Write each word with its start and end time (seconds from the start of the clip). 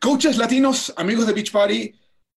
Coaches 0.00 0.36
latinos, 0.36 0.94
amigos 0.96 1.26
de 1.26 1.32
Beach 1.32 1.50
Party, 1.50 1.92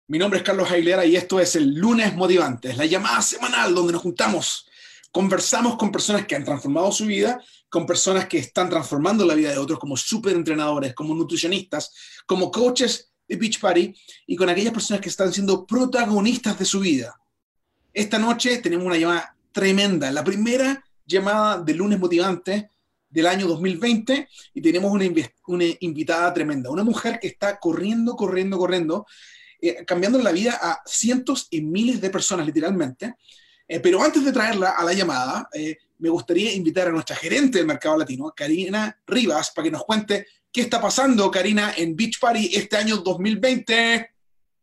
mi 0.08 0.18
nombre 0.18 0.40
es 0.40 0.46
Carlos 0.46 0.72
Aguilera 0.72 1.06
y 1.06 1.18
esto 1.18 1.42
es 1.42 1.58
el 1.58 1.74
lunes 1.74 2.16
motivante, 2.16 2.74
la 2.74 2.86
llamada 2.86 3.22
semanal 3.22 3.76
donde 3.76 3.92
nos 3.92 4.02
juntamos, 4.02 4.66
conversamos 5.12 5.76
con 5.76 5.92
personas 5.92 6.26
que 6.26 6.38
han 6.38 6.46
transformado 6.46 6.90
su 6.94 7.06
vida, 7.06 7.44
con 7.68 7.86
personas 7.86 8.28
que 8.28 8.38
están 8.38 8.70
transformando 8.70 9.26
la 9.26 9.34
vida 9.34 9.52
de 9.52 9.58
otros 9.58 9.78
como 9.78 9.98
superentrenadores, 9.98 10.96
como 10.96 11.14
nutricionistas, 11.14 11.94
como 12.26 12.50
coaches 12.50 13.12
de 13.28 13.36
Beach 13.36 13.60
Party 13.60 13.94
y 14.26 14.38
con 14.38 14.48
aquellas 14.48 14.74
personas 14.74 15.02
que 15.02 15.10
están 15.10 15.34
siendo 15.34 15.68
protagonistas 15.68 16.58
de 16.58 16.64
su 16.64 16.80
vida. 16.80 17.20
Esta 17.92 18.18
noche 18.18 18.60
tenemos 18.60 18.86
una 18.86 18.98
llamada 18.98 19.36
tremenda, 19.52 20.10
la 20.12 20.24
primera 20.24 20.82
llamada 21.06 21.62
de 21.62 21.74
lunes 21.74 22.00
motivante 22.00 22.70
del 23.10 23.28
año 23.28 23.48
2020 23.48 24.28
y 24.54 24.62
tenemos 24.62 24.92
una, 24.92 25.66
invitada 25.80 26.34
tremenda, 26.34 26.70
una 26.70 26.84
mujer 26.84 27.20
que 27.20 27.28
está 27.28 27.60
corriendo, 27.60 28.16
corriendo, 28.16 28.58
corriendo, 28.58 29.06
eh, 29.62 29.84
cambiando 29.86 30.22
la 30.22 30.32
vida 30.32 30.60
a 30.62 30.82
cientos 30.86 31.48
y 31.50 31.62
miles 31.62 32.00
de 32.02 32.10
personas 32.10 32.46
literalmente. 32.46 33.16
Eh, 33.68 33.80
pero 33.80 34.02
antes 34.02 34.26
de 34.26 34.32
traerla 34.32 34.72
a 34.72 34.84
la 34.84 34.94
llamada, 34.94 35.48
eh, 35.54 35.78
me 36.00 36.10
gustaría 36.10 36.54
invitar 36.54 36.88
a 36.88 36.92
nuestra 36.92 37.16
gerente 37.16 37.58
del 37.58 37.68
mercado 37.68 37.98
latino, 37.98 38.34
Karina 38.36 39.00
Rivas, 39.06 39.52
para 39.52 39.66
que 39.66 39.72
nos 39.72 39.84
cuente 39.84 40.26
qué 40.52 40.62
está 40.62 40.82
pasando, 40.82 41.30
Karina, 41.30 41.74
en 41.78 41.96
Beach 41.96 42.20
Party 42.20 42.52
este 42.56 42.78
año 42.78 42.98
2020. 42.98 44.10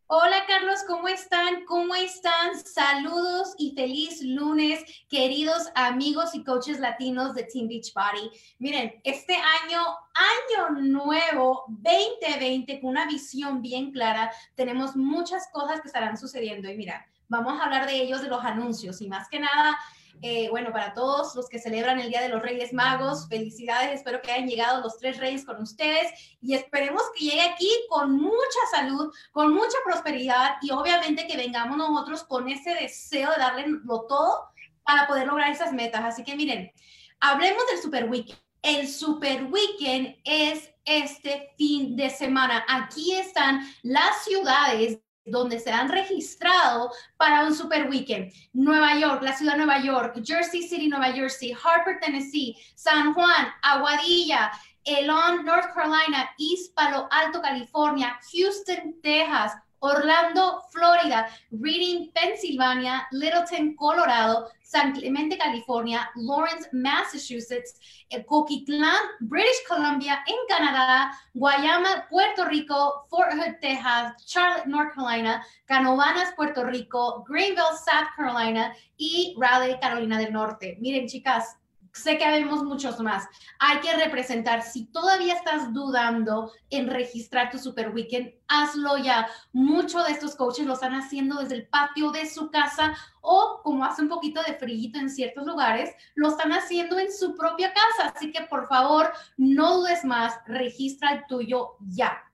Hola 0.09 0.45
Carlos, 0.47 0.79
¿cómo 0.87 1.09
están? 1.09 1.65
¿Cómo 1.65 1.93
están? 1.93 2.57
Saludos 2.63 3.53
y 3.57 3.73
feliz 3.75 4.21
lunes, 4.23 4.81
queridos 5.09 5.69
amigos 5.75 6.33
y 6.33 6.45
coaches 6.45 6.79
latinos 6.79 7.33
de 7.33 7.43
Team 7.43 7.67
Beach 7.67 7.91
Party. 7.91 8.31
Miren, 8.57 9.01
este 9.03 9.35
año, 9.35 9.81
año 10.13 10.79
nuevo 10.79 11.65
2020, 11.67 12.79
con 12.79 12.91
una 12.91 13.05
visión 13.05 13.61
bien 13.61 13.91
clara, 13.91 14.31
tenemos 14.55 14.95
muchas 14.95 15.49
cosas 15.51 15.81
que 15.81 15.87
estarán 15.87 16.17
sucediendo 16.17 16.71
y 16.71 16.77
mira, 16.77 17.05
vamos 17.27 17.59
a 17.59 17.65
hablar 17.65 17.85
de 17.85 18.01
ellos, 18.01 18.21
de 18.21 18.29
los 18.29 18.45
anuncios 18.45 19.01
y 19.01 19.09
más 19.09 19.27
que 19.27 19.41
nada 19.41 19.77
eh, 20.21 20.49
bueno, 20.49 20.71
para 20.71 20.93
todos 20.93 21.35
los 21.35 21.47
que 21.47 21.59
celebran 21.59 21.99
el 21.99 22.09
Día 22.09 22.21
de 22.21 22.29
los 22.29 22.41
Reyes 22.41 22.73
Magos, 22.73 23.27
felicidades. 23.27 23.95
Espero 23.95 24.21
que 24.21 24.31
hayan 24.31 24.47
llegado 24.47 24.81
los 24.81 24.97
tres 24.97 25.17
reyes 25.17 25.45
con 25.45 25.61
ustedes 25.61 26.11
y 26.41 26.55
esperemos 26.55 27.01
que 27.15 27.25
llegue 27.25 27.41
aquí 27.41 27.69
con 27.89 28.11
mucha 28.13 28.59
salud, 28.71 29.13
con 29.31 29.53
mucha 29.53 29.77
prosperidad 29.85 30.55
y 30.61 30.71
obviamente 30.71 31.27
que 31.27 31.37
vengamos 31.37 31.77
nosotros 31.77 32.23
con 32.23 32.49
ese 32.49 32.73
deseo 32.73 33.29
de 33.31 33.37
darle 33.37 33.65
lo 33.67 34.01
todo 34.01 34.49
para 34.83 35.07
poder 35.07 35.27
lograr 35.27 35.51
esas 35.51 35.73
metas. 35.73 36.03
Así 36.03 36.23
que 36.23 36.35
miren, 36.35 36.71
hablemos 37.19 37.63
del 37.71 37.81
Super 37.81 38.09
Weekend. 38.09 38.39
El 38.61 38.87
Super 38.87 39.43
Weekend 39.45 40.15
es 40.23 40.71
este 40.83 41.53
fin 41.57 41.95
de 41.95 42.09
semana. 42.09 42.65
Aquí 42.67 43.13
están 43.13 43.61
las 43.83 44.23
ciudades 44.23 44.99
donde 45.27 45.59
se 45.59 45.71
han 45.71 45.89
registrado 45.89 46.91
para 47.17 47.45
un 47.45 47.53
super 47.53 47.89
weekend. 47.89 48.31
Nueva 48.53 48.97
York, 48.99 49.21
la 49.21 49.35
ciudad 49.35 49.53
de 49.53 49.59
Nueva 49.59 49.81
York, 49.81 50.19
Jersey 50.23 50.63
City, 50.63 50.87
Nueva 50.87 51.11
Jersey, 51.13 51.51
Harper, 51.51 51.99
Tennessee, 51.99 52.55
San 52.75 53.13
Juan, 53.13 53.47
Aguadilla, 53.61 54.51
Elon, 54.85 55.43
North 55.45 55.73
Carolina, 55.73 56.29
East 56.37 56.73
Palo 56.73 57.07
Alto, 57.11 57.41
California, 57.41 58.17
Houston, 58.31 58.95
Texas, 59.03 59.53
Orlando, 59.79 60.61
Florida, 60.71 61.27
Reading, 61.51 62.11
Pennsylvania, 62.13 63.07
Littleton, 63.11 63.75
Colorado, 63.75 64.47
San 64.61 64.93
Clemente, 64.93 65.37
California, 65.37 66.09
Lawrence, 66.15 66.67
Massachusetts, 66.73 67.79
Coquitlán, 68.25 68.97
British 69.21 69.63
Columbia, 69.67 70.23
en 70.27 70.35
Canadá, 70.47 71.11
Guayama, 71.33 72.07
Puerto 72.09 72.45
Rico, 72.45 73.05
Fort 73.09 73.33
Hood, 73.33 73.59
Texas, 73.61 74.13
Charlotte, 74.25 74.65
North 74.65 74.93
Carolina, 74.93 75.45
Canovanas, 75.65 76.33
Puerto 76.35 76.63
Rico, 76.63 77.23
Greenville, 77.27 77.77
South 77.77 78.09
Carolina 78.15 78.73
y 78.97 79.35
Raleigh, 79.37 79.79
Carolina 79.79 80.17
del 80.17 80.33
Norte. 80.33 80.77
Miren, 80.81 81.07
chicas, 81.07 81.57
Sé 81.97 82.17
que 82.17 82.25
habemos 82.25 82.63
muchos 82.63 82.99
más. 82.99 83.27
Hay 83.59 83.79
que 83.79 83.93
representar. 83.93 84.61
Si 84.61 84.85
todavía 84.85 85.33
estás 85.33 85.73
dudando 85.73 86.51
en 86.69 86.89
registrar 86.89 87.49
tu 87.49 87.57
Super 87.57 87.89
Weekend, 87.89 88.33
hazlo 88.47 88.97
ya. 88.97 89.27
Muchos 89.51 90.05
de 90.05 90.13
estos 90.13 90.35
coaches 90.35 90.65
lo 90.65 90.73
están 90.73 90.93
haciendo 90.93 91.39
desde 91.39 91.55
el 91.55 91.67
patio 91.67 92.11
de 92.11 92.29
su 92.29 92.51
casa 92.51 92.95
o 93.21 93.61
como 93.63 93.83
hace 93.83 94.01
un 94.01 94.09
poquito 94.09 94.41
de 94.43 94.53
frío 94.53 94.77
en 94.93 95.09
ciertos 95.09 95.45
lugares, 95.45 95.93
lo 96.15 96.29
están 96.29 96.51
haciendo 96.53 96.99
en 96.99 97.11
su 97.11 97.35
propia 97.35 97.73
casa. 97.73 98.13
Así 98.15 98.31
que 98.31 98.43
por 98.43 98.67
favor, 98.67 99.11
no 99.35 99.79
dudes 99.79 100.05
más, 100.05 100.35
registra 100.45 101.11
el 101.13 101.25
tuyo 101.27 101.77
ya. 101.79 102.26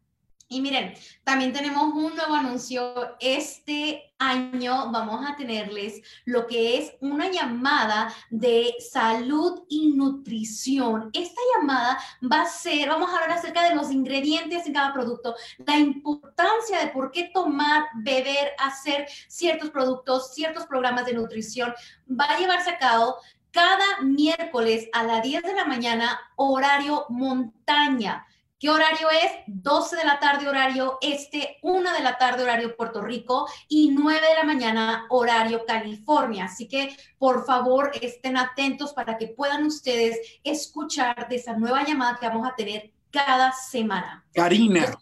Y 0.53 0.61
miren, 0.61 0.93
también 1.23 1.51
tenemos 1.51 1.81
un 1.95 2.15
nuevo 2.15 2.35
anuncio. 2.35 3.15
Este 3.19 4.13
año 4.19 4.91
vamos 4.91 5.27
a 5.27 5.35
tenerles 5.35 5.99
lo 6.25 6.45
que 6.45 6.77
es 6.77 6.93
una 7.01 7.31
llamada 7.31 8.13
de 8.29 8.75
salud 8.91 9.63
y 9.67 9.93
nutrición. 9.93 11.09
Esta 11.11 11.41
llamada 11.55 11.97
va 12.31 12.43
a 12.43 12.45
ser, 12.45 12.87
vamos 12.87 13.09
a 13.09 13.15
hablar 13.15 13.39
acerca 13.39 13.67
de 13.67 13.73
los 13.73 13.89
ingredientes 13.89 14.67
en 14.67 14.73
cada 14.73 14.93
producto, 14.93 15.33
la 15.65 15.79
importancia 15.79 16.77
de 16.81 16.89
por 16.89 17.09
qué 17.09 17.31
tomar, 17.33 17.85
beber, 17.95 18.51
hacer 18.59 19.07
ciertos 19.27 19.71
productos, 19.71 20.35
ciertos 20.35 20.67
programas 20.67 21.07
de 21.07 21.13
nutrición. 21.13 21.73
Va 22.07 22.25
a 22.25 22.37
llevarse 22.37 22.69
a 22.69 22.77
cabo 22.77 23.15
cada 23.49 24.01
miércoles 24.01 24.87
a 24.93 25.03
las 25.03 25.23
10 25.23 25.41
de 25.41 25.55
la 25.55 25.65
mañana, 25.65 26.19
horario 26.35 27.07
montaña. 27.09 28.27
¿Qué 28.63 28.69
horario 28.69 29.09
es? 29.11 29.31
12 29.47 29.97
de 29.97 30.05
la 30.05 30.21
tarde 30.21 30.47
horario 30.47 30.97
este, 31.01 31.57
1 31.63 31.91
de 31.91 32.01
la 32.01 32.17
tarde 32.17 32.43
horario 32.43 32.77
Puerto 32.77 33.01
Rico 33.01 33.45
y 33.67 33.89
9 33.89 34.21
de 34.25 34.35
la 34.35 34.45
mañana 34.45 35.05
horario 35.09 35.65
California. 35.67 36.45
Así 36.45 36.69
que 36.69 36.95
por 37.17 37.45
favor 37.45 37.91
estén 38.01 38.37
atentos 38.37 38.93
para 38.93 39.17
que 39.17 39.27
puedan 39.27 39.65
ustedes 39.65 40.17
escuchar 40.45 41.27
de 41.27 41.35
esa 41.35 41.57
nueva 41.57 41.85
llamada 41.85 42.17
que 42.17 42.25
vamos 42.25 42.47
a 42.47 42.55
tener 42.55 42.93
cada 43.11 43.51
semana. 43.51 44.25
Karina, 44.33 44.97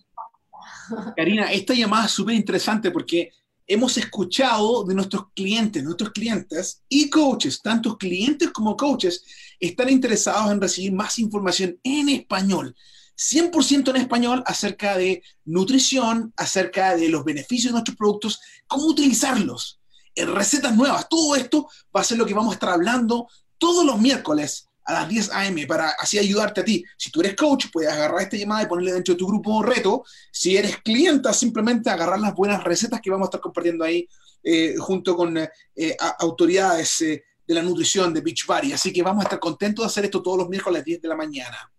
Karina, 1.16 1.52
esta 1.52 1.76
llamada 1.76 2.08
es 2.08 2.12
súper 2.14 2.34
interesante 2.34 2.90
porque 2.90 3.32
hemos 3.68 3.96
escuchado 3.96 4.86
de 4.86 4.96
nuestros 4.96 5.30
clientes, 5.36 5.84
nuestros 5.84 6.10
clientes 6.10 6.82
y 6.90 7.12
coaches, 7.12 7.62
tantos 7.62 7.96
clientes 8.00 8.50
como 8.50 8.76
coaches, 8.76 9.24
están 9.60 9.90
interesados 9.90 10.52
en 10.52 10.60
recibir 10.60 10.94
más 10.94 11.20
información 11.20 11.80
en 11.84 12.10
español. 12.10 12.76
100% 13.22 13.90
en 13.90 13.96
español 13.98 14.44
acerca 14.48 14.98
de 14.98 15.22
nutrición, 15.46 16.34
acerca 16.36 16.96
de 16.96 17.08
los 17.08 17.24
beneficios 17.24 17.66
de 17.66 17.74
nuestros 17.74 17.96
productos, 17.96 18.42
cómo 18.66 18.88
utilizarlos, 18.88 19.80
en 20.16 20.34
recetas 20.34 20.76
nuevas. 20.76 21.08
Todo 21.08 21.36
esto 21.36 21.70
va 21.96 22.02
a 22.02 22.04
ser 22.04 22.18
lo 22.18 22.26
que 22.26 22.34
vamos 22.34 22.52
a 22.52 22.56
estar 22.56 22.70
hablando 22.70 23.28
todos 23.58 23.86
los 23.86 24.00
miércoles 24.00 24.68
a 24.86 24.94
las 24.94 25.10
10 25.10 25.32
a.m. 25.34 25.68
para 25.68 25.90
así 26.00 26.18
ayudarte 26.18 26.62
a 26.62 26.66
ti. 26.66 26.84
Si 26.98 27.12
tú 27.12 27.22
eres 27.22 27.36
coach, 27.36 27.68
puedes 27.72 27.92
agarrar 27.92 28.24
esta 28.24 28.38
llamada 28.38 28.64
y 28.64 28.66
ponerle 28.66 28.94
dentro 28.94 29.14
de 29.14 29.20
tu 29.20 29.28
grupo 29.28 29.62
reto. 29.62 30.04
Si 30.32 30.58
eres 30.58 30.78
clienta, 30.78 31.32
simplemente 31.32 31.92
agarrar 31.92 32.20
las 32.20 32.34
buenas 32.34 32.64
recetas 32.64 33.00
que 33.02 33.12
vamos 33.12 33.26
a 33.26 33.30
estar 33.30 33.42
compartiendo 33.42 33.84
ahí 33.84 34.08
eh, 34.44 34.76
junto 34.80 35.16
con 35.16 35.38
eh, 35.38 35.50
autoridades 36.18 37.02
eh, 37.02 37.24
de 37.46 37.54
la 37.54 37.62
nutrición 37.62 38.12
de 38.16 38.22
Beachbody. 38.22 38.74
Así 38.74 38.92
que 38.92 39.04
vamos 39.04 39.24
a 39.24 39.26
estar 39.26 39.40
contentos 39.40 39.84
de 39.84 39.88
hacer 39.88 40.06
esto 40.06 40.24
todos 40.24 40.40
los 40.40 40.50
miércoles 40.50 40.78
a 40.78 40.80
las 40.80 40.86
10 40.86 41.02
de 41.04 41.08
la 41.08 41.16
mañana. 41.16 41.72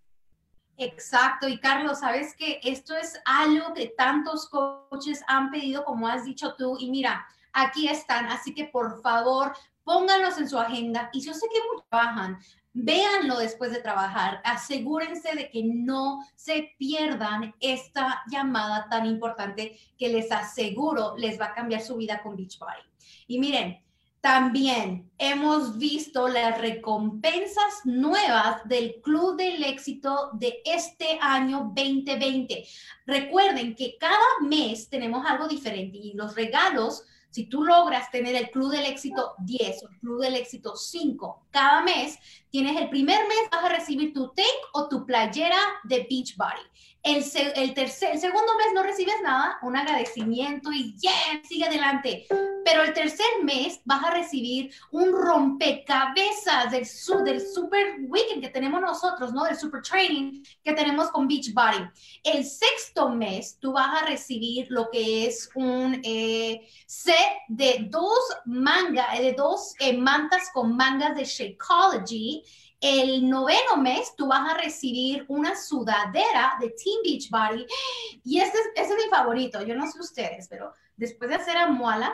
Exacto, 0.79 1.49
y 1.49 1.59
Carlos, 1.59 2.01
sabes 2.01 2.35
que 2.35 2.61
esto 2.63 2.97
es 2.97 3.21
algo 3.25 3.75
que 3.75 3.89
tantos 3.97 4.49
coaches 4.49 5.23
han 5.29 5.51
pedido, 5.51 5.85
como 5.85 6.09
has 6.09 6.25
dicho 6.25 6.55
tú, 6.57 6.77
y 6.79 6.91
mira, 6.91 7.27
aquí 7.53 7.89
están, 7.89 8.27
así 8.27 8.55
que 8.55 8.65
por 8.65 9.01
favor, 9.03 9.53
pónganlos 9.85 10.39
en 10.39 10.49
su 10.49 10.59
agenda. 10.59 11.11
Y 11.13 11.21
yo 11.21 11.35
sé 11.35 11.47
que 11.53 11.61
muchos 11.69 11.89
trabajan, 11.89 12.39
véanlo 12.73 13.39
después 13.39 13.71
de 13.71 13.83
trabajar, 13.83 14.41
asegúrense 14.45 15.35
de 15.35 15.51
que 15.51 15.63
no 15.63 16.21
se 16.35 16.75
pierdan 16.79 17.55
esta 17.61 18.23
llamada 18.31 18.89
tan 18.89 19.07
importante 19.07 19.79
que 19.99 20.09
les 20.09 20.33
aseguro 20.33 21.15
les 21.17 21.41
va 21.41 21.47
a 21.47 21.55
cambiar 21.55 21.83
su 21.83 21.97
vida 21.97 22.23
con 22.23 22.37
Beachbody. 22.37 22.83
Y 23.27 23.39
miren, 23.39 23.82
también 24.23 25.11
hemos 25.19 25.79
visto 25.79 26.29
las 26.29 26.61
recompensas 26.61 27.85
nuevas 27.85 28.67
del 28.69 29.01
Club 29.03 29.37
del 29.37 29.65
Éxito 29.65 30.31
de 30.35 30.63
este 30.65 31.19
año 31.21 31.73
2020. 31.75 32.65
Recuerden 33.05 33.75
que 33.75 33.97
cada 33.99 34.17
mes 34.41 34.89
tenemos 34.89 35.27
algo 35.27 35.49
diferente 35.49 35.99
y 35.99 36.13
los 36.13 36.37
regalos, 36.37 37.03
si 37.31 37.47
tú 37.47 37.65
logras 37.65 38.13
tener 38.13 38.37
el 38.37 38.51
Club 38.51 38.71
del 38.71 38.85
Éxito 38.85 39.35
10 39.41 39.83
o 39.83 39.89
el 39.89 39.99
Club 39.99 40.21
del 40.23 40.37
Éxito 40.37 40.77
5 40.77 41.47
cada 41.51 41.83
mes, 41.83 42.17
tienes 42.49 42.81
el 42.81 42.89
primer 42.91 43.27
mes, 43.27 43.51
vas 43.51 43.65
a 43.65 43.71
recibir 43.71 44.13
tu 44.13 44.29
tank 44.29 44.47
o 44.75 44.89
tu 44.89 45.05
playera 45.05 45.59
de 45.83 46.07
Beachbody. 46.09 46.63
El, 47.05 47.25
segundo 47.25 48.57
mes 48.59 48.67
no 48.75 48.85
recibes 48.85 49.17
nada, 49.25 49.59
un 49.63 49.77
agradecimiento 49.77 50.71
y 50.71 50.95
yeah, 51.01 51.43
sigue 51.43 51.65
adelante. 51.65 52.27
Pero 52.65 52.85
el 52.85 52.93
tercer 52.93 53.27
mes 53.43 53.81
vas 53.85 54.05
a 54.05 54.13
recibir 54.13 54.73
un 54.93 55.11
rompecabezas 55.11 56.71
del, 56.71 56.87
super 56.87 57.97
weekend 58.07 58.41
que 58.41 58.51
tenemos 58.51 58.81
nosotros, 58.81 59.33
¿no? 59.33 59.43
Del 59.43 59.57
super 59.57 59.83
training 59.83 60.45
que 60.63 60.75
tenemos 60.75 61.11
con 61.11 61.27
Beachbody. 61.27 61.89
El 62.23 62.45
sexto 62.45 63.09
mes 63.09 63.59
tú 63.59 63.73
vas 63.73 64.01
a 64.01 64.07
recibir 64.07 64.69
lo 64.71 64.89
que 64.89 65.27
es 65.27 65.51
un 65.57 66.01
eh, 66.05 66.69
set 66.87 67.17
de 67.49 67.89
dos 67.91 68.21
mangas, 68.45 69.19
de 69.19 69.33
dos 69.33 69.75
eh, 69.81 69.97
mantas 69.97 70.51
con 70.55 70.77
mangas 70.77 71.17
de 71.17 71.25
Shakeology 71.25 72.45
el 72.83 73.31
noveno 73.31 73.77
mes 73.79 74.15
tú 74.17 74.27
vas 74.27 74.51
a 74.51 74.59
recibir 74.59 75.25
una 75.29 75.57
sudadera 75.57 76.57
de 76.61 76.71
Team 76.71 76.99
Beachbody 77.05 77.65
y 78.25 78.41
este 78.41 78.59
es, 78.59 78.67
este 78.75 78.95
es 78.95 79.05
mi 79.05 79.11
favorito. 79.11 79.63
Yo 79.63 79.75
no 79.77 79.91
sé 79.91 80.01
ustedes, 80.01 80.49
pero 80.49 80.75
después 80.97 81.31
de 81.31 81.37
hacer 81.37 81.57
a 81.57 81.69
Moala, 81.69 82.13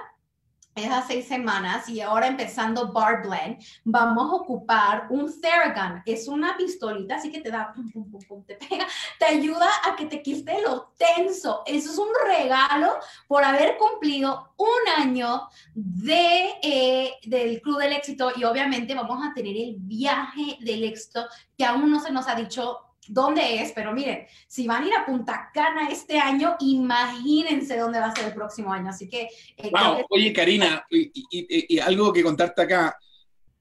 esas 0.79 1.07
seis 1.07 1.27
semanas 1.27 1.89
y 1.89 2.01
ahora 2.01 2.27
empezando 2.27 2.93
Bar 2.93 3.23
Blend, 3.23 3.63
vamos 3.85 4.31
a 4.31 4.37
ocupar 4.37 5.07
un 5.11 5.41
Theragun. 5.41 6.03
Es 6.07 6.29
una 6.29 6.57
pistolita, 6.57 7.17
así 7.17 7.31
que 7.31 7.41
te 7.41 7.51
da, 7.51 7.73
pum, 7.75 7.91
pum, 7.91 8.11
pum, 8.11 8.21
pum, 8.27 8.45
te 8.45 8.55
pega, 8.55 8.87
te 9.19 9.27
ayuda 9.27 9.69
a 9.85 9.97
que 9.97 10.07
te 10.07 10.23
quite 10.23 10.63
lo 10.63 10.93
tenso. 10.97 11.63
Eso 11.67 11.91
es 11.91 11.99
un 11.99 12.09
regalo 12.27 12.99
por 13.27 13.45
haber 13.45 13.77
cumplido 13.77 14.55
un 14.57 15.03
año 15.03 15.49
de, 15.75 16.51
eh, 16.63 17.13
del 17.25 17.61
Club 17.61 17.79
del 17.79 17.93
Éxito 17.93 18.33
y 18.37 18.45
obviamente 18.45 18.95
vamos 18.95 19.25
a 19.25 19.35
tener 19.35 19.57
el 19.57 19.77
viaje 19.79 20.59
del 20.61 20.85
éxito 20.85 21.27
que 21.57 21.65
aún 21.65 21.91
no 21.91 22.01
se 22.01 22.13
nos 22.13 22.29
ha 22.29 22.35
dicho 22.35 22.88
dónde 23.09 23.63
es, 23.63 23.73
pero 23.73 23.93
miren, 23.93 24.27
si 24.47 24.67
van 24.67 24.85
a 24.85 24.87
ir 24.87 24.95
a 24.95 25.07
Punta 25.07 25.51
Cana 25.53 25.89
este 25.91 26.19
año, 26.19 26.57
imagínense 26.61 27.77
dónde 27.77 28.01
va 28.01 28.07
a 28.07 28.15
ser 28.15 28.27
el 28.27 28.35
próximo 28.35 28.73
año. 28.73 28.91
Así 28.91 29.09
que... 29.09 29.29
Eh, 29.57 29.73
oye, 30.11 30.33
Karina, 30.33 30.87
y, 30.91 31.79
algo 31.79 32.13
que 32.13 32.23
contarte 32.23 32.63
acá, 32.63 32.97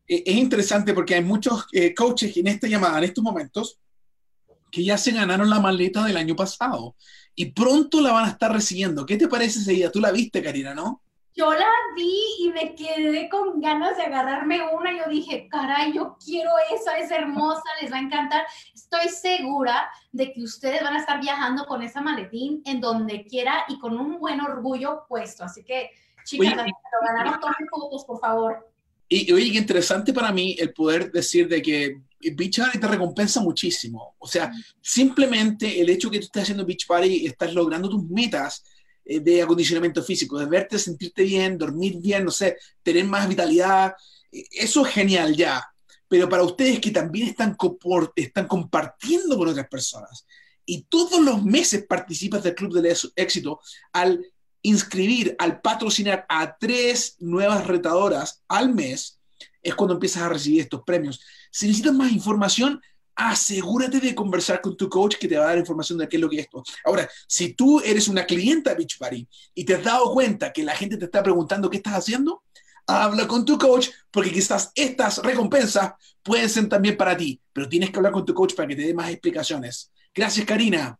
eh, 0.08 0.24
es 0.26 0.36
interesante 0.36 0.94
porque 0.94 1.16
hay 1.16 1.24
muchos 1.24 1.66
eh, 1.72 1.94
coaches 1.94 2.36
en 2.38 2.48
esta 2.48 2.68
llamada, 2.68 2.98
en 3.00 3.06
estos 3.06 3.24
momentos, 3.24 3.80
que 4.72 4.84
ya 4.84 4.98
se 4.98 5.12
ganaron 5.12 5.50
la 5.50 5.60
maleta 5.60 6.04
del 6.06 6.18
año 6.18 6.36
pasado 6.36 6.96
y 7.36 7.46
pronto 7.46 8.02
la 8.02 8.12
van 8.12 8.26
a 8.26 8.32
estar 8.32 8.52
recibiendo. 8.52 9.06
¿Qué 9.06 9.16
te 9.16 9.28
parece 9.28 9.60
ese 9.60 9.74
día? 9.74 9.92
Tú 9.92 10.00
la 10.00 10.12
viste, 10.12 10.42
Karina, 10.42 10.74
¿no? 10.74 11.02
Yo 11.38 11.54
la 11.54 11.70
vi 11.96 12.20
y 12.40 12.50
me 12.50 12.74
quedé 12.74 13.30
con 13.30 13.62
ganas 13.62 13.96
de 13.96 14.04
agarrarme 14.04 14.60
una. 14.74 14.92
Yo 14.92 15.10
dije, 15.10 15.48
caray, 15.50 15.94
yo 15.94 16.18
quiero 16.24 16.50
esa, 16.74 16.98
es 16.98 17.12
hermosa, 17.12 17.62
les 17.80 17.92
va 17.92 17.98
a 17.98 18.02
encantar. 18.02 18.44
Estoy 18.74 19.08
segura 19.10 19.88
de 20.12 20.34
que 20.34 20.42
ustedes 20.42 20.82
van 20.82 20.96
a 20.96 21.00
estar 21.00 21.22
viajando 21.22 21.66
con 21.66 21.84
esa 21.84 22.02
maletín 22.02 22.64
en 22.66 22.82
donde 22.82 23.26
quiera 23.28 23.66
y 23.68 23.78
con 23.78 23.98
un 24.00 24.20
buen 24.20 24.42
orgullo 24.42 25.06
puesto. 25.08 25.44
Así 25.44 25.64
que, 25.64 25.92
chicas, 26.26 26.56
lo 26.56 27.08
ganaron, 27.08 27.40
tomen 27.40 27.68
fotos, 27.70 28.04
por 28.06 28.20
favor. 28.20 28.72
Y 29.08 29.32
oye, 29.32 29.52
qué 29.52 29.60
interesante 29.60 30.14
para 30.14 30.32
mí 30.32 30.56
el 30.60 30.74
poder 30.74 31.12
decir 31.12 31.48
de 31.48 31.62
que 31.62 32.02
Beach 32.34 32.60
Party 32.60 32.80
te 32.80 32.88
recompensa 32.88 33.42
muchísimo. 33.42 34.16
O 34.18 34.28
sea, 34.28 34.52
simplemente 34.82 35.80
el 35.80 35.90
hecho 35.90 36.10
que 36.10 36.18
tú 36.18 36.26
estés 36.26 36.44
haciendo 36.44 36.66
Beach 36.66 36.88
Party 36.88 37.08
y 37.08 37.26
estás 37.28 37.54
logrando 37.54 37.90
tus 37.90 38.04
metas, 38.10 38.64
eh, 39.10 39.22
de 39.22 39.42
acondicionamiento 39.42 40.04
físico, 40.04 40.38
de 40.38 40.46
verte, 40.46 40.78
sentirte 40.78 41.24
bien, 41.24 41.58
dormir 41.58 41.98
bien, 41.98 42.26
no 42.26 42.32
sé, 42.32 42.58
tener 42.84 43.06
más 43.06 43.28
vitalidad. 43.28 43.94
Eh, 44.32 44.46
eso 44.52 44.86
es 44.86 44.94
genial 44.94 45.36
ya. 45.36 45.66
Pero 46.10 46.28
para 46.28 46.44
ustedes 46.44 46.80
que 46.80 46.92
también 46.92 47.30
están, 47.30 47.56
están 48.16 48.48
compartiendo 48.48 49.38
con 49.38 49.48
otras 49.50 49.68
personas 49.68 50.26
y 50.66 50.84
todos 50.84 51.22
los 51.22 51.44
meses 51.44 51.86
participas 51.88 52.44
del 52.44 52.56
Club 52.56 52.74
del 52.74 52.96
Éxito 53.16 53.62
al 53.94 54.26
inscribir, 54.62 55.36
al 55.40 55.62
patrocinar 55.62 56.26
a 56.28 56.58
tres 56.58 57.16
nuevas 57.20 57.66
retadoras 57.66 58.44
al 58.50 58.74
mes, 58.74 59.20
es 59.62 59.76
cuando 59.76 59.94
empiezas 59.94 60.24
a 60.24 60.30
recibir 60.30 60.62
estos 60.62 60.84
premios. 60.84 61.22
Si 61.52 61.68
necesitas 61.68 61.94
más 61.94 62.12
información, 62.12 62.82
asegúrate 63.18 64.00
de 64.00 64.14
conversar 64.14 64.62
con 64.62 64.78
tu 64.78 64.88
coach 64.88 65.16
que 65.16 65.28
te 65.28 65.38
va 65.38 65.46
a 65.46 65.48
dar 65.48 65.58
información 65.58 65.98
de 65.98 66.08
qué 66.08 66.18
es 66.18 66.22
lo 66.22 66.30
que 66.30 66.38
es 66.38 66.44
esto. 66.44 66.64
Ahora, 66.86 67.10
si 67.28 67.54
tú 67.54 67.82
eres 67.82 68.08
una 68.08 68.26
clienta 68.26 68.70
de 68.70 68.78
Beachbody 68.78 69.28
y 69.56 69.66
te 69.66 69.74
has 69.74 69.84
dado 69.84 70.14
cuenta 70.14 70.54
que 70.54 70.64
la 70.64 70.76
gente 70.76 70.98
te 70.98 71.06
está 71.06 71.24
preguntando 71.24 71.70
qué 71.70 71.78
estás 71.78 71.96
haciendo, 71.96 72.44
habla 72.86 73.28
con 73.28 73.44
tu 73.44 73.58
coach 73.58 73.90
porque 74.12 74.32
quizás 74.32 74.72
estas 74.76 75.18
recompensas 75.18 75.94
pueden 76.22 76.48
ser 76.48 76.70
también 76.70 76.96
para 76.96 77.18
ti, 77.18 77.42
pero 77.52 77.68
tienes 77.68 77.90
que 77.90 77.98
hablar 77.98 78.14
con 78.14 78.24
tu 78.24 78.36
coach 78.36 78.54
para 78.54 78.68
que 78.68 78.76
te 78.76 78.84
dé 78.84 78.94
más 78.94 79.10
explicaciones. 79.10 79.92
Gracias, 80.14 80.46
Karina. 80.46 80.98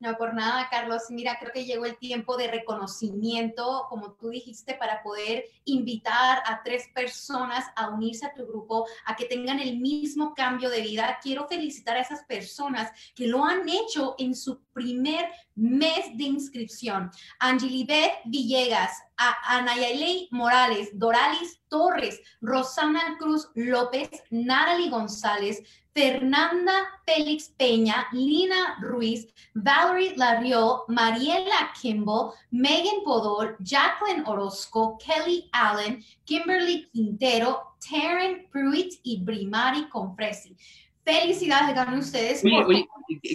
No, 0.00 0.16
por 0.16 0.32
nada, 0.32 0.68
Carlos. 0.70 1.02
Mira, 1.10 1.38
creo 1.40 1.50
que 1.52 1.64
llegó 1.64 1.84
el 1.84 1.98
tiempo 1.98 2.36
de 2.36 2.46
reconocimiento, 2.46 3.86
como 3.88 4.12
tú 4.12 4.28
dijiste, 4.28 4.74
para 4.74 5.02
poder 5.02 5.46
invitar 5.64 6.40
a 6.46 6.62
tres 6.62 6.88
personas 6.94 7.64
a 7.74 7.88
unirse 7.88 8.24
a 8.24 8.32
tu 8.32 8.46
grupo, 8.46 8.86
a 9.06 9.16
que 9.16 9.24
tengan 9.24 9.58
el 9.58 9.80
mismo 9.80 10.34
cambio 10.34 10.70
de 10.70 10.82
vida. 10.82 11.18
Quiero 11.20 11.48
felicitar 11.48 11.96
a 11.96 12.02
esas 12.02 12.24
personas 12.24 12.92
que 13.16 13.26
lo 13.26 13.44
han 13.44 13.68
hecho 13.68 14.14
en 14.18 14.36
su 14.36 14.60
primer 14.72 15.28
mes 15.58 16.16
de 16.16 16.24
inscripción. 16.24 17.10
Angelibeth 17.40 18.12
Villegas, 18.26 18.92
a 19.16 19.56
Anayalei 19.56 20.28
Morales, 20.30 20.90
Doralis 20.94 21.60
Torres, 21.68 22.20
Rosana 22.40 23.16
Cruz 23.18 23.48
López, 23.54 24.08
Natalie 24.30 24.88
González, 24.88 25.62
Fernanda 25.92 26.86
Félix 27.04 27.52
Peña, 27.58 28.06
Lina 28.12 28.78
Ruiz, 28.80 29.26
Valerie 29.54 30.14
Larrió, 30.16 30.84
Mariela 30.86 31.72
Kimball, 31.74 32.34
Megan 32.52 33.02
Podol, 33.04 33.56
Jacqueline 33.58 34.22
Orozco, 34.26 34.96
Kelly 34.98 35.50
Allen, 35.52 36.04
Kimberly 36.24 36.88
Quintero, 36.92 37.74
Taryn 37.80 38.48
Pruitt 38.50 39.00
y 39.02 39.24
Brimari 39.24 39.88
Confresi. 39.88 40.56
Felicidades, 41.08 41.74
ganan 41.74 42.00
ustedes. 42.00 42.42
Oye, 42.44 42.86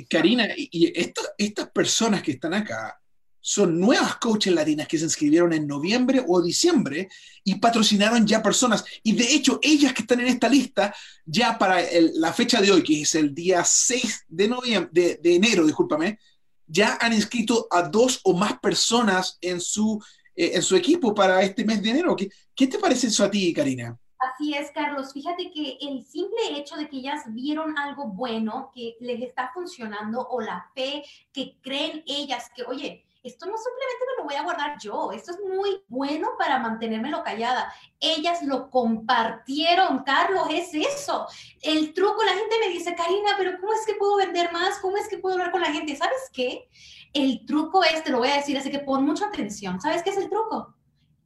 Karina, 0.07 0.47
y 0.55 0.93
estas 0.95 1.71
personas 1.71 2.21
que 2.21 2.33
están 2.33 2.53
acá, 2.53 3.01
son 3.41 3.79
nuevas 3.79 4.17
coaches 4.17 4.53
latinas 4.53 4.87
que 4.87 4.99
se 4.99 5.05
inscribieron 5.05 5.51
en 5.53 5.65
noviembre 5.65 6.23
o 6.25 6.39
diciembre 6.39 7.09
y 7.43 7.55
patrocinaron 7.55 8.27
ya 8.27 8.43
personas. 8.43 8.85
Y 9.01 9.13
de 9.13 9.33
hecho, 9.33 9.59
ellas 9.63 9.91
que 9.91 10.03
están 10.03 10.19
en 10.19 10.27
esta 10.27 10.47
lista, 10.47 10.95
ya 11.25 11.57
para 11.57 11.81
la 12.13 12.31
fecha 12.31 12.61
de 12.61 12.71
hoy, 12.71 12.83
que 12.83 13.01
es 13.01 13.15
el 13.15 13.33
día 13.33 13.63
6 13.65 14.25
de, 14.27 14.47
noviembre, 14.47 15.19
de, 15.19 15.35
enero, 15.35 15.65
discúlpame, 15.65 16.19
ya 16.67 16.99
han 17.01 17.11
inscrito 17.11 17.67
a 17.71 17.81
dos 17.81 18.21
o 18.23 18.37
más 18.37 18.59
personas 18.59 19.39
en 19.41 19.59
su, 19.59 19.99
eh, 20.35 20.51
en 20.53 20.61
su 20.61 20.75
equipo 20.75 21.15
para 21.15 21.41
este 21.41 21.65
mes 21.65 21.81
de 21.81 21.89
enero. 21.89 22.15
¿Qué, 22.15 22.29
¿Qué 22.55 22.67
te 22.67 22.77
parece 22.77 23.07
eso 23.07 23.23
a 23.23 23.31
ti, 23.31 23.51
Karina? 23.51 23.97
Así 24.23 24.53
es, 24.53 24.71
Carlos. 24.71 25.11
Fíjate 25.11 25.51
que 25.51 25.77
el 25.81 26.05
simple 26.05 26.57
hecho 26.57 26.75
de 26.75 26.87
que 26.87 26.97
ellas 26.97 27.23
vieron 27.27 27.77
algo 27.77 28.07
bueno 28.07 28.71
que 28.73 28.95
les 28.99 29.21
está 29.21 29.51
funcionando 29.53 30.25
o 30.29 30.39
la 30.39 30.69
fe 30.73 31.03
que 31.33 31.57
creen 31.61 32.03
ellas 32.05 32.49
que, 32.55 32.63
oye, 32.63 33.05
esto 33.23 33.45
no 33.45 33.53
simplemente 33.57 34.05
me 34.05 34.17
lo 34.17 34.23
voy 34.25 34.35
a 34.35 34.43
guardar 34.43 34.77
yo, 34.79 35.11
esto 35.13 35.31
es 35.31 35.39
muy 35.39 35.81
bueno 35.87 36.31
para 36.37 36.59
mantenérmelo 36.59 37.23
callada. 37.23 37.73
Ellas 37.99 38.43
lo 38.43 38.69
compartieron, 38.69 40.03
Carlos, 40.03 40.47
es 40.51 40.73
eso. 40.73 41.25
El 41.61 41.93
truco, 41.93 42.23
la 42.23 42.33
gente 42.33 42.55
me 42.59 42.69
dice, 42.69 42.95
Karina, 42.95 43.31
pero 43.37 43.59
¿cómo 43.59 43.73
es 43.73 43.85
que 43.85 43.95
puedo 43.95 44.17
vender 44.17 44.51
más? 44.51 44.79
¿Cómo 44.79 44.97
es 44.97 45.07
que 45.07 45.17
puedo 45.17 45.35
hablar 45.35 45.51
con 45.51 45.61
la 45.61 45.71
gente? 45.71 45.95
¿Sabes 45.95 46.29
qué? 46.33 46.69
El 47.13 47.45
truco 47.45 47.83
es, 47.83 48.03
te 48.03 48.11
lo 48.11 48.19
voy 48.19 48.29
a 48.29 48.35
decir, 48.37 48.57
así 48.57 48.69
que 48.71 48.79
pon 48.79 49.05
mucha 49.05 49.27
atención. 49.27 49.79
¿Sabes 49.81 50.03
qué 50.03 50.09
es 50.09 50.17
el 50.17 50.29
truco? 50.29 50.75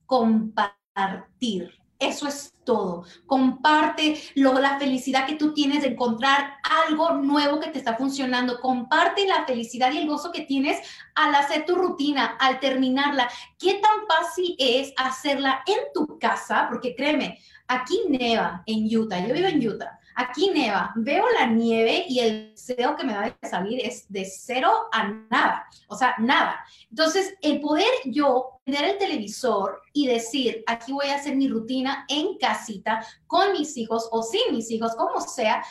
Compartir. 0.06 1.77
Eso 2.00 2.28
es 2.28 2.54
todo. 2.64 3.06
Comparte 3.26 4.22
lo, 4.36 4.60
la 4.60 4.78
felicidad 4.78 5.26
que 5.26 5.36
tú 5.36 5.54
tienes 5.54 5.82
de 5.82 5.90
encontrar 5.90 6.58
algo 6.88 7.14
nuevo 7.14 7.60
que 7.60 7.70
te 7.70 7.80
está 7.80 7.96
funcionando. 7.96 8.60
Comparte 8.60 9.26
la 9.26 9.46
felicidad 9.46 9.92
y 9.92 9.98
el 9.98 10.08
gozo 10.08 10.32
que 10.32 10.42
tienes 10.42 10.80
al 11.16 11.34
hacer 11.34 11.66
tu 11.66 11.76
rutina, 11.76 12.38
al 12.40 12.60
terminarla. 12.60 13.30
¿Qué 13.58 13.76
tan 13.76 14.06
fácil 14.08 14.56
es 14.60 14.94
hacerla 14.98 15.64
en 15.66 15.78
tu 15.94 16.20
casa? 16.20 16.68
Porque 16.70 16.96
créeme, 16.96 17.40
aquí 17.68 18.02
neva 18.10 18.64
en 18.66 18.86
Utah. 18.96 19.26
Yo 19.26 19.34
vivo 19.34 19.48
en 19.48 19.68
Utah. 19.68 20.00
Aquí 20.20 20.50
neva, 20.50 20.94
veo 20.96 21.26
la 21.40 21.46
nieve 21.46 22.06
y 22.10 22.22
el 22.22 22.50
deseo 22.50 22.96
que 22.96 23.04
me 23.04 23.14
va 23.14 23.38
a 23.40 23.48
salir 23.48 23.86
es 23.86 24.12
de 24.12 24.26
cero 24.26 24.72
a 24.92 25.10
nada, 25.30 25.68
o 25.90 25.96
sea, 25.96 26.16
nada. 26.18 26.60
Entonces, 26.90 27.36
el 27.44 27.62
poder 27.62 27.86
yo 28.06 28.60
tener 28.66 28.84
el 28.86 28.98
televisor 28.98 29.80
y 29.94 30.08
decir, 30.08 30.64
aquí 30.66 30.92
voy 30.92 31.10
a 31.10 31.18
hacer 31.18 31.36
mi 31.36 31.48
rutina 31.48 32.04
en 32.10 32.36
casita 32.40 33.06
con 33.28 33.54
mis 33.54 33.78
hijos 33.78 34.10
o 34.12 34.24
sin 34.24 34.56
mis 34.56 34.72
hijos, 34.72 34.96
como 34.96 35.22
sea, 35.22 35.64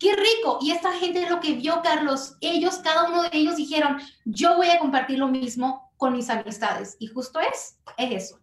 qué 0.00 0.16
rico. 0.16 0.58
Y 0.60 0.72
esta 0.72 0.90
gente 0.94 1.30
lo 1.30 1.38
que 1.38 1.52
vio, 1.52 1.80
Carlos, 1.84 2.36
ellos, 2.40 2.78
cada 2.78 3.04
uno 3.08 3.22
de 3.22 3.30
ellos 3.32 3.54
dijeron, 3.54 4.00
yo 4.24 4.56
voy 4.56 4.70
a 4.70 4.80
compartir 4.80 5.20
lo 5.20 5.28
mismo 5.28 5.92
con 5.96 6.12
mis 6.12 6.28
amistades. 6.28 6.96
Y 6.98 7.06
justo 7.06 7.38
es, 7.38 7.78
es 7.96 8.24
eso. 8.24 8.41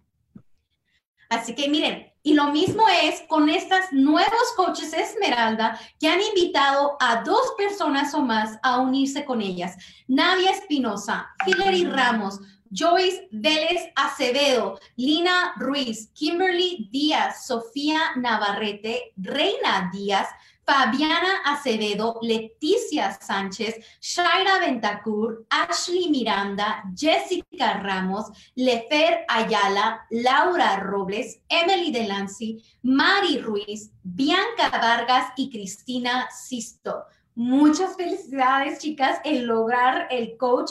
Así 1.29 1.53
que 1.53 1.69
miren, 1.69 2.11
y 2.23 2.33
lo 2.33 2.51
mismo 2.51 2.83
es 3.03 3.21
con 3.27 3.49
estas 3.49 3.93
nuevos 3.93 4.53
coaches 4.57 4.93
Esmeralda 4.93 5.79
que 5.99 6.09
han 6.09 6.19
invitado 6.21 6.97
a 6.99 7.23
dos 7.23 7.53
personas 7.57 8.13
o 8.13 8.21
más 8.21 8.57
a 8.61 8.79
unirse 8.81 9.23
con 9.23 9.41
ellas. 9.41 9.77
Nadia 10.07 10.51
Espinosa, 10.51 11.29
Hilary 11.45 11.85
Ramos, 11.85 12.39
Joyce 12.71 13.27
Vélez 13.31 13.91
Acevedo, 13.95 14.79
Lina 14.95 15.53
Ruiz, 15.57 16.11
Kimberly 16.13 16.89
Díaz, 16.91 17.47
Sofía 17.47 17.99
Navarrete, 18.15 19.13
Reina 19.17 19.89
Díaz, 19.93 20.27
Fabiana 20.69 21.41
Acevedo, 21.45 22.19
Leticia 22.21 23.17
Sánchez, 23.19 23.73
Shaira 23.99 24.59
Ventacur, 24.59 25.47
Ashley 25.49 26.09
Miranda, 26.09 26.83
Jessica 26.95 27.81
Ramos, 27.81 28.27
Lefer 28.53 29.25
Ayala, 29.27 30.05
Laura 30.11 30.75
Robles, 30.77 31.41
Emily 31.49 31.89
Delancey, 31.91 32.63
Mari 32.83 33.39
Ruiz, 33.39 33.89
Bianca 34.03 34.69
Vargas 34.69 35.33
y 35.37 35.49
Cristina 35.49 36.29
Sisto. 36.29 37.05
Muchas 37.33 37.95
felicidades, 37.95 38.77
chicas, 38.77 39.19
en 39.23 39.47
lograr 39.47 40.07
el 40.11 40.37
coach 40.37 40.69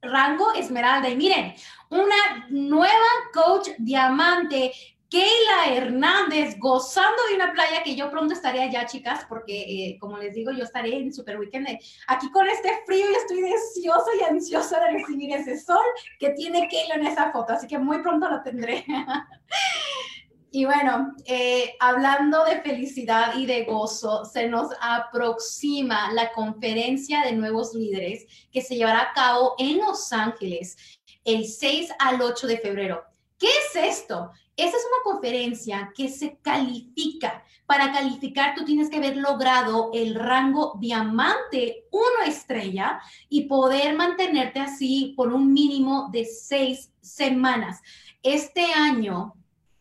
rango 0.00 0.54
esmeralda. 0.54 1.10
Y 1.10 1.16
miren, 1.16 1.54
una 1.90 2.46
nueva 2.48 3.10
coach 3.34 3.68
diamante 3.76 4.72
Keila 5.10 5.74
Hernández 5.74 6.58
gozando 6.58 7.16
de 7.28 7.36
una 7.36 7.52
playa 7.52 7.82
que 7.82 7.96
yo 7.96 8.10
pronto 8.10 8.34
estaré 8.34 8.62
allá, 8.62 8.84
chicas, 8.84 9.24
porque 9.26 9.62
eh, 9.62 9.98
como 9.98 10.18
les 10.18 10.34
digo, 10.34 10.52
yo 10.52 10.64
estaré 10.64 10.96
en 10.96 11.14
Super 11.14 11.38
Weekend 11.38 11.66
aquí 12.08 12.30
con 12.30 12.46
este 12.46 12.82
frío 12.84 13.10
y 13.10 13.14
estoy 13.14 13.40
deseosa 13.40 14.10
y 14.20 14.24
ansiosa 14.24 14.80
de 14.80 14.90
recibir 14.90 15.34
ese 15.34 15.58
sol 15.58 15.84
que 16.18 16.30
tiene 16.30 16.68
Keila 16.68 16.96
en 16.96 17.06
esa 17.06 17.32
foto, 17.32 17.54
así 17.54 17.66
que 17.66 17.78
muy 17.78 18.02
pronto 18.02 18.28
lo 18.28 18.42
tendré. 18.42 18.84
y 20.50 20.66
bueno, 20.66 21.14
eh, 21.24 21.74
hablando 21.80 22.44
de 22.44 22.60
felicidad 22.60 23.34
y 23.34 23.46
de 23.46 23.64
gozo, 23.64 24.26
se 24.26 24.46
nos 24.46 24.68
aproxima 24.82 26.12
la 26.12 26.32
conferencia 26.32 27.22
de 27.22 27.32
nuevos 27.32 27.72
líderes 27.72 28.26
que 28.52 28.60
se 28.60 28.76
llevará 28.76 29.04
a 29.04 29.12
cabo 29.14 29.54
en 29.58 29.78
Los 29.78 30.12
Ángeles 30.12 30.76
el 31.24 31.46
6 31.46 31.92
al 31.98 32.20
8 32.20 32.46
de 32.46 32.58
febrero. 32.58 33.04
¿Qué 33.38 33.46
es 33.46 33.98
esto? 33.98 34.32
Esa 34.56 34.76
es 34.76 34.82
una 34.84 35.12
conferencia 35.12 35.92
que 35.94 36.08
se 36.08 36.38
califica. 36.42 37.44
Para 37.66 37.92
calificar, 37.92 38.54
tú 38.56 38.64
tienes 38.64 38.90
que 38.90 38.96
haber 38.96 39.16
logrado 39.16 39.90
el 39.94 40.16
rango 40.16 40.74
diamante 40.80 41.84
uno 41.92 42.26
estrella 42.26 43.00
y 43.28 43.44
poder 43.44 43.96
mantenerte 43.96 44.58
así 44.58 45.14
por 45.16 45.32
un 45.32 45.52
mínimo 45.52 46.08
de 46.10 46.24
seis 46.24 46.92
semanas. 47.00 47.80
Este 48.22 48.64
año 48.72 49.34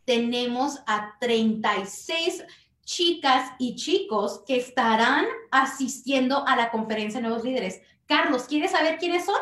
tenemos 0.05 0.79
a 0.85 1.17
36 1.19 2.45
chicas 2.85 3.51
y 3.57 3.75
chicos 3.75 4.43
que 4.45 4.57
estarán 4.57 5.25
asistiendo 5.51 6.47
a 6.47 6.55
la 6.55 6.69
conferencia 6.69 7.19
de 7.19 7.27
nuevos 7.27 7.43
líderes. 7.43 7.81
Carlos, 8.05 8.43
¿quieres 8.43 8.71
saber 8.71 8.97
quiénes 8.99 9.25
son? 9.25 9.39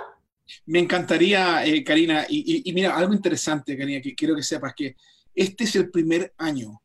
Me 0.66 0.80
encantaría, 0.80 1.66
eh, 1.66 1.84
Karina, 1.84 2.26
y, 2.30 2.70
y, 2.70 2.74
mira, 2.74 2.96
algo 2.96 3.14
interesante, 3.14 3.78
Karina, 3.78 4.02
que 4.02 4.16
quiero 4.16 4.36
que 4.36 4.44
sepas 4.44 4.74
que 4.76 4.96
este 5.34 5.64
es 5.66 5.76
el 5.76 5.90
primer 5.92 6.34
año 6.38 6.82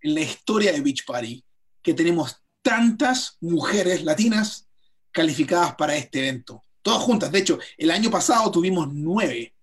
en 0.00 0.14
la 0.14 0.20
historia 0.20 0.72
de 0.72 0.80
Beach 0.80 1.04
Party 1.04 1.44
que 1.82 1.94
tenemos 1.94 2.42
tantas 2.62 3.36
mujeres 3.40 4.04
latinas 4.04 4.68
calificadas 5.10 5.74
para 5.74 5.96
este 5.96 6.20
evento. 6.20 6.62
Todas 6.80 7.02
juntas. 7.02 7.30
De 7.30 7.40
hecho, 7.40 7.58
el 7.76 7.90
año 7.90 8.10
pasado 8.10 8.50
tuvimos 8.50 8.88
nueve. 8.92 9.54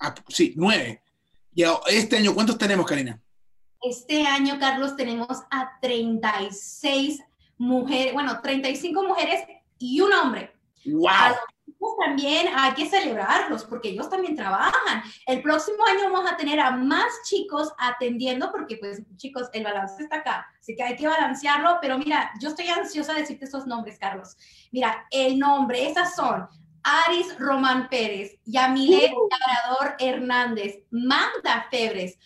Ah, 0.00 0.14
sí, 0.28 0.54
nueve. 0.56 1.02
Y 1.54 1.64
este 1.88 2.16
año, 2.16 2.34
¿cuántos 2.34 2.58
tenemos, 2.58 2.86
Karina? 2.86 3.20
Este 3.82 4.26
año, 4.26 4.58
Carlos, 4.58 4.96
tenemos 4.96 5.28
a 5.50 5.78
36 5.80 7.22
mujeres, 7.58 8.12
bueno, 8.12 8.40
35 8.40 9.02
mujeres 9.02 9.44
y 9.78 10.00
un 10.00 10.12
hombre. 10.12 10.52
¡Wow! 10.84 11.36
También 11.98 12.48
hay 12.54 12.72
que 12.72 12.88
celebrarlos 12.88 13.64
porque 13.64 13.90
ellos 13.90 14.08
también 14.08 14.36
trabajan. 14.36 15.02
El 15.26 15.42
próximo 15.42 15.78
año 15.86 16.12
vamos 16.12 16.30
a 16.30 16.36
tener 16.36 16.60
a 16.60 16.70
más 16.70 17.22
chicos 17.24 17.72
atendiendo 17.78 18.50
porque 18.50 18.76
pues 18.76 19.02
chicos, 19.16 19.48
el 19.52 19.64
balance 19.64 20.02
está 20.02 20.16
acá, 20.16 20.46
así 20.60 20.74
que 20.76 20.82
hay 20.82 20.96
que 20.96 21.06
balancearlo, 21.06 21.78
pero 21.80 21.98
mira, 21.98 22.30
yo 22.40 22.48
estoy 22.48 22.68
ansiosa 22.68 23.12
de 23.14 23.20
decirte 23.20 23.44
esos 23.44 23.66
nombres, 23.66 23.98
Carlos. 23.98 24.36
Mira, 24.70 25.06
el 25.10 25.38
nombre, 25.38 25.88
esas 25.88 26.14
son 26.14 26.48
Aris 26.82 27.38
Román 27.38 27.88
Pérez, 27.88 28.38
Yamilet 28.44 29.12
uh. 29.12 29.28
Labrador 29.30 29.96
Hernández, 29.98 30.78
Magda 30.90 31.66
Febres, 31.70 32.18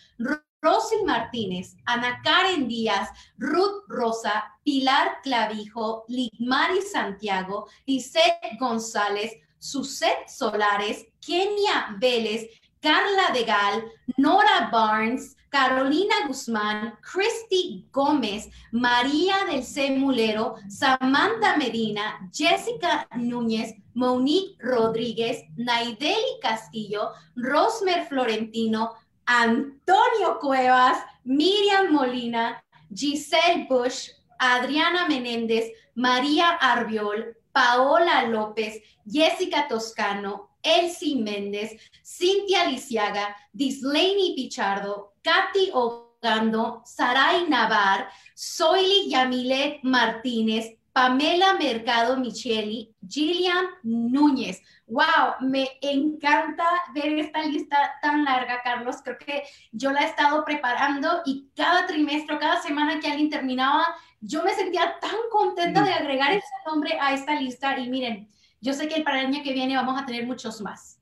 Rosy 0.63 1.03
Martínez, 1.05 1.75
Ana 1.85 2.21
Karen 2.23 2.67
Díaz, 2.69 3.09
Ruth 3.37 3.83
Rosa, 3.89 4.45
Pilar 4.63 5.17
Clavijo, 5.21 6.05
Ligmari 6.07 6.81
Santiago, 6.81 7.67
Lisette 7.85 8.57
González, 8.57 9.33
Suset 9.59 10.29
Solares, 10.29 11.05
Kenia 11.19 11.97
Vélez, 11.99 12.47
Carla 12.81 13.33
Degal, 13.33 13.83
Nora 14.17 14.69
Barnes, 14.71 15.35
Carolina 15.49 16.15
Guzmán, 16.27 16.97
Christy 17.01 17.87
Gómez, 17.91 18.49
María 18.71 19.45
del 19.45 19.63
C. 19.63 19.91
Mulero, 19.91 20.55
Samantha 20.67 21.55
Medina, 21.57 22.29
Jessica 22.33 23.07
Núñez, 23.15 23.75
Monique 23.93 24.57
Rodríguez, 24.59 25.43
Naideli 25.55 26.39
Castillo, 26.41 27.11
Rosmer 27.35 28.07
Florentino, 28.07 28.93
Antonio 29.25 30.39
Cuevas, 30.39 31.03
Miriam 31.23 31.91
Molina, 31.91 32.63
Giselle 32.93 33.65
Bush, 33.69 34.09
Adriana 34.39 35.07
Menéndez, 35.07 35.71
María 35.95 36.49
Arbiol, 36.59 37.35
Paola 37.51 38.23
López, 38.23 38.81
Jessica 39.05 39.67
Toscano, 39.67 40.49
Elsie 40.61 41.21
Méndez, 41.21 41.79
Cintia 42.03 42.65
Lisiaga, 42.65 43.35
Dislaini 43.53 44.35
Pichardo, 44.35 45.13
Katy 45.21 45.71
Ogando, 45.73 46.81
Saray 46.85 47.47
Navar, 47.47 48.07
Soily 48.33 49.09
Yamilet 49.09 49.81
Martínez, 49.83 50.77
Pamela 50.93 51.55
Mercado 51.55 52.15
Micheli, 52.17 52.95
Gillian 53.07 53.65
Núñez. 53.81 54.61
Wow, 54.85 55.41
me 55.41 55.67
encanta 55.81 56.63
ver 56.93 57.17
esta 57.17 57.43
lista 57.43 57.75
tan 57.99 58.23
larga, 58.23 58.61
Carlos. 58.63 58.97
Creo 59.03 59.17
que 59.17 59.43
yo 59.71 59.91
la 59.91 60.01
he 60.01 60.05
estado 60.05 60.45
preparando 60.45 61.23
y 61.25 61.49
cada 61.55 61.87
trimestre, 61.87 62.37
cada 62.37 62.61
semana 62.61 62.99
que 62.99 63.07
alguien 63.07 63.31
terminaba, 63.31 63.87
yo 64.21 64.43
me 64.43 64.53
sentía 64.53 64.99
tan 65.01 65.15
contenta 65.31 65.83
de 65.83 65.93
agregar 65.93 66.31
ese 66.31 66.45
nombre 66.67 66.95
a 67.01 67.15
esta 67.15 67.39
lista. 67.41 67.77
Y 67.79 67.89
miren, 67.89 68.29
yo 68.61 68.71
sé 68.73 68.87
que 68.87 69.01
para 69.01 69.19
el 69.21 69.27
año 69.27 69.43
que 69.43 69.51
viene 69.51 69.75
vamos 69.75 69.99
a 69.99 70.05
tener 70.05 70.27
muchos 70.27 70.61
más. 70.61 70.99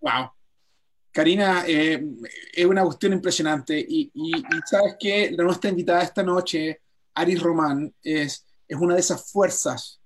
Wow. 0.00 0.30
Karina, 1.12 1.64
eh, 1.66 2.02
es 2.50 2.64
una 2.64 2.82
cuestión 2.82 3.12
impresionante. 3.12 3.78
Y, 3.78 4.10
y, 4.14 4.38
y 4.38 4.42
sabes 4.64 4.96
que 4.98 5.32
nuestra 5.32 5.68
invitada 5.68 6.02
esta 6.02 6.22
noche, 6.22 6.80
Aris 7.12 7.42
Román, 7.42 7.94
es 8.02 8.46
es 8.74 8.80
una 8.80 8.94
de 8.94 9.00
esas 9.00 9.30
fuerzas, 9.30 10.00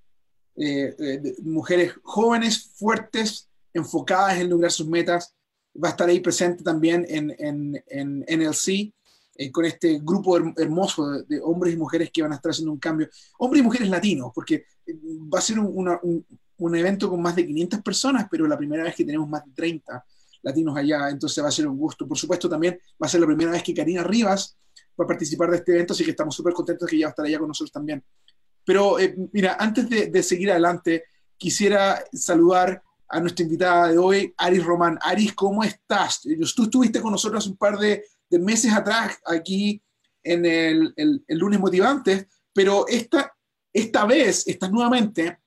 eh, 0.57 0.95
de 0.99 1.37
mujeres 1.43 1.95
jóvenes, 2.03 2.71
fuertes, 2.75 3.49
enfocadas 3.73 4.39
en 4.39 4.51
lograr 4.51 4.71
sus 4.71 4.87
metas. 4.87 5.35
Va 5.83 5.89
a 5.89 5.91
estar 5.93 6.09
ahí 6.09 6.21
presente 6.21 6.65
también 6.65 7.07
en, 7.09 7.35
en, 7.39 7.85
en 7.87 8.25
NLC, 8.29 8.93
eh, 9.41 9.53
con 9.53 9.65
este 9.65 10.01
grupo 10.03 10.37
hermoso 10.57 11.23
de, 11.23 11.41
hombres 11.41 11.73
y 11.73 11.77
mujeres 11.77 12.11
que 12.13 12.23
van 12.23 12.33
a 12.33 12.35
estar 12.35 12.51
haciendo 12.51 12.73
un 12.73 12.81
cambio. 12.81 13.09
Hombres 13.39 13.63
y 13.63 13.65
mujeres 13.65 13.89
latinos, 13.89 14.33
porque 14.35 14.65
eh, 14.85 14.99
va 15.33 15.39
a 15.39 15.43
ser 15.43 15.61
un, 15.61 16.25
un, 16.57 16.77
evento 16.77 17.09
con 17.09 17.23
más 17.23 17.37
de 17.37 17.47
500 17.47 17.81
personas, 17.81 18.27
pero 18.29 18.49
la 18.49 18.59
primera 18.59 18.83
vez 18.83 18.97
que 18.97 19.05
tenemos 19.05 19.29
más 19.29 19.45
de 19.45 19.53
30 19.53 20.05
latinos 20.43 20.77
allá, 20.77 21.09
entonces 21.09 21.43
va 21.43 21.49
a 21.49 21.53
ser 21.53 21.69
un 21.69 21.79
gusto. 21.79 22.09
Por 22.09 22.19
supuesto, 22.19 22.49
también 22.49 22.81
va 23.01 23.07
a 23.07 23.09
ser 23.09 23.21
la 23.21 23.27
primera 23.27 23.53
vez 23.53 23.63
que 23.63 23.73
Karina 23.73 24.03
Rivas 24.03 24.57
va 25.01 25.05
a 25.05 25.07
participar 25.07 25.51
de 25.51 25.59
este 25.59 25.73
evento, 25.73 25.93
así 25.93 26.05
que 26.05 26.11
estamos 26.11 26.35
súper 26.35 26.53
contentos 26.53 26.89
que 26.89 26.97
ella 26.97 27.07
va 27.07 27.11
a 27.11 27.13
estar 27.13 27.25
allá 27.25 27.39
con 27.39 27.47
nosotros 27.47 27.71
también. 27.71 28.03
Pero 28.69 28.99
eh, 28.99 29.17
mira, 29.33 29.57
antes 29.59 29.89
de, 29.89 30.23
seguir 30.23 30.51
adelante, 30.51 31.05
quisiera 31.39 32.05
saludar 32.13 32.83
a 33.09 33.19
nuestra 33.19 33.43
invitada 33.43 33.89
de 33.89 33.97
hoy, 33.97 34.35
Aris 34.37 34.63
Román. 34.63 34.99
Aris, 35.01 35.33
¿cómo 35.33 35.65
estás? 35.65 36.21
Tú 36.55 36.65
estuviste 36.65 37.01
con 37.01 37.13
nosotros 37.13 37.47
un 37.47 37.57
par 37.57 37.79
de, 37.79 38.05
meses 38.33 38.71
atrás 38.71 39.19
aquí 39.25 39.83
en 40.23 40.45
el, 40.45 40.95
lunes 41.29 41.59
motivantes, 41.59 42.27
pero 42.53 42.87
esta, 42.87 43.35
esta 43.73 44.05
vez 44.05 44.47
estás 44.47 44.71
nuevamente 44.71 45.39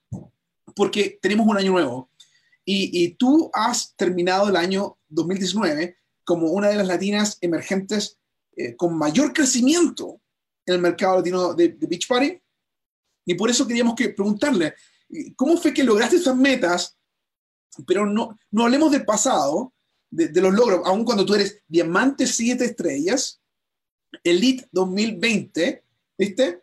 porque 0.75 1.19
tenemos 1.21 1.45
un 1.45 1.57
año 1.57 1.73
nuevo 1.73 2.09
y, 2.65 3.13
tú 3.19 3.51
has 3.53 3.95
terminado 3.95 4.49
el 4.49 4.55
año 4.55 4.97
2019 5.09 5.95
como 6.23 6.47
una 6.47 6.69
de 6.69 6.75
las 6.75 6.87
latinas 6.87 7.37
emergentes 7.41 8.17
eh, 8.57 8.75
con 8.75 8.97
mayor 8.97 9.31
crecimiento 9.31 10.19
en 10.65 10.73
el 10.73 10.81
mercado 10.81 11.17
latino 11.17 11.53
de, 11.53 11.67
de 11.67 11.85
Beach 11.85 12.07
Party 12.07 12.40
y 13.25 13.35
por 13.35 13.49
eso 13.49 13.67
queríamos 13.67 13.95
que 13.95 14.09
preguntarle, 14.09 14.73
¿cómo 15.35 15.57
fue 15.57 15.73
que 15.73 15.83
lograste 15.83 16.17
esas 16.17 16.35
metas? 16.35 16.97
Pero 17.87 18.05
no, 18.05 18.37
no 18.51 18.63
hablemos 18.63 18.91
del 18.91 19.05
pasado, 19.05 19.73
de, 20.09 20.41
los 20.41 20.53
logros, 20.53 20.81
aun 20.85 21.05
cuando 21.05 21.25
tú 21.25 21.35
eres 21.35 21.61
diamante 21.67 22.27
siete 22.27 22.65
estrellas, 22.65 23.41
Elite 24.23 24.67
2020, 24.71 25.83
¿viste? 26.17 26.61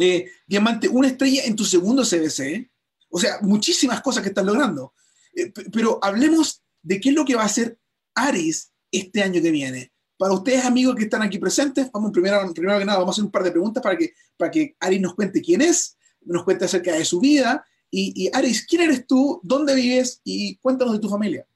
Eh, 0.00 0.28
diamante, 0.46 0.88
una 0.88 1.08
estrella 1.08 1.44
en 1.44 1.54
tu 1.54 1.64
segundo 1.64 2.02
CBC. 2.02 2.68
O 3.10 3.20
sea, 3.20 3.38
muchísimas 3.42 4.00
cosas 4.00 4.22
que 4.22 4.30
estás 4.30 4.44
logrando. 4.44 4.92
Eh, 5.36 5.52
pero 5.72 6.00
hablemos 6.02 6.62
de 6.82 7.00
qué 7.00 7.10
es 7.10 7.14
lo 7.14 7.24
que 7.24 7.36
va 7.36 7.42
a 7.42 7.46
hacer 7.46 7.78
Aris 8.14 8.72
este 8.90 9.22
año 9.22 9.40
que 9.40 9.52
viene. 9.52 9.92
Para 10.16 10.34
ustedes, 10.34 10.64
amigos 10.64 10.94
que 10.94 11.04
están 11.04 11.22
aquí 11.22 11.38
presentes, 11.38 11.90
vamos 11.92 12.12
primero, 12.12 12.40
primero 12.54 12.78
que 12.78 12.84
nada, 12.84 12.98
vamos 12.98 13.12
a 13.12 13.14
hacer 13.14 13.24
un 13.24 13.32
par 13.32 13.42
de 13.42 13.50
preguntas 13.50 13.82
para 13.82 13.96
que, 13.96 14.12
para 14.36 14.50
que 14.50 14.76
Aris 14.78 15.00
nos 15.00 15.14
cuente 15.14 15.42
quién 15.42 15.60
es, 15.60 15.98
nos 16.22 16.44
cuente 16.44 16.66
acerca 16.66 16.92
de 16.92 17.04
su 17.04 17.20
vida. 17.20 17.66
Y, 17.90 18.12
y 18.16 18.30
Aris, 18.32 18.66
¿quién 18.66 18.82
eres 18.82 19.06
tú? 19.06 19.40
¿Dónde 19.42 19.74
vives? 19.74 20.20
Y 20.24 20.56
cuéntanos 20.58 20.94
de 20.94 21.00
tu 21.00 21.08
familia. 21.08 21.46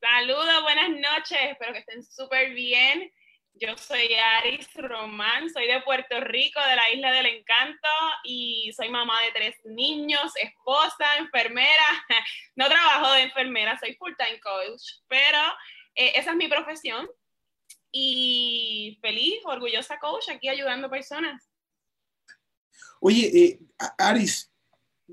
Saludos, 0.00 0.62
buenas 0.62 0.90
noches, 0.90 1.38
espero 1.50 1.72
que 1.72 1.78
estén 1.78 2.02
súper 2.02 2.52
bien. 2.54 3.12
Yo 3.54 3.76
soy 3.76 4.12
Aris 4.14 4.68
Román, 4.74 5.48
soy 5.50 5.68
de 5.68 5.80
Puerto 5.82 6.18
Rico, 6.20 6.58
de 6.60 6.74
la 6.74 6.90
Isla 6.90 7.12
del 7.12 7.26
Encanto, 7.26 7.88
y 8.24 8.72
soy 8.74 8.88
mamá 8.88 9.22
de 9.22 9.30
tres 9.32 9.54
niños, 9.64 10.32
esposa, 10.42 11.16
enfermera. 11.18 12.06
No 12.56 12.68
trabajo 12.68 13.12
de 13.12 13.22
enfermera, 13.22 13.78
soy 13.78 13.94
full-time 13.94 14.40
coach, 14.40 14.82
pero 15.06 15.38
eh, 15.94 16.12
esa 16.16 16.30
es 16.30 16.36
mi 16.36 16.48
profesión. 16.48 17.08
Y 17.92 18.98
feliz, 19.00 19.40
orgullosa 19.44 19.98
coach 19.98 20.30
aquí 20.30 20.48
ayudando 20.48 20.90
personas. 20.90 21.48
Oye, 23.00 23.30
eh, 23.34 23.60
Aris, 23.98 24.50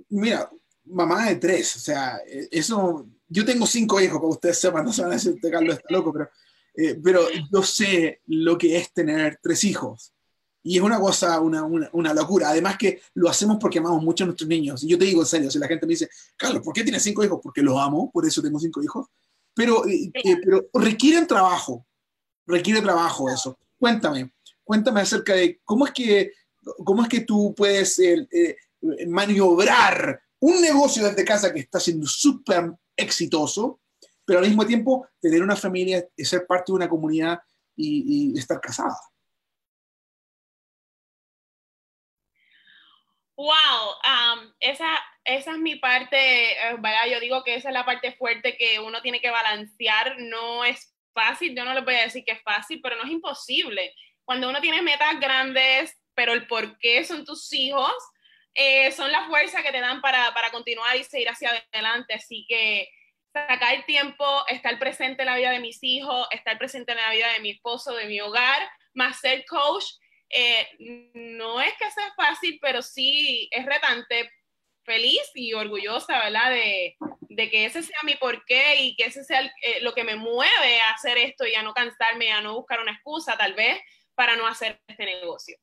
mira, 0.10 0.50
mamá 0.86 1.28
de 1.28 1.36
tres, 1.36 1.76
o 1.76 1.80
sea, 1.80 2.18
eh, 2.26 2.48
eso, 2.52 3.08
yo 3.28 3.44
tengo 3.44 3.66
cinco 3.66 4.00
hijos, 4.00 4.18
para 4.18 4.30
ustedes 4.30 4.60
sepan, 4.60 4.86
no 4.86 4.94
se 4.94 5.02
van 5.02 5.12
a 5.12 5.16
decir, 5.16 5.34
este 5.36 5.52
Carlos 5.52 5.76
está 5.76 5.94
loco, 5.94 6.14
pero 6.14 6.30
eh, 6.82 6.98
pero 7.04 7.28
yo 7.52 7.62
sé 7.62 8.22
lo 8.28 8.58
que 8.58 8.78
es 8.78 8.94
tener 8.94 9.38
tres 9.42 9.66
hijos. 9.66 10.14
Y 10.64 10.78
es 10.78 10.84
una 10.84 11.00
cosa, 11.00 11.40
una, 11.42 11.64
una, 11.64 12.14
locura. 12.14 12.50
Además 12.50 12.78
que 12.78 13.02
lo 13.16 13.30
hacemos 13.30 13.58
porque 13.60 13.80
amamos 13.80 14.02
mucho 14.02 14.24
a 14.24 14.28
nuestros 14.28 14.48
niños. 14.48 14.84
Y 14.84 14.88
yo 14.88 14.98
te 14.98 15.06
digo 15.06 15.22
en 15.22 15.28
serio, 15.28 15.52
si 15.52 15.60
la 15.60 15.68
gente 15.68 15.86
me 15.86 15.92
dice, 15.92 16.10
Carlos, 16.38 16.62
¿por 16.64 16.74
qué 16.74 16.84
tienes 16.84 17.04
cinco 17.04 17.24
hijos? 17.24 17.40
Porque 17.42 17.62
los 17.62 17.78
amo, 17.78 18.10
por 18.12 18.26
eso 18.26 18.42
tengo 18.42 18.60
cinco 18.60 18.82
hijos. 18.82 19.08
Pero, 19.54 19.86
eh, 19.88 20.12
eh, 20.14 20.38
pero 20.44 20.70
requieren 20.74 21.28
trabajo, 21.28 21.86
requiere 22.50 22.82
trabajo 22.82 23.30
eso. 23.30 23.58
Cuéntame, 23.78 24.34
cuéntame 24.64 25.02
acerca 25.02 25.34
de 25.34 25.62
cómo 25.64 25.86
es 25.86 25.94
que, 25.94 26.34
cómo 26.84 27.04
es 27.04 27.08
que 27.08 27.22
tú 27.22 27.54
puedes 27.56 28.02
maniobrar 29.08 30.22
un 30.40 30.62
negocio 30.62 31.08
desde 31.08 31.24
casa 31.24 31.54
que 31.54 31.62
está 31.62 31.80
siendo 31.80 32.08
súper 32.08 32.72
exitoso 32.98 33.80
pero 34.30 34.42
al 34.42 34.46
mismo 34.46 34.64
tiempo 34.64 35.08
tener 35.20 35.42
una 35.42 35.56
familia, 35.56 36.08
ser 36.16 36.46
parte 36.46 36.72
de 36.72 36.76
una 36.76 36.88
comunidad 36.88 37.40
y, 37.76 38.38
estar 38.38 38.62
casada. 38.62 38.96
Wow, 43.36 43.48
um, 43.48 44.54
esa, 44.60 45.00
esa 45.24 45.52
es 45.54 45.58
mi 45.58 45.78
parte, 45.78 46.52
eh, 46.52 46.76
¿verdad? 46.78 47.08
Yo 47.12 47.20
digo 47.20 47.44
que 47.44 47.56
esa 47.56 47.70
es 47.70 47.74
la 47.74 47.86
parte 47.86 48.12
fuerte 48.18 48.56
que 48.56 48.80
uno 48.80 49.02
tiene 49.02 49.20
que 49.20 49.32
balancear. 49.32 50.20
No 50.20 50.64
es 50.64 50.94
fácil, 51.14 51.56
yo 51.56 51.66
no 51.66 51.74
les 51.74 51.84
voy 51.84 51.96
a 51.96 52.04
decir 52.04 52.24
que 52.24 52.34
es 52.34 52.42
fácil, 52.42 52.80
pero 52.82 52.96
no 52.96 53.04
es 53.04 53.12
imposible. 53.12 53.94
Cuando 54.24 54.50
uno 54.50 54.62
tiene 54.62 54.82
metas 54.82 55.20
grandes, 55.20 55.98
pero 56.14 56.34
el 56.34 56.48
por 56.48 56.78
qué 56.80 57.04
son 57.04 57.26
tus 57.26 57.52
hijos, 57.54 57.94
eh, 58.54 58.92
son 58.92 59.12
la 59.12 59.28
fuerza 59.28 59.64
que 59.64 59.72
te 59.72 59.80
dan 59.80 60.02
para, 60.02 60.34
para 60.34 60.52
continuar 60.52 60.96
y 60.98 61.04
seguir 61.04 61.30
hacia 61.30 61.64
adelante. 61.72 62.14
Así 62.14 62.46
que 62.48 62.90
sacar 63.34 63.86
tiempo, 63.86 64.26
estar 64.48 64.78
presente 64.80 65.22
en 65.22 65.28
la 65.28 65.36
vida 65.36 65.52
de 65.52 65.60
mis 65.60 65.80
hijos, 65.82 66.28
estar 66.32 66.58
presente 66.58 66.92
en 66.92 66.98
la 66.98 67.12
vida 67.12 67.32
de 67.34 67.40
mi 67.40 67.52
esposo, 67.52 67.96
de 67.96 68.06
mi 68.06 68.20
hogar, 68.20 68.70
más 68.94 69.20
ser 69.20 69.46
coach, 69.46 69.86
eh, 70.30 70.68
no 71.14 71.60
es 71.60 71.74
que 71.74 71.90
sea 71.92 72.14
fácil, 72.16 72.60
pero 72.62 72.82
sí 72.82 73.48
es 73.52 73.66
retante, 73.66 74.32
feliz 74.90 75.22
y 75.36 75.54
orgullosa, 75.54 76.18
¿verdad? 76.24 76.50
De, 76.50 76.98
de 77.30 77.50
que 77.52 77.66
ese 77.66 77.84
sea 77.84 78.00
mi 78.04 78.16
porqué 78.16 78.82
y 78.82 78.96
que 78.96 79.06
ese 79.06 79.24
sea 79.24 79.42
eh, 79.46 79.82
lo 79.84 79.94
que 79.94 80.04
me 80.04 80.16
mueve 80.16 80.80
a 80.82 80.96
hacer 80.96 81.20
esto 81.20 81.46
y 81.46 81.54
a 81.54 81.62
no 81.62 81.74
cansarme, 81.74 82.32
a 82.32 82.42
no 82.42 82.56
buscar 82.56 82.80
una 82.82 82.94
excusa, 82.94 83.38
tal 83.38 83.54
vez, 83.54 83.78
para 84.16 84.36
no 84.36 84.48
hacer 84.48 84.82
este 84.88 85.06
negocio. 85.06 85.58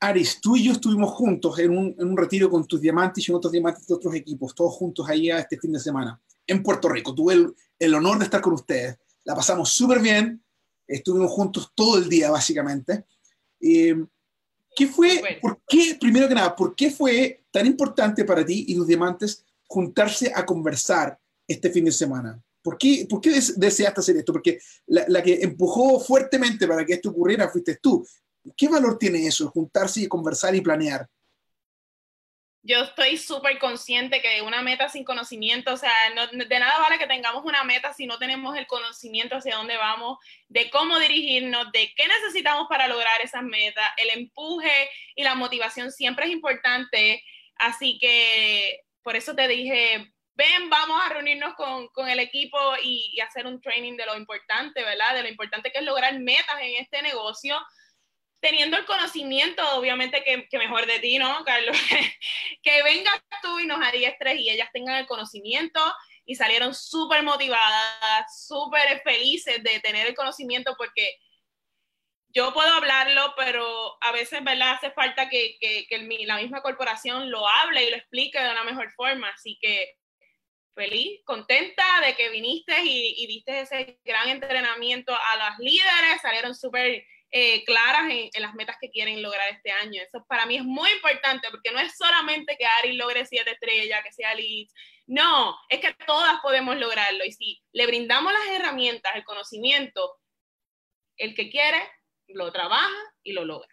Aris, 0.00 0.38
tú 0.38 0.56
y 0.56 0.64
yo 0.64 0.72
estuvimos 0.72 1.12
juntos 1.12 1.58
en 1.58 1.70
un, 1.70 1.96
en 1.98 2.08
un 2.08 2.16
retiro 2.16 2.50
con 2.50 2.66
tus 2.66 2.80
diamantes 2.80 3.26
y 3.26 3.32
otros 3.32 3.52
diamantes 3.52 3.86
de 3.86 3.94
otros 3.94 4.14
equipos, 4.14 4.54
todos 4.54 4.74
juntos 4.74 5.08
ahí 5.08 5.30
este 5.30 5.58
fin 5.58 5.72
de 5.72 5.80
semana 5.80 6.20
en 6.46 6.62
Puerto 6.62 6.90
Rico. 6.90 7.14
Tuve 7.14 7.54
el, 7.78 7.94
honor 7.94 8.18
de 8.18 8.24
estar 8.24 8.42
con 8.42 8.52
ustedes. 8.52 8.98
La 9.24 9.34
pasamos 9.34 9.70
súper 9.70 10.00
bien. 10.00 10.42
Estuvimos 10.86 11.30
juntos 11.30 11.72
todo 11.74 11.96
el 11.96 12.08
día, 12.08 12.30
básicamente. 12.30 13.04
Eh, 13.60 13.96
¿Qué 14.76 14.86
fue, 14.86 15.38
por 15.40 15.60
qué, 15.66 15.96
primero 15.98 16.28
que 16.28 16.34
nada, 16.34 16.54
por 16.54 16.74
qué 16.74 16.90
fue 16.90 17.39
tan 17.50 17.66
importante 17.66 18.24
para 18.24 18.44
ti 18.44 18.64
y 18.68 18.74
tus 18.74 18.86
diamantes 18.86 19.44
juntarse 19.66 20.32
a 20.34 20.44
conversar 20.44 21.18
este 21.46 21.70
fin 21.70 21.84
de 21.84 21.92
semana? 21.92 22.40
¿Por 22.62 22.76
qué, 22.76 23.06
por 23.08 23.20
qué 23.20 23.30
deseaste 23.56 24.00
hacer 24.00 24.16
esto? 24.16 24.32
Porque 24.32 24.58
la, 24.86 25.04
la, 25.08 25.22
que 25.22 25.40
empujó 25.42 25.98
fuertemente 25.98 26.68
para 26.68 26.84
que 26.84 26.94
esto 26.94 27.10
ocurriera 27.10 27.48
fuiste 27.48 27.78
tú. 27.80 28.06
¿Qué 28.56 28.68
valor 28.68 28.98
tiene 28.98 29.26
eso, 29.26 29.50
juntarse 29.50 30.02
y 30.02 30.08
conversar 30.08 30.54
y 30.54 30.60
planear? 30.60 31.08
yo 32.62 32.82
estoy 32.82 33.16
súper 33.16 33.58
consciente 33.58 34.20
que 34.20 34.42
una 34.42 34.60
meta 34.60 34.88
sin 34.88 35.04
conocimiento, 35.04 35.72
o 35.72 35.76
sea, 35.76 35.92
de 36.30 36.58
nada 36.58 36.78
vale 36.78 36.98
que 36.98 37.06
tengamos 37.06 37.44
una 37.44 37.64
meta 37.64 37.94
si 37.94 38.06
no 38.06 38.18
tenemos 38.18 38.56
el 38.56 38.66
conocimiento 38.66 39.36
hacia 39.36 39.56
dónde 39.56 39.78
vamos, 39.78 40.18
de 40.48 40.68
cómo 40.68 40.98
dirigirnos, 40.98 41.72
de 41.72 41.92
qué 41.96 42.06
necesitamos 42.06 42.66
para 42.68 42.86
lograr 42.86 43.20
esas 43.22 43.42
metas. 43.42 43.90
El 43.96 44.10
empuje 44.10 44.90
y 45.14 45.22
la 45.22 45.34
motivación 45.34 45.90
siempre 45.90 46.26
es 46.26 46.32
importante, 46.32 47.24
así 47.60 47.98
que 47.98 48.80
por 49.02 49.16
eso 49.16 49.34
te 49.34 49.48
dije, 49.48 50.12
ven, 50.34 50.70
vamos 50.70 51.00
a 51.02 51.10
reunirnos 51.10 51.54
con, 51.54 51.88
con 51.88 52.08
el 52.08 52.18
equipo 52.18 52.58
y, 52.82 53.18
hacer 53.20 53.46
un 53.46 53.60
training 53.60 53.96
de 53.96 54.06
lo 54.06 54.16
importante, 54.16 54.82
¿verdad? 54.82 55.14
De 55.14 55.22
lo 55.22 55.28
importante 55.28 55.70
que 55.70 55.78
es 55.78 55.84
lograr 55.84 56.18
metas 56.18 56.60
en 56.60 56.76
este 56.76 57.02
negocio 57.02 57.58
teniendo 58.40 58.78
el 58.78 58.86
conocimiento, 58.86 59.62
obviamente, 59.76 60.24
que, 60.24 60.58
mejor 60.58 60.86
de 60.86 60.98
ti, 60.98 61.18
¿no, 61.18 61.44
Carlos? 61.44 61.76
que 62.62 62.82
vengas 62.82 63.20
tú 63.42 63.58
y 63.60 63.66
nos 63.66 63.86
adiestres 63.86 64.40
y 64.40 64.48
ellas 64.48 64.70
tengan 64.72 64.96
el 64.96 65.06
conocimiento 65.06 65.80
y 66.24 66.34
salieron 66.36 66.74
súper 66.74 67.22
motivadas, 67.22 68.46
súper 68.46 69.02
felices 69.02 69.62
de 69.62 69.80
tener 69.80 70.06
el 70.06 70.14
conocimiento 70.14 70.74
porque 70.78 71.18
yo 72.32 72.52
puedo 72.52 72.72
hablarlo, 72.72 73.34
pero 73.36 73.98
a 74.00 74.12
veces, 74.12 74.42
¿verdad? 74.44 74.72
Hace 74.72 74.90
falta 74.92 75.28
que, 75.28 75.58
la 76.26 76.36
misma 76.36 76.62
corporación 76.62 77.30
lo 77.30 77.46
hable 77.48 77.84
y 77.84 77.90
lo 77.90 77.96
explique 77.96 78.40
de 78.40 78.50
una 78.50 78.64
mejor 78.64 78.90
forma. 78.92 79.28
Así 79.30 79.58
que 79.60 79.96
feliz, 80.74 81.20
contenta 81.24 81.84
de 82.04 82.14
que 82.14 82.30
viniste 82.30 82.80
y, 82.82 83.14
y 83.18 83.26
diste 83.26 83.60
ese 83.60 84.00
gran 84.04 84.28
entrenamiento 84.28 85.14
a 85.14 85.36
las 85.36 85.58
líderes, 85.58 86.22
salieron 86.22 86.54
súper 86.54 87.04
eh, 87.32 87.64
claras 87.64 88.10
en, 88.10 88.42
las 88.42 88.54
metas 88.56 88.76
que 88.80 88.90
quieren 88.90 89.22
lograr 89.22 89.48
este 89.50 89.70
año. 89.70 90.02
Eso 90.02 90.24
para 90.26 90.46
mí 90.46 90.56
es 90.56 90.64
muy 90.64 90.90
importante 90.90 91.48
porque 91.50 91.70
no 91.70 91.78
es 91.78 91.96
solamente 91.96 92.56
que 92.56 92.66
Ari 92.66 92.94
logre 92.94 93.24
siete 93.24 93.52
estrellas, 93.52 94.02
que 94.02 94.12
sea 94.12 94.34
Liz. 94.34 94.72
No, 95.06 95.56
es 95.68 95.78
que 95.80 95.94
todas 96.06 96.40
podemos 96.40 96.76
lograrlo. 96.76 97.24
Y 97.24 97.30
si 97.30 97.62
le 97.72 97.86
brindamos 97.86 98.32
las 98.32 98.48
herramientas, 98.56 99.14
el 99.14 99.22
conocimiento, 99.22 100.18
el 101.16 101.36
que 101.36 101.50
quiere, 101.50 101.80
lo 102.34 102.50
trabaja 102.52 102.88
y 103.22 103.32
lo 103.32 103.44
logra. 103.44 103.68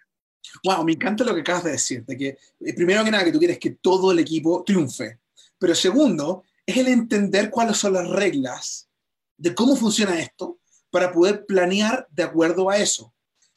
Wow, 0.63 0.83
me 0.83 0.93
encanta 0.93 1.23
lo 1.23 1.33
que 1.33 1.41
acabas 1.41 1.63
de 1.63 1.71
decir, 1.71 2.05
de 2.05 2.17
que 2.17 2.27
eh, 2.27 2.73
primero 2.73 3.03
que 3.03 3.11
nada 3.11 3.23
que 3.23 3.31
tú 3.31 3.39
quieres 3.39 3.59
que 3.59 3.71
todo 3.71 4.11
el 4.11 4.19
equipo 4.19 4.63
triunfe, 4.65 5.19
pero 5.57 5.75
segundo 5.75 6.43
es 6.65 6.77
el 6.77 6.87
entender 6.87 7.49
cuáles 7.49 7.77
son 7.77 7.93
las 7.93 8.07
reglas 8.07 8.89
de 9.37 9.53
cómo 9.53 9.75
funciona 9.75 10.19
esto 10.19 10.59
para 10.89 11.11
poder 11.11 11.45
planear 11.45 12.07
de 12.11 12.23
acuerdo 12.23 12.69
a 12.69 12.77
eso. 12.77 13.13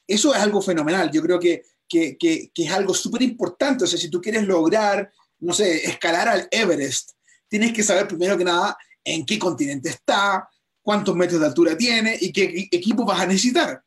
Eso 0.06 0.34
es 0.34 0.40
algo 0.40 0.60
fenomenal. 0.60 1.10
Yo 1.10 1.22
creo 1.22 1.38
que, 1.38 1.62
que, 1.88 2.16
que, 2.18 2.50
es 2.54 2.70
algo 2.70 2.94
súper 2.94 3.22
importante. 3.22 3.84
O 3.84 3.86
sea, 3.86 3.98
si 3.98 4.10
tú 4.10 4.20
quieres 4.20 4.46
lograr, 4.46 5.10
no 5.38 5.52
sé, 5.52 5.86
escalar 5.86 6.28
al 6.28 6.48
Everest, 6.50 7.12
tienes 7.48 7.72
que 7.72 7.82
saber 7.82 8.06
primero 8.08 8.36
que 8.36 8.44
nada 8.44 8.76
en 9.02 9.24
qué 9.24 9.38
continente 9.38 9.88
está, 9.88 10.48
cuántos 10.82 11.14
metros 11.16 11.40
de 11.40 11.46
altura 11.46 11.76
tiene 11.76 12.16
y 12.20 12.32
qué 12.32 12.68
equipo 12.70 13.04
vas 13.04 13.20
a 13.20 13.26
necesitar. 13.26 13.82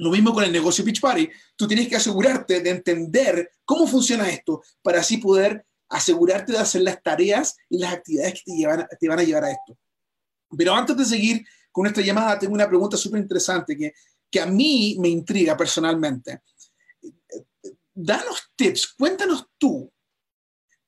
Lo 0.00 0.10
mismo 0.10 0.32
con 0.32 0.44
el 0.44 0.52
negocio 0.52 0.84
Beach 0.84 1.00
Party. 1.00 1.28
Tú 1.56 1.68
tienes 1.68 1.88
que 1.88 1.96
asegurarte 1.96 2.60
de 2.60 2.70
entender 2.70 3.50
cómo 3.64 3.86
funciona 3.86 4.28
esto 4.28 4.62
para 4.82 5.00
así 5.00 5.18
poder 5.18 5.64
asegurarte 5.88 6.52
de 6.52 6.58
hacer 6.58 6.82
las 6.82 7.02
tareas 7.02 7.56
y 7.68 7.78
las 7.78 7.94
actividades 7.94 8.34
que 8.34 8.52
te, 8.52 8.56
llevan, 8.56 8.86
te 8.98 9.08
van 9.08 9.18
a 9.18 9.24
llevar 9.24 9.44
a 9.44 9.50
esto. 9.50 9.76
Pero 10.56 10.74
antes 10.74 10.96
de 10.96 11.04
seguir 11.04 11.44
con 11.72 11.86
esta 11.86 12.00
llamada, 12.00 12.38
tengo 12.38 12.54
una 12.54 12.68
pregunta 12.68 12.96
súper 12.96 13.20
interesante 13.20 13.76
que 13.76 13.92
que 14.30 14.40
a 14.40 14.46
mí 14.46 14.96
me 15.00 15.08
intriga 15.08 15.56
personalmente. 15.56 16.42
Danos 17.92 18.50
tips, 18.54 18.94
cuéntanos 18.96 19.46
tú, 19.58 19.92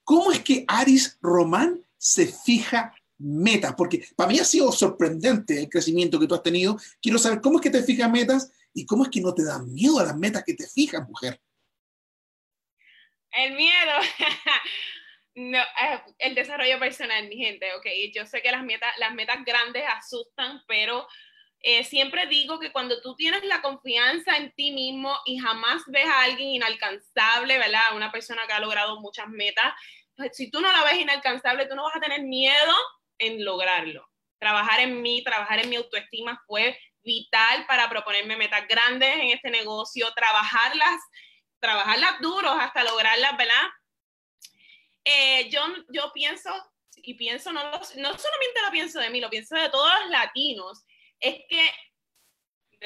¿cómo 0.05 0.33
es 0.33 0.41
que 0.41 0.65
Aris 0.69 1.19
Román 1.21 1.85
se 1.99 2.27
fija 2.27 2.95
metas? 3.19 3.75
Porque 3.77 4.07
para 4.17 4.31
mí 4.31 4.39
ha 4.39 4.45
sido 4.45 4.71
sorprendente 4.71 5.59
el 5.59 5.69
crecimiento 5.69 6.19
que 6.19 6.27
tú 6.27 6.35
has 6.35 6.43
tenido. 6.43 6.79
Quiero 7.01 7.19
saber 7.19 7.41
cómo 7.41 7.59
es 7.59 7.63
que 7.63 7.71
te 7.71 7.83
fijas 7.83 8.11
metas 8.11 8.51
¿Y 8.75 8.87
cómo 8.87 9.05
es 9.05 9.11
que 9.11 9.21
no 9.21 9.35
te 9.35 9.45
dan 9.45 9.73
miedo 9.73 9.99
a 9.99 10.05
las 10.05 10.17
metas 10.17 10.45
que 10.45 10.55
te 10.55 10.67
fijas, 10.67 11.07
mujer? 11.07 11.41
El 13.33 13.55
miedo. 13.55 13.93
no, 15.35 15.59
eh, 15.59 16.03
el 16.19 16.35
desarrollo 16.35 16.79
personal, 16.79 17.29
mi 17.29 17.37
gente, 17.37 17.73
ok. 17.75 17.87
Yo 18.15 18.27
sé 18.27 18.43
que 18.43 18.51
las 18.51 18.65
metas, 18.65 18.93
las 18.99 19.15
metas 19.15 19.45
grandes 19.45 19.85
asustan, 19.89 20.63
pero 20.67 21.07
eh, 21.61 21.85
siempre 21.85 22.27
digo 22.27 22.59
que 22.59 22.73
cuando 22.73 23.01
tú 23.01 23.15
tienes 23.15 23.45
la 23.45 23.63
confianza 23.63 24.37
en 24.37 24.53
ti 24.53 24.73
mismo 24.73 25.17
y 25.25 25.39
jamás 25.39 25.83
ves 25.87 26.07
a 26.07 26.25
alguien 26.25 26.51
inalcanzable, 26.51 27.57
¿verdad? 27.59 27.95
Una 27.95 28.11
persona 28.11 28.43
que 28.47 28.53
ha 28.53 28.61
logrado 28.61 29.01
muchas 29.01 29.29
metas, 29.29 29.73
pues 30.17 30.37
si 30.37 30.51
tú 30.51 30.61
no 30.61 30.73
la 30.73 30.83
ves 30.85 31.01
inalcanzable, 31.01 31.67
tú 31.67 31.77
no 31.77 31.85
vas 31.85 31.97
a 31.97 32.01
tener 32.01 32.23
miedo 32.23 32.75
en 33.19 33.45
lograrlo. 33.45 34.09
Trabajar 34.41 34.81
en 34.81 35.01
mí, 35.03 35.23
trabajar 35.23 35.61
en 35.61 35.71
mi 35.71 35.77
autoestima 35.77 36.43
fue 36.47 36.77
vital 37.03 37.67
para 37.67 37.89
proponerme 37.89 38.37
metas 38.37 38.67
grandes 38.69 39.15
en 39.15 39.31
este 39.31 39.51
negocio, 39.51 40.13
trabajarlas, 40.15 41.01
trabajarlas 41.61 42.21
duros 42.21 42.55
hasta 42.59 42.85
lograrlas, 42.85 43.37
¿verdad? 43.37 43.63
Eh, 45.05 45.49
yo, 45.51 45.63
yo 45.93 46.13
pienso, 46.13 46.51
y 46.97 47.15
pienso, 47.15 47.53
no, 47.53 47.63
no 47.63 47.79
solamente 47.79 48.61
lo 48.65 48.71
pienso 48.71 49.01
de 49.01 49.11
mí, 49.11 49.21
lo 49.21 49.31
pienso 49.31 49.57
de 49.57 49.69
todos 49.69 49.91
los 50.01 50.11
latinos, 50.11 50.85
es 51.19 51.41
que, 51.49 51.71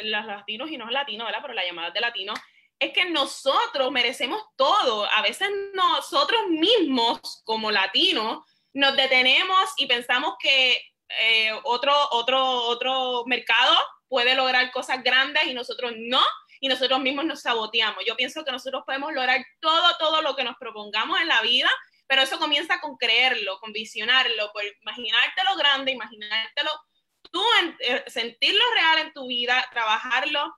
los 0.03 0.27
latinos 0.27 0.71
y 0.71 0.77
no 0.77 0.91
latinos, 0.91 1.27
¿verdad? 1.27 1.41
Pero 1.43 1.55
la 1.55 1.65
llamada 1.65 1.91
de 1.91 2.01
latinos, 2.01 2.39
es 2.79 2.93
que 2.93 3.07
nosotros 3.07 3.91
merecemos 3.91 4.43
todo. 4.57 5.07
A 5.11 5.23
veces 5.23 5.49
nosotros 5.73 6.49
mismos, 6.49 7.43
como 7.45 7.71
latinos, 7.71 8.45
nos 8.75 8.95
detenemos 8.95 9.73
y 9.79 9.87
pensamos 9.87 10.35
que 10.39 10.79
eh, 11.21 11.53
otro, 11.65 11.95
otro, 12.11 12.45
otro 12.45 13.25
mercado 13.27 13.75
puede 14.09 14.35
lograr 14.35 14.71
cosas 14.73 15.03
grandes 15.03 15.47
y 15.47 15.55
nosotros 15.55 15.92
no, 15.97 16.23
y 16.61 16.69
nosotros 16.69 17.01
mismos 17.01 17.25
nos 17.25 17.42
saboteamos. 17.42 18.05
Yo 18.07 18.16
pienso 18.16 18.45
que 18.45 18.53
nosotros 18.53 18.83
podemos 18.87 19.12
lograr 19.12 19.45
todo, 19.61 19.97
todo 19.99 20.23
lo 20.23 20.37
que 20.37 20.45
nos 20.45 20.57
propongamos 20.57 21.21
en 21.21 21.29
la 21.29 21.42
vida, 21.42 21.71
pero 22.07 22.23
eso 22.23 22.38
comienza 22.38 22.81
con 22.81 22.97
creerlo, 22.97 23.59
con 23.59 23.73
visionarlo, 23.73 24.53
por 24.53 24.62
imaginártelo 24.83 25.57
grande, 25.57 25.92
imaginártelo 25.92 26.71
tú, 27.31 27.42
eh, 27.81 28.05
sentirlo 28.07 28.62
real 28.75 28.99
en 28.99 29.12
tu 29.12 29.27
vida, 29.27 29.66
trabajarlo, 29.71 30.57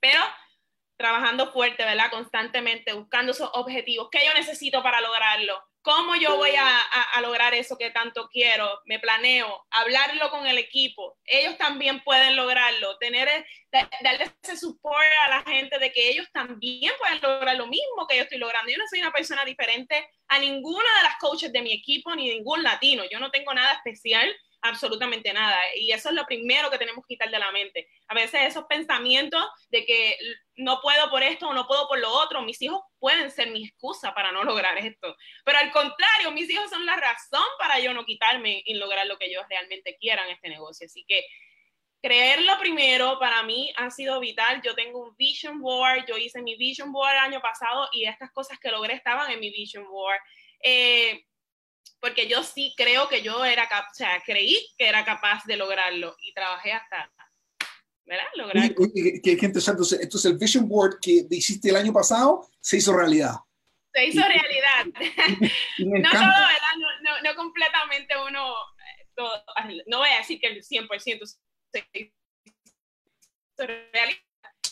pero 0.00 0.20
trabajando 0.96 1.50
fuerte, 1.52 1.84
¿verdad? 1.84 2.10
Constantemente, 2.10 2.92
buscando 2.92 3.32
esos 3.32 3.50
objetivos. 3.54 4.08
¿Qué 4.10 4.24
yo 4.24 4.34
necesito 4.34 4.82
para 4.82 5.00
lograrlo? 5.00 5.60
¿Cómo 5.82 6.14
yo 6.14 6.36
voy 6.36 6.52
a, 6.56 7.20
lograr 7.22 7.54
eso 7.54 7.76
que 7.76 7.90
tanto 7.90 8.28
quiero? 8.28 8.80
Me 8.84 9.00
planeo, 9.00 9.66
hablarlo 9.70 10.30
con 10.30 10.46
el 10.46 10.58
equipo. 10.58 11.18
Ellos 11.24 11.58
también 11.58 12.04
pueden 12.04 12.36
lograrlo, 12.36 12.98
tener, 12.98 13.28
darle 13.70 14.32
ese 14.42 14.56
support 14.56 15.04
a 15.24 15.28
la 15.28 15.42
gente 15.42 15.80
de 15.80 15.92
que 15.92 16.10
ellos 16.10 16.28
también 16.32 16.92
pueden 16.98 17.20
lograr 17.20 17.56
lo 17.56 17.66
mismo 17.66 18.06
que 18.08 18.16
yo 18.16 18.22
estoy 18.22 18.38
logrando. 18.38 18.70
Yo 18.70 18.78
no 18.78 18.86
soy 18.88 19.00
una 19.00 19.10
persona 19.10 19.44
diferente 19.44 20.08
a 20.28 20.38
ninguna 20.38 20.88
de 20.98 21.02
las 21.02 21.16
coaches 21.18 21.52
de 21.52 21.62
mi 21.62 21.72
equipo 21.72 22.14
ni 22.14 22.28
ningún 22.28 22.62
latino. 22.62 23.02
Yo 23.10 23.18
no 23.18 23.32
tengo 23.32 23.52
nada 23.52 23.72
especial 23.72 24.32
absolutamente 24.62 25.32
nada. 25.32 25.58
Y 25.76 25.92
eso 25.92 26.08
es 26.08 26.14
lo 26.14 26.24
primero 26.24 26.70
que 26.70 26.78
tenemos 26.78 27.04
que 27.04 27.14
quitar 27.14 27.30
de 27.30 27.38
la 27.38 27.50
mente. 27.52 27.88
A 28.08 28.14
veces 28.14 28.42
esos 28.42 28.64
pensamientos 28.64 29.44
de 29.70 29.84
que 29.84 30.16
no 30.56 30.80
puedo 30.80 31.10
por 31.10 31.22
esto 31.22 31.48
o 31.48 31.54
no 31.54 31.66
puedo 31.66 31.86
por 31.88 31.98
lo 31.98 32.10
otro, 32.10 32.42
mis 32.42 32.62
hijos 32.62 32.80
pueden 32.98 33.30
ser 33.30 33.50
mi 33.50 33.66
excusa 33.66 34.14
para 34.14 34.32
no 34.32 34.44
lograr 34.44 34.78
esto. 34.78 35.16
Pero 35.44 35.58
al 35.58 35.70
contrario, 35.72 36.30
mis 36.32 36.48
hijos 36.48 36.70
son 36.70 36.86
la 36.86 36.96
razón 36.96 37.44
para 37.58 37.80
yo 37.80 37.92
no 37.92 38.04
quitarme 38.04 38.62
y 38.64 38.74
lograr 38.74 39.06
lo 39.06 39.18
que 39.18 39.32
yo 39.32 39.40
realmente 39.48 39.96
quiera 40.00 40.24
en 40.24 40.32
este 40.32 40.48
negocio. 40.48 40.86
Así 40.86 41.04
que 41.06 41.24
creerlo 42.00 42.58
primero 42.58 43.18
para 43.18 43.42
mí 43.42 43.72
ha 43.76 43.90
sido 43.90 44.20
vital. 44.20 44.62
Yo 44.62 44.74
tengo 44.74 45.02
un 45.02 45.16
vision 45.16 45.60
board, 45.60 46.06
yo 46.06 46.16
hice 46.16 46.40
mi 46.40 46.56
vision 46.56 46.92
board 46.92 47.12
el 47.12 47.18
año 47.18 47.40
pasado 47.40 47.88
y 47.92 48.04
estas 48.04 48.30
cosas 48.32 48.58
que 48.58 48.70
logré 48.70 48.94
estaban 48.94 49.30
en 49.30 49.40
mi 49.40 49.50
vision 49.50 49.84
board. 49.88 50.20
Eh, 50.62 51.24
porque 52.00 52.26
yo 52.26 52.42
sí 52.42 52.74
creo 52.76 53.08
que 53.08 53.22
yo 53.22 53.44
era 53.44 53.64
o 53.64 53.94
sea, 53.94 54.20
creí 54.26 54.58
que 54.76 54.88
era 54.88 55.04
capaz 55.04 55.44
de 55.44 55.56
lograrlo 55.56 56.16
y 56.20 56.34
trabajé 56.34 56.72
hasta, 56.72 57.12
¿verdad? 58.04 58.26
Lograrlo. 58.34 58.74
qué, 59.22 59.38
interesante. 59.40 59.82
Entonces, 60.00 60.24
el 60.24 60.36
Vision 60.36 60.68
Board 60.68 60.98
que 61.00 61.24
hiciste 61.30 61.70
el 61.70 61.76
año 61.76 61.92
pasado 61.92 62.48
se 62.60 62.78
hizo 62.78 62.92
realidad. 62.92 63.36
Se 63.94 64.06
hizo 64.06 64.20
realidad. 64.20 64.86
no 65.78 66.10
todo, 66.10 66.20
¿verdad? 66.20 66.74
No, 67.02 67.22
no, 67.22 67.34
completamente 67.36 68.14
uno, 68.28 68.52
eh, 68.52 69.06
todo, 69.14 69.44
no 69.86 69.98
voy 69.98 70.08
a 70.08 70.18
decir 70.18 70.40
que 70.40 70.48
el 70.48 70.62
100% 70.62 71.24
se 71.72 71.88
hizo 71.92 72.12
realidad, 73.58 74.18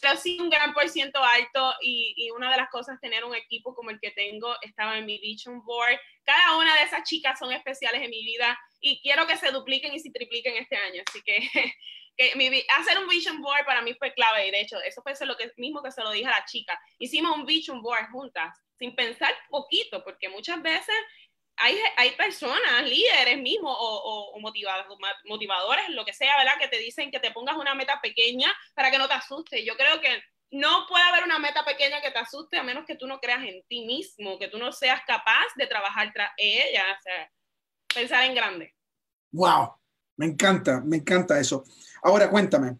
pero 0.00 0.16
sí 0.16 0.38
un 0.40 0.50
gran 0.50 0.72
por 0.72 0.88
ciento 0.88 1.22
alto 1.22 1.74
y, 1.80 2.14
y, 2.16 2.30
una 2.30 2.50
de 2.50 2.56
las 2.56 2.70
cosas 2.70 3.00
tener 3.00 3.24
un 3.24 3.34
equipo 3.34 3.74
como 3.74 3.90
el 3.90 4.00
que 4.00 4.10
tengo 4.10 4.54
estaba 4.62 4.98
en 4.98 5.06
mi 5.06 5.18
vision 5.18 5.62
board. 5.64 5.98
Cada 6.24 6.56
una 6.56 6.74
de 6.76 6.82
esas 6.84 7.02
chicas 7.04 7.38
son 7.38 7.52
especiales 7.52 8.02
en 8.02 8.10
mi 8.10 8.24
vida 8.24 8.58
y 8.80 9.00
quiero 9.02 9.26
que 9.26 9.36
se 9.36 9.50
dupliquen 9.50 9.94
y 9.94 10.00
se 10.00 10.10
tripliquen 10.10 10.56
este 10.56 10.76
año. 10.76 11.02
Así 11.06 11.20
que, 11.22 11.38
que 12.16 12.36
mi, 12.36 12.48
hacer 12.78 12.98
un 12.98 13.08
vision 13.08 13.40
board 13.40 13.64
para 13.64 13.82
mí 13.82 13.94
fue 13.94 14.12
clave 14.14 14.48
y 14.48 14.50
de 14.50 14.60
hecho 14.60 14.80
eso 14.82 15.02
fue 15.02 15.14
lo 15.26 15.36
que, 15.36 15.52
mismo 15.56 15.82
que 15.82 15.92
se 15.92 16.02
lo 16.02 16.10
dije 16.10 16.26
a 16.26 16.38
la 16.38 16.44
chica. 16.44 16.80
Hicimos 16.98 17.36
un 17.36 17.44
vision 17.44 17.82
board 17.82 18.10
juntas 18.10 18.56
sin 18.78 18.94
pensar 18.94 19.34
poquito 19.50 20.02
porque 20.04 20.28
muchas 20.28 20.62
veces 20.62 20.94
hay, 21.60 21.76
hay, 21.96 22.10
personas, 22.12 22.82
líderes 22.84 23.38
mismos 23.38 23.76
o, 23.78 24.32
o, 24.34 24.40
motivadores, 24.40 25.88
lo 25.90 26.04
que 26.04 26.14
sea, 26.14 26.36
¿verdad? 26.38 26.58
Que 26.58 26.68
te 26.68 26.78
dicen 26.78 27.10
que 27.10 27.20
te 27.20 27.30
pongas 27.30 27.56
una 27.56 27.74
meta 27.74 28.00
pequeña 28.00 28.52
para 28.74 28.90
que 28.90 28.98
no 28.98 29.06
te 29.06 29.14
asuste. 29.14 29.64
Yo 29.64 29.76
creo 29.76 30.00
que 30.00 30.22
no 30.50 30.86
puede 30.88 31.04
haber 31.04 31.24
una 31.24 31.38
meta 31.38 31.64
pequeña 31.64 32.00
que 32.00 32.10
te 32.10 32.18
asuste 32.18 32.56
a 32.58 32.62
menos 32.62 32.86
que 32.86 32.96
tú 32.96 33.06
no 33.06 33.20
creas 33.20 33.44
en 33.44 33.62
ti 33.68 33.84
mismo, 33.84 34.38
que 34.38 34.48
tú 34.48 34.58
no 34.58 34.72
seas 34.72 35.02
capaz 35.06 35.46
de 35.56 35.66
trabajar 35.66 36.10
tras 36.14 36.30
ella, 36.38 36.84
o 36.98 37.02
sea, 37.02 37.32
pensar 37.94 38.24
en 38.24 38.34
grande. 38.34 38.74
Wow, 39.32 39.74
me 40.16 40.26
encanta, 40.26 40.80
me 40.80 40.96
encanta 40.96 41.38
eso. 41.38 41.64
Ahora 42.02 42.30
cuéntame, 42.30 42.78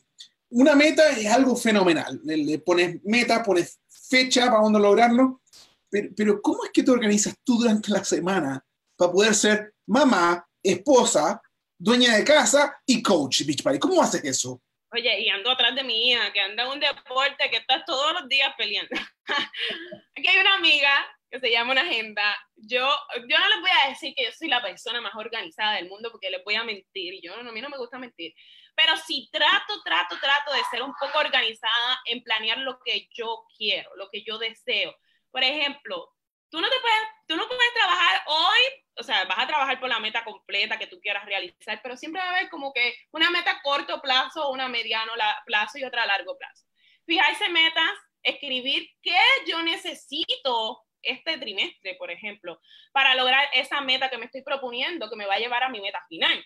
una 0.48 0.74
meta 0.74 1.10
es 1.10 1.30
algo 1.30 1.54
fenomenal. 1.54 2.20
Le, 2.24 2.58
pones 2.60 2.98
meta, 3.04 3.42
pones 3.42 3.78
fecha 3.88 4.46
para 4.46 4.60
cuando 4.60 4.78
lograrlo, 4.78 5.42
pero, 5.90 6.08
pero 6.16 6.42
¿cómo 6.42 6.64
es 6.64 6.70
que 6.72 6.82
te 6.82 6.90
organizas 6.90 7.34
tú 7.44 7.58
durante 7.58 7.92
la 7.92 8.02
semana 8.02 8.64
para 9.00 9.12
poder 9.12 9.34
ser 9.34 9.72
mamá, 9.86 10.46
esposa, 10.62 11.40
dueña 11.78 12.16
de 12.16 12.22
casa 12.22 12.78
y 12.84 13.02
coach 13.02 13.44
Beach. 13.46 13.62
¿Cómo 13.78 14.02
haces 14.02 14.22
eso? 14.24 14.60
Oye, 14.92 15.20
y 15.22 15.28
ando 15.30 15.50
atrás 15.50 15.74
de 15.74 15.82
mi 15.82 16.10
hija, 16.10 16.30
que 16.34 16.40
anda 16.40 16.64
en 16.64 16.68
un 16.68 16.80
deporte, 16.80 17.48
que 17.48 17.56
está 17.56 17.82
todos 17.86 18.12
los 18.12 18.28
días 18.28 18.52
peleando. 18.58 18.90
Aquí 20.14 20.28
hay 20.28 20.36
una 20.36 20.56
amiga 20.56 20.90
que 21.30 21.40
se 21.40 21.50
llama 21.50 21.72
una 21.72 21.80
agenda. 21.80 22.22
Yo, 22.56 22.86
yo 23.26 23.38
no 23.38 23.48
les 23.48 23.60
voy 23.62 23.70
a 23.70 23.88
decir 23.88 24.12
que 24.14 24.24
yo 24.24 24.32
soy 24.32 24.48
la 24.48 24.60
persona 24.60 25.00
más 25.00 25.14
organizada 25.14 25.76
del 25.76 25.88
mundo 25.88 26.10
porque 26.10 26.28
les 26.28 26.44
voy 26.44 26.56
a 26.56 26.64
mentir. 26.64 27.20
Yo, 27.22 27.34
a 27.34 27.42
mí 27.42 27.60
no 27.62 27.70
me 27.70 27.78
gusta 27.78 27.98
mentir. 27.98 28.34
Pero 28.76 28.98
sí 28.98 29.30
trato, 29.32 29.80
trato, 29.82 30.18
trato 30.20 30.52
de 30.52 30.60
ser 30.70 30.82
un 30.82 30.92
poco 31.00 31.18
organizada 31.18 32.00
en 32.04 32.22
planear 32.22 32.58
lo 32.58 32.78
que 32.84 33.08
yo 33.14 33.46
quiero, 33.56 33.96
lo 33.96 34.10
que 34.10 34.22
yo 34.24 34.36
deseo. 34.36 34.94
Por 35.30 35.42
ejemplo, 35.42 36.12
tú 36.50 36.60
no 36.60 36.68
te 36.68 36.76
puedes, 36.80 37.00
tú 37.26 37.36
no 37.36 37.46
puedes 37.46 37.74
trabajar 37.74 38.22
hoy, 38.26 38.58
o 38.96 39.02
sea, 39.02 39.24
vas 39.24 39.38
a 39.38 39.46
trabajar 39.46 39.80
por 39.80 39.88
la 39.88 40.00
meta 40.00 40.24
completa 40.24 40.78
que 40.78 40.86
tú 40.86 41.00
quieras 41.00 41.24
realizar, 41.24 41.80
pero 41.82 41.96
siempre 41.96 42.20
va 42.20 42.28
a 42.28 42.36
haber 42.36 42.50
como 42.50 42.72
que 42.72 42.94
una 43.12 43.30
meta 43.30 43.60
corto 43.62 44.00
plazo, 44.02 44.50
una 44.50 44.68
mediano 44.68 45.12
plazo 45.46 45.78
y 45.78 45.84
otra 45.84 46.06
largo 46.06 46.36
plazo. 46.36 46.64
Fijarse 47.06 47.48
metas, 47.48 47.90
escribir 48.22 48.90
qué 49.02 49.18
yo 49.46 49.62
necesito 49.62 50.84
este 51.02 51.38
trimestre, 51.38 51.94
por 51.94 52.10
ejemplo, 52.10 52.60
para 52.92 53.14
lograr 53.14 53.48
esa 53.54 53.80
meta 53.80 54.10
que 54.10 54.18
me 54.18 54.26
estoy 54.26 54.42
proponiendo, 54.42 55.08
que 55.08 55.16
me 55.16 55.26
va 55.26 55.34
a 55.34 55.38
llevar 55.38 55.62
a 55.62 55.70
mi 55.70 55.80
meta 55.80 56.04
final. 56.08 56.44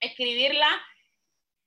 Escribirla 0.00 0.84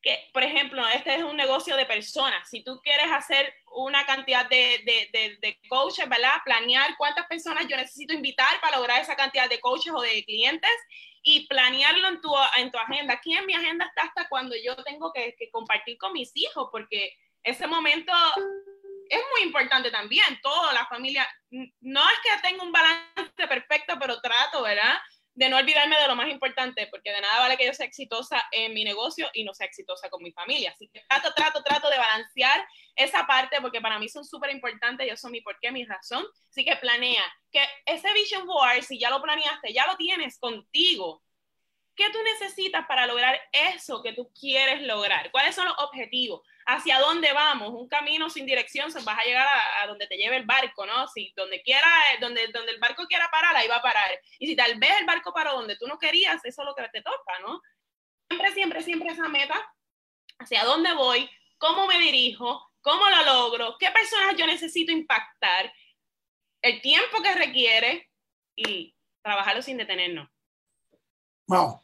que, 0.06 0.30
por 0.32 0.44
ejemplo, 0.44 0.88
este 0.90 1.16
es 1.16 1.24
un 1.24 1.36
negocio 1.36 1.76
de 1.76 1.88
personas. 1.88 2.48
Si 2.48 2.64
tú 2.64 2.80
quieres 2.84 3.12
hacer 3.12 3.52
una 3.72 4.06
cantidad 4.06 4.48
de, 4.48 4.84
de, 4.86 5.38
de, 5.42 5.60
coaches, 5.68 6.08
¿verdad? 6.08 6.36
Planear 6.46 6.96
cuántas 6.96 7.26
personas 7.26 7.68
yo 7.68 7.76
necesito 7.76 8.14
invitar 8.14 8.62
para 8.62 8.78
lograr 8.78 9.02
esa 9.02 9.16
cantidad 9.16 9.50
de 9.50 9.60
coaches 9.60 9.92
o 9.92 10.02
de 10.02 10.24
clientes 10.24 10.70
y 11.24 11.48
planearlo 11.48 12.08
en 12.08 12.22
tu, 12.22 12.32
en 12.58 12.72
tu 12.72 12.78
agenda. 12.78 13.16
Aquí 13.16 13.34
en 13.34 13.48
mi 13.48 13.56
agenda 13.56 13.86
está 13.86 14.04
hasta 14.04 14.30
cuando 14.30 14.56
yo 14.64 14.76
tengo 14.84 15.12
que, 15.12 15.36
que 15.40 15.50
compartir 15.50 15.98
con 15.98 16.14
mis 16.14 16.32
hijos, 16.36 16.70
porque 16.72 17.18
ese 17.44 17.66
momento 17.66 18.14
es 19.10 19.22
muy 19.34 19.48
importante 19.48 19.90
también. 19.90 20.40
Toda 20.44 20.72
la 20.72 20.86
familia, 20.86 21.28
no 21.82 22.02
es 22.12 22.20
que 22.20 22.48
tenga 22.48 22.62
un 22.62 22.72
balance 22.72 23.48
perfecto, 23.50 23.98
pero 24.00 24.22
trato, 24.22 24.62
¿verdad? 24.62 25.00
De 25.36 25.50
no 25.50 25.58
olvidarme 25.58 26.00
de 26.00 26.08
lo 26.08 26.16
más 26.16 26.30
importante, 26.30 26.88
porque 26.88 27.12
de 27.12 27.20
nada 27.20 27.40
vale 27.40 27.58
que 27.58 27.66
yo 27.66 27.74
sea 27.74 27.86
exitosa 27.86 28.42
en 28.52 28.74
mi 28.74 28.86
negocio 28.86 29.30
y 29.34 29.44
no 29.44 29.54
sea 29.54 29.68
exitosa 29.68 30.10
con 30.10 30.24
mi 30.24 30.32
familia. 30.32 30.72
Así 30.72 30.88
que 30.88 31.02
trato, 31.08 31.34
trato, 31.34 31.62
trato 31.62 31.90
de 31.90 31.98
balancear 31.98 32.66
esa 32.96 33.28
parte, 33.28 33.58
porque 33.62 33.82
para 33.82 34.00
mí 34.00 34.08
son 34.08 34.24
súper 34.24 34.52
importantes, 34.52 35.08
yo 35.08 35.18
son 35.18 35.32
mi 35.32 35.42
porqué, 35.42 35.72
mi 35.72 35.84
razón. 35.86 36.26
Así 36.50 36.64
que 36.64 36.78
planea 36.78 37.24
que 37.52 37.62
ese 37.86 38.12
vision 38.14 38.48
board, 38.48 38.82
si 38.84 38.98
ya 38.98 39.10
lo 39.10 39.22
planeaste, 39.22 39.74
ya 39.74 39.86
lo 39.88 39.98
tienes 39.98 40.40
contigo. 40.40 41.22
¿Qué 41.96 42.10
tú 42.12 42.20
necesitas 42.24 42.86
para 42.88 43.06
lograr 43.06 43.40
eso 43.52 44.02
que 44.02 44.14
tú 44.14 44.32
quieres 44.40 44.82
lograr? 44.84 45.32
¿Cuáles 45.32 45.54
son 45.54 45.66
los 45.66 45.76
objetivos? 45.80 46.42
¿Hacia 46.68 47.00
dónde 47.00 47.32
vamos? 47.32 47.70
Un 47.74 47.88
camino 47.88 48.30
sin 48.30 48.46
dirección, 48.46 48.92
vas 49.04 49.20
a 49.20 49.24
llegar 49.24 49.48
a, 49.82 49.88
donde 49.88 50.08
te 50.08 50.18
lleve 50.18 50.38
el 50.38 50.46
barco, 50.46 50.86
¿no? 50.86 51.08
Si 51.08 51.32
donde 51.36 51.62
quiera, 51.62 51.88
donde, 52.20 52.48
donde 52.48 52.72
el 52.72 52.80
barco 52.80 53.06
quiera 53.08 53.30
parar, 53.32 53.56
ahí 53.56 53.68
va 53.68 53.78
a 53.78 53.82
parar. 53.82 54.10
Y 54.40 54.48
si 54.48 54.56
tal 54.56 54.80
vez 54.80 54.92
el 55.00 55.06
barco 55.06 55.32
paró 55.32 55.54
donde 55.54 55.78
tú 55.78 55.88
no 55.88 56.00
querías, 56.00 56.44
eso 56.44 56.62
es 56.62 56.66
lo 56.66 56.74
que 56.74 56.88
te 56.90 57.02
toca, 57.04 57.40
¿no? 57.42 57.62
Siempre, 58.28 58.54
siempre, 58.54 58.82
siempre 58.82 59.10
esa 59.12 59.28
meta, 59.28 59.56
hacia 60.40 60.64
dónde 60.64 60.94
voy, 60.94 61.30
cómo 61.58 61.86
me 61.86 62.00
dirijo, 62.00 62.72
cómo 62.82 63.10
lo 63.10 63.24
logro, 63.26 63.78
qué 63.80 63.92
personas 63.92 64.36
yo 64.36 64.48
necesito 64.48 64.92
impactar, 64.92 65.72
el 66.62 66.82
tiempo 66.82 67.22
que 67.22 67.36
requiere 67.36 68.10
y 68.56 68.96
trabajarlo 69.22 69.62
sin 69.62 69.78
detenernos. 69.78 70.28
Wow. 71.48 71.82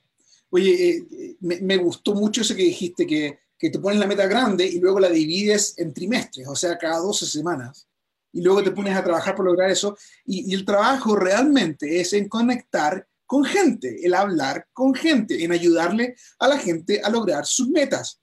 Oye, 0.49 0.97
eh, 0.97 1.35
me, 1.39 1.77
gustó 1.77 2.13
mucho 2.13 2.41
eso 2.41 2.55
que 2.55 2.63
dijiste, 2.63 3.05
que, 3.05 3.39
que, 3.61 3.69
te 3.69 3.79
pones 3.79 3.99
la 3.99 4.07
meta 4.07 4.25
grande 4.25 4.65
y 4.65 4.79
luego 4.79 4.99
la 4.99 5.09
divides 5.09 5.77
en 5.77 5.93
trimestres, 5.93 6.47
o 6.47 6.55
sea, 6.55 6.77
cada 6.77 6.97
12 6.97 7.25
semanas. 7.25 7.87
Y 8.33 8.41
luego 8.41 8.63
te 8.63 8.71
pones 8.71 8.95
a 8.95 9.03
trabajar 9.03 9.35
por 9.35 9.45
lograr 9.45 9.69
eso. 9.69 9.97
Y, 10.25 10.53
el 10.53 10.65
trabajo 10.65 11.15
realmente 11.15 11.99
es 11.99 12.13
en 12.13 12.27
conectar 12.27 13.07
con 13.25 13.43
gente, 13.45 14.05
el 14.05 14.13
hablar 14.13 14.67
con 14.73 14.93
gente, 14.93 15.43
en 15.43 15.51
ayudarle 15.51 16.15
a 16.39 16.47
la 16.47 16.57
gente 16.57 17.01
a 17.03 17.09
lograr 17.09 17.45
sus 17.45 17.69
metas. 17.69 18.19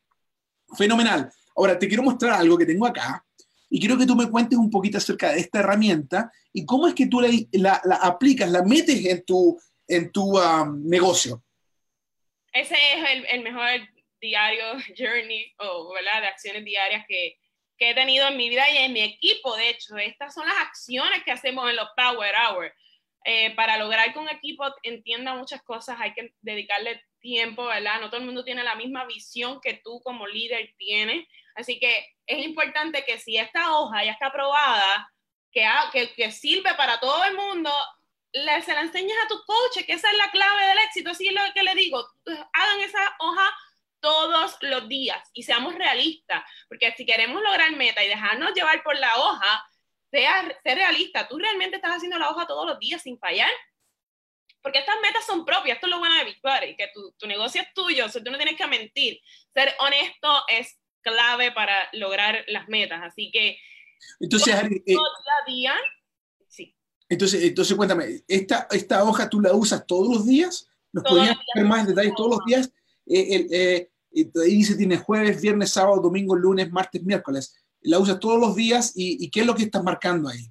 Fenomenal. 0.76 1.30
Ahora, 1.56 1.78
te 1.78 1.88
quiero 1.88 2.02
mostrar 2.02 2.32
algo 2.32 2.58
que 2.58 2.66
tengo 2.66 2.86
acá 2.86 3.24
y 3.70 3.80
quiero 3.80 3.96
que 3.96 4.06
tú 4.06 4.16
me 4.16 4.30
cuentes 4.30 4.58
un 4.58 4.70
poquito 4.70 4.98
acerca 4.98 5.32
de 5.32 5.40
esta 5.40 5.60
herramienta 5.60 6.30
y 6.52 6.64
cómo 6.64 6.88
es 6.88 6.94
que 6.94 7.06
tú 7.06 7.20
la, 7.20 7.80
la, 7.84 7.96
aplicas, 7.96 8.50
la 8.50 8.62
metes 8.62 9.04
en 9.04 9.24
tu, 9.24 9.58
en 9.86 10.10
tu 10.10 10.38
um, 10.38 10.82
negocio 10.84 11.42
ese 12.52 12.74
es 12.74 13.24
el, 13.30 13.42
mejor 13.42 13.68
diario, 14.20 14.64
journey, 14.96 15.52
o 15.58 15.92
¿verdad? 15.92 16.22
de 16.22 16.28
acciones 16.28 16.64
diarias 16.64 17.04
que, 17.08 17.36
que 17.76 17.90
he 17.90 17.94
tenido 17.94 18.28
en 18.28 18.36
mi 18.36 18.48
vida 18.48 18.68
y 18.70 18.78
en 18.78 18.92
mi 18.92 19.00
equipo. 19.00 19.56
De 19.56 19.70
hecho, 19.70 19.96
estas 19.96 20.34
son 20.34 20.46
las 20.46 20.58
acciones 20.58 21.22
que 21.24 21.32
hacemos 21.32 21.68
en 21.70 21.76
los 21.76 21.88
Power 21.96 22.34
Hour. 22.34 22.72
Eh, 23.24 23.54
para 23.56 23.76
lograr 23.76 24.12
que 24.12 24.18
un 24.18 24.28
equipo 24.28 24.64
entienda 24.82 25.34
muchas 25.34 25.62
cosas 25.62 25.98
hay 26.00 26.14
que 26.14 26.32
dedicarle 26.40 27.04
tiempo, 27.20 27.66
¿verdad? 27.66 28.00
No 28.00 28.08
todo 28.08 28.20
el 28.20 28.26
mundo 28.26 28.44
tiene 28.44 28.62
la 28.62 28.76
misma 28.76 29.04
visión 29.04 29.60
que 29.60 29.74
tú 29.84 30.00
como 30.02 30.26
líder 30.26 30.72
tienes. 30.78 31.26
Así 31.54 31.78
que 31.78 32.06
es 32.26 32.44
importante 32.44 33.04
que 33.04 33.18
si 33.18 33.36
esta 33.36 33.76
hoja 33.76 34.04
ya 34.04 34.12
está 34.12 34.26
aprobada, 34.26 35.10
que, 35.52 35.66
que, 35.92 36.12
que 36.14 36.30
sirve 36.30 36.74
para 36.74 37.00
todo 37.00 37.24
el 37.24 37.34
mundo, 37.34 37.70
le, 38.32 38.62
se 38.62 38.72
la 38.72 38.82
enseñas 38.82 39.18
a 39.24 39.28
tu 39.28 39.42
coach, 39.44 39.84
que 39.84 39.92
esa 39.92 40.10
es 40.10 40.16
la 40.16 40.30
clave 40.30 40.66
del 40.66 40.78
éxito, 40.78 41.10
así 41.10 41.26
es 41.26 41.34
lo 41.34 41.40
que 41.54 41.62
le 41.62 41.74
digo, 41.74 42.06
hagan 42.52 42.80
esa 42.80 43.16
hoja 43.18 43.54
todos 44.00 44.56
los 44.62 44.88
días 44.88 45.18
y 45.32 45.42
seamos 45.42 45.74
realistas, 45.74 46.42
porque 46.68 46.92
si 46.96 47.04
queremos 47.04 47.42
lograr 47.42 47.74
meta 47.76 48.04
y 48.04 48.08
dejarnos 48.08 48.54
llevar 48.54 48.82
por 48.82 48.98
la 48.98 49.16
hoja, 49.16 49.64
sea, 50.10 50.46
ser 50.62 50.78
realista, 50.78 51.28
tú 51.28 51.38
realmente 51.38 51.76
estás 51.76 51.96
haciendo 51.96 52.18
la 52.18 52.30
hoja 52.30 52.46
todos 52.46 52.66
los 52.66 52.78
días 52.78 53.02
sin 53.02 53.18
fallar, 53.18 53.50
porque 54.62 54.78
estas 54.78 54.96
metas 55.02 55.24
son 55.26 55.44
propias, 55.44 55.76
esto 55.76 55.86
es 55.86 55.90
lo 55.90 55.98
bueno 55.98 56.16
de 56.16 56.24
Victoria, 56.24 56.76
que 56.76 56.90
tu, 56.94 57.12
tu 57.12 57.26
negocio 57.26 57.62
es 57.62 57.72
tuyo, 57.74 58.06
o 58.06 58.10
tú 58.10 58.30
no 58.30 58.38
tienes 58.38 58.56
que 58.56 58.66
mentir, 58.66 59.20
ser 59.52 59.74
honesto 59.78 60.44
es 60.48 60.78
clave 61.00 61.52
para 61.52 61.88
lograr 61.92 62.44
las 62.48 62.68
metas, 62.68 63.00
así 63.02 63.30
que 63.30 63.58
entonces, 64.20 64.54
todo, 64.54 64.70
eh, 64.86 64.96
día 65.46 65.74
entonces, 67.08 67.42
entonces 67.42 67.76
cuéntame, 67.76 68.22
¿esta, 68.28 68.68
¿esta 68.70 69.02
hoja 69.02 69.30
tú 69.30 69.40
la 69.40 69.54
usas 69.54 69.86
todos 69.86 70.08
los 70.08 70.26
días? 70.26 70.68
¿Nos 70.92 71.04
podrías 71.04 71.36
ver 71.54 71.64
más 71.64 71.86
detalles 71.86 72.14
todos 72.14 72.36
los 72.36 72.44
días? 72.44 72.70
Eh, 73.08 73.46
eh, 73.50 73.90
ahí 74.42 74.56
dice, 74.56 74.76
tiene 74.76 74.98
jueves, 74.98 75.40
viernes, 75.40 75.72
sábado, 75.72 76.00
domingo, 76.00 76.34
lunes, 76.34 76.70
martes, 76.70 77.02
miércoles. 77.02 77.64
¿La 77.80 77.98
usas 77.98 78.20
todos 78.20 78.40
los 78.40 78.54
días 78.54 78.92
y, 78.94 79.30
qué 79.30 79.40
es 79.40 79.46
lo 79.46 79.54
que 79.54 79.64
estás 79.64 79.82
marcando 79.82 80.28
ahí? 80.28 80.50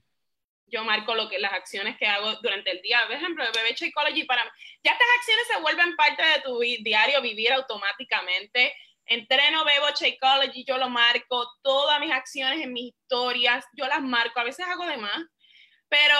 Yo 0.67 0.84
marco 0.84 1.15
lo 1.15 1.30
que, 1.30 1.39
las 1.39 1.54
acciones 1.54 1.98
que 1.98 2.06
hago 2.06 2.36
durante 2.41 2.72
el 2.72 2.82
día. 2.82 3.00
Por 3.06 3.15
ejemplo, 3.15 3.43
de 3.46 3.52
Bebé 3.52 3.76
Psychology, 3.76 4.24
para 4.24 4.43
ya 4.84 4.91
estas 4.91 5.08
acciones 5.17 5.48
se 5.48 5.62
vuelven 5.62 5.96
parte 5.96 6.24
de 6.24 6.41
tu 6.43 6.60
diario 6.60 7.22
vivir 7.22 7.54
automáticamente. 7.54 8.74
Entreno, 9.06 9.63
bebo 9.63 9.88
Psychology, 9.96 10.65
yo 10.65 10.78
lo 10.78 10.89
marco, 10.89 11.48
todas 11.62 12.00
mis 12.02 12.12
acciones 12.12 12.60
en 12.62 12.74
mis 12.74 12.93
historias, 12.93 13.63
yo 13.74 13.88
las 13.88 14.02
marco, 14.02 14.39
a 14.39 14.43
veces 14.43 14.65
hago 14.67 14.86
de 14.86 14.98
más, 14.98 15.24
pero 15.88 16.15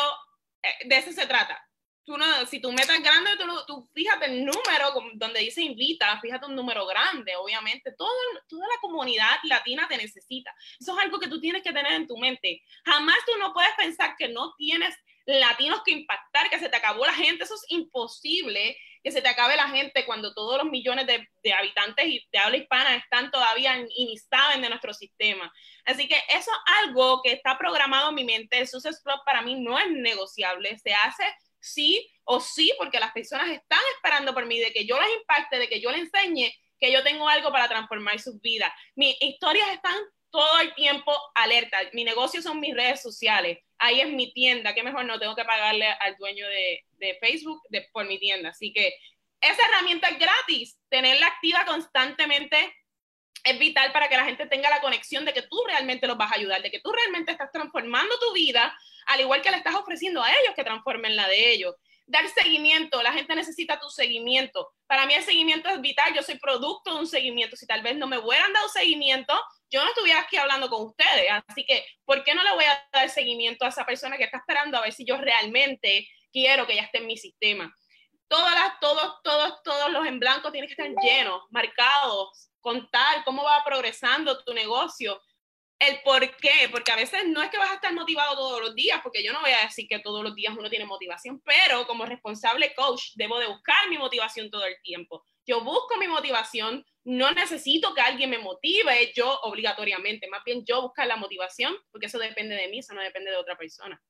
eh, 0.64 0.88
de 0.88 0.98
eso 0.98 1.12
se 1.12 1.28
trata. 1.28 1.67
Tú 2.08 2.18
no, 2.18 2.46
si 2.46 2.62
tu 2.62 2.72
meta 2.72 2.96
es 2.96 3.04
grande, 3.04 3.32
tú, 3.38 3.46
tú 3.68 3.90
fíjate 3.94 4.28
el 4.28 4.46
número 4.46 4.94
donde 5.16 5.42
dice 5.42 5.62
invita, 5.62 6.18
fíjate 6.22 6.46
un 6.46 6.56
número 6.56 6.86
grande, 6.88 7.36
obviamente. 7.36 7.92
Todo, 7.98 8.10
toda 8.48 8.66
la 8.66 8.80
comunidad 8.80 9.36
latina 9.44 9.90
te 9.90 9.98
necesita. 9.98 10.56
Eso 10.80 10.98
es 10.98 11.04
algo 11.04 11.20
que 11.20 11.28
tú 11.28 11.42
tienes 11.42 11.64
que 11.64 11.74
tener 11.74 11.92
en 11.92 12.08
tu 12.08 12.18
mente. 12.18 12.64
Jamás 12.86 13.18
tú 13.26 13.34
no 13.38 13.54
puedes 13.54 13.74
pensar 13.76 14.16
que 14.18 14.30
no 14.30 14.56
tienes 14.56 14.96
latinos 15.26 15.82
que 15.84 15.92
impactar, 15.92 16.50
que 16.50 16.60
se 16.60 16.70
te 16.70 16.78
acabó 16.78 17.06
la 17.06 17.14
gente. 17.14 17.44
Eso 17.44 17.56
es 17.56 17.66
imposible 17.68 18.78
que 19.04 19.12
se 19.12 19.22
te 19.22 19.28
acabe 19.28 19.58
la 19.58 19.68
gente 19.68 20.06
cuando 20.06 20.34
todos 20.34 20.64
los 20.64 20.72
millones 20.72 21.08
de, 21.08 21.28
de 21.44 21.54
habitantes 21.54 22.06
de 22.32 22.40
habla 22.40 22.56
hispana 22.56 22.96
están 22.96 23.32
todavía 23.32 23.86
y 23.94 24.18
saben 24.18 24.62
de 24.62 24.70
nuestro 24.70 24.94
sistema. 24.94 25.52
Así 25.84 26.08
que 26.08 26.16
eso 26.30 26.52
es 26.52 26.74
algo 26.84 27.22
que 27.22 27.34
está 27.34 27.58
programado 27.58 28.10
en 28.10 28.16
mi 28.16 28.24
mente. 28.24 28.60
El 28.60 28.68
Success 28.70 29.02
Club 29.04 29.20
para 29.26 29.42
mí 29.42 29.56
no 29.56 29.78
es 29.78 29.90
negociable. 29.92 30.80
Se 30.80 30.94
hace 30.94 31.26
sí 31.60 32.10
o 32.24 32.40
sí 32.40 32.74
porque 32.78 33.00
las 33.00 33.12
personas 33.12 33.50
están 33.50 33.80
esperando 33.96 34.34
por 34.34 34.46
mí 34.46 34.60
de 34.60 34.72
que 34.72 34.86
yo 34.86 35.00
les 35.00 35.10
impacte, 35.20 35.60
de 35.60 35.70
que 35.70 35.82
yo 35.82 35.92
les 35.92 36.02
enseñe 36.02 36.54
que 36.80 36.92
yo 36.92 37.04
tengo 37.04 37.28
algo 37.28 37.52
para 37.52 37.68
transformar 37.68 38.20
sus 38.20 38.40
vidas. 38.42 38.72
Mis 38.96 39.16
historias 39.22 39.70
están 39.70 39.96
todo 40.30 40.60
el 40.60 40.74
tiempo 40.76 41.12
alerta. 41.36 41.78
Mi 41.94 42.04
negocio 42.04 42.42
son 42.42 42.60
mis 42.60 42.76
redes 42.76 43.02
sociales. 43.02 43.60
Ahí 43.80 44.02
es 44.02 44.10
mi 44.10 44.32
tienda. 44.34 44.74
Que 44.74 44.84
mejor 44.84 45.06
no 45.06 45.20
tengo 45.20 45.36
que 45.36 45.46
pagarle 45.46 45.88
al 45.88 46.16
dueño 46.18 46.48
de, 46.48 46.84
de 46.92 47.18
Facebook 47.20 47.62
de, 47.70 47.88
por 47.92 48.06
mi 48.08 48.20
tienda. 48.20 48.50
Así 48.50 48.72
que 48.74 48.94
esa 49.42 49.68
herramienta 49.68 50.10
es 50.10 50.20
gratis. 50.20 50.80
Tenerla 50.90 51.28
activa 51.28 51.66
constantemente 51.66 52.58
es 53.44 53.60
vital 53.60 53.92
para 53.92 54.10
que 54.10 54.18
la 54.18 54.26
gente 54.26 54.48
tenga 54.48 54.70
la 54.70 54.82
conexión 54.82 55.26
de 55.26 55.34
que 55.34 55.44
tú 55.44 55.58
realmente 55.66 56.08
los 56.08 56.18
vas 56.18 56.32
a 56.32 56.36
ayudar, 56.36 56.62
de 56.62 56.72
que 56.72 56.80
tú 56.80 56.92
realmente 56.92 57.32
estás 57.32 57.52
transformando 57.52 58.18
tu 58.20 58.34
vida, 58.34 58.78
al 59.08 59.22
igual 59.22 59.42
que 59.42 59.52
le 59.52 59.58
estás 59.58 59.76
ofreciendo 59.76 60.24
a 60.24 60.30
ellos 60.32 60.54
que 60.56 60.64
transformen 60.64 61.16
la 61.16 61.28
de 61.28 61.52
ellos 61.52 61.76
dar 62.08 62.28
seguimiento, 62.30 63.04
la 63.04 63.12
gente 63.12 63.36
necesita 63.36 63.80
tu 63.80 63.90
seguimiento. 63.90 64.72
Para 64.88 65.06
mí 65.06 65.14
el 65.14 65.24
seguimiento 65.24 65.70
es 65.70 65.80
vital, 65.82 66.14
yo 66.16 66.24
soy 66.24 66.40
producto 66.40 66.94
de 66.94 67.02
un 67.02 67.08
seguimiento. 67.08 67.58
Si 67.58 67.68
tal 67.68 67.84
vez 67.84 67.98
no 67.98 68.08
me 68.08 68.18
hubieran 68.18 68.52
dado 68.54 68.70
seguimiento, 68.70 69.34
yo 69.70 69.84
no 69.84 69.90
estuviera 69.90 70.22
aquí 70.22 70.38
hablando 70.38 70.70
con 70.70 70.86
ustedes. 70.86 71.30
Así 71.48 71.66
que, 71.66 71.86
¿por 72.06 72.24
qué 72.24 72.34
no 72.34 72.44
le 72.44 72.54
voy 72.54 72.64
a 72.64 72.90
dar 72.94 73.10
seguimiento 73.10 73.66
a 73.66 73.70
esa 73.70 73.86
persona 73.86 74.18
que 74.18 74.24
está 74.24 74.38
esperando 74.38 74.78
a 74.78 74.82
ver 74.82 74.94
si 74.94 75.06
yo 75.06 75.18
realmente 75.18 76.08
quiero 76.32 76.66
que 76.66 76.74
ella 76.74 76.84
esté 76.84 77.00
en 77.00 77.08
mi 77.08 77.18
sistema? 77.18 77.76
Todos, 78.28 79.62
todos 79.64 79.92
los 79.92 80.06
en 80.06 80.20
blanco 80.20 80.52
tienen 80.52 80.68
que 80.68 80.74
estar 80.74 81.04
llenos, 81.04 81.44
marcados, 81.50 82.50
contar 82.60 83.24
cómo 83.24 83.44
va 83.44 83.64
progresando 83.64 84.44
tu 84.44 84.54
negocio, 84.54 85.22
el 85.80 86.02
por 86.02 86.36
qué, 86.38 86.70
porque 86.72 86.92
a 86.92 86.96
veces 86.96 87.28
no 87.28 87.42
es 87.42 87.50
que 87.50 87.58
vas 87.58 87.70
a 87.70 87.76
estar 87.76 87.94
motivado 87.94 88.36
todos 88.36 88.62
los 88.62 88.76
días, 88.76 89.00
porque 89.04 89.24
yo 89.24 89.32
no 89.32 89.42
voy 89.42 89.52
a 89.52 89.62
decir 89.62 89.88
que 89.88 90.00
todos 90.00 90.24
los 90.24 90.34
días 90.34 90.56
uno 90.58 90.70
tiene 90.70 90.86
motivación, 90.86 91.40
pero 91.42 91.86
como 91.86 92.06
responsable 92.06 92.74
coach 92.74 93.12
debo 93.16 93.40
de 93.40 93.48
buscar 93.48 93.88
mi 93.90 93.98
motivación 93.98 94.50
todo 94.50 94.66
el 94.66 94.76
tiempo. 94.82 95.24
Yo 95.46 95.62
busco 95.62 95.98
mi 95.98 96.08
motivación, 96.08 96.86
no 97.04 97.32
necesito 97.32 97.94
que 97.94 98.02
alguien 98.02 98.30
me 98.30 98.40
motive 98.40 99.14
yo 99.16 99.40
obligatoriamente, 99.44 100.28
más 100.28 100.44
bien 100.44 100.66
yo 100.66 100.82
buscar 100.82 101.08
la 101.08 101.16
motivación, 101.16 101.76
porque 101.92 102.08
eso 102.08 102.18
depende 102.18 102.56
de 102.56 102.68
mí, 102.70 102.80
eso 102.80 102.94
no 102.94 103.02
depende 103.02 103.32
de 103.32 103.38
otra 103.38 103.56
persona. 103.56 104.02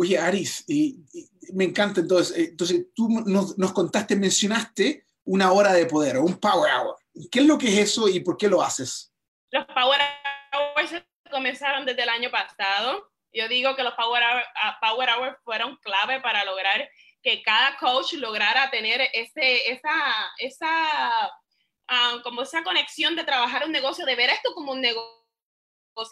Oye, 0.00 0.16
Aris, 0.16 0.64
y, 0.68 1.04
me 1.52 1.64
encanta 1.64 2.00
entonces, 2.00 2.36
eh, 2.36 2.44
entonces 2.50 2.86
tú 2.94 3.08
nos, 3.26 3.58
nos 3.58 3.72
contaste, 3.72 4.14
mencionaste 4.14 5.04
una 5.24 5.50
hora 5.50 5.72
de 5.72 5.86
poder 5.86 6.18
un 6.18 6.38
power 6.38 6.72
hour. 6.72 6.96
¿Qué 7.32 7.40
es 7.40 7.46
lo 7.46 7.58
que 7.58 7.66
es 7.66 7.90
eso 7.90 8.08
y 8.08 8.20
por 8.20 8.36
qué 8.36 8.48
lo 8.48 8.62
haces? 8.62 9.12
Los 9.50 9.66
power 9.66 10.00
hours 10.52 11.02
comenzaron 11.28 11.84
desde 11.84 12.04
el 12.04 12.08
año 12.10 12.30
pasado. 12.30 13.10
Yo 13.32 13.48
digo 13.48 13.74
que 13.74 13.82
los 13.82 13.94
Power 13.94 14.22
Hours 14.22 14.46
Power 14.80 15.38
fueron 15.44 15.76
clave 15.78 16.20
para 16.20 16.44
lograr 16.44 16.88
que 17.22 17.42
cada 17.42 17.76
coach 17.76 18.14
lograra 18.14 18.70
tener 18.70 19.00
ese, 19.12 19.70
esa, 19.70 19.90
esa, 20.38 21.30
ah, 21.88 22.20
como 22.22 22.42
esa 22.42 22.62
conexión 22.62 23.16
de 23.16 23.24
trabajar 23.24 23.66
un 23.66 23.72
negocio, 23.72 24.06
de 24.06 24.14
ver 24.14 24.30
esto 24.30 24.54
como 24.54 24.72
un 24.72 24.80
negocio, 24.80 25.12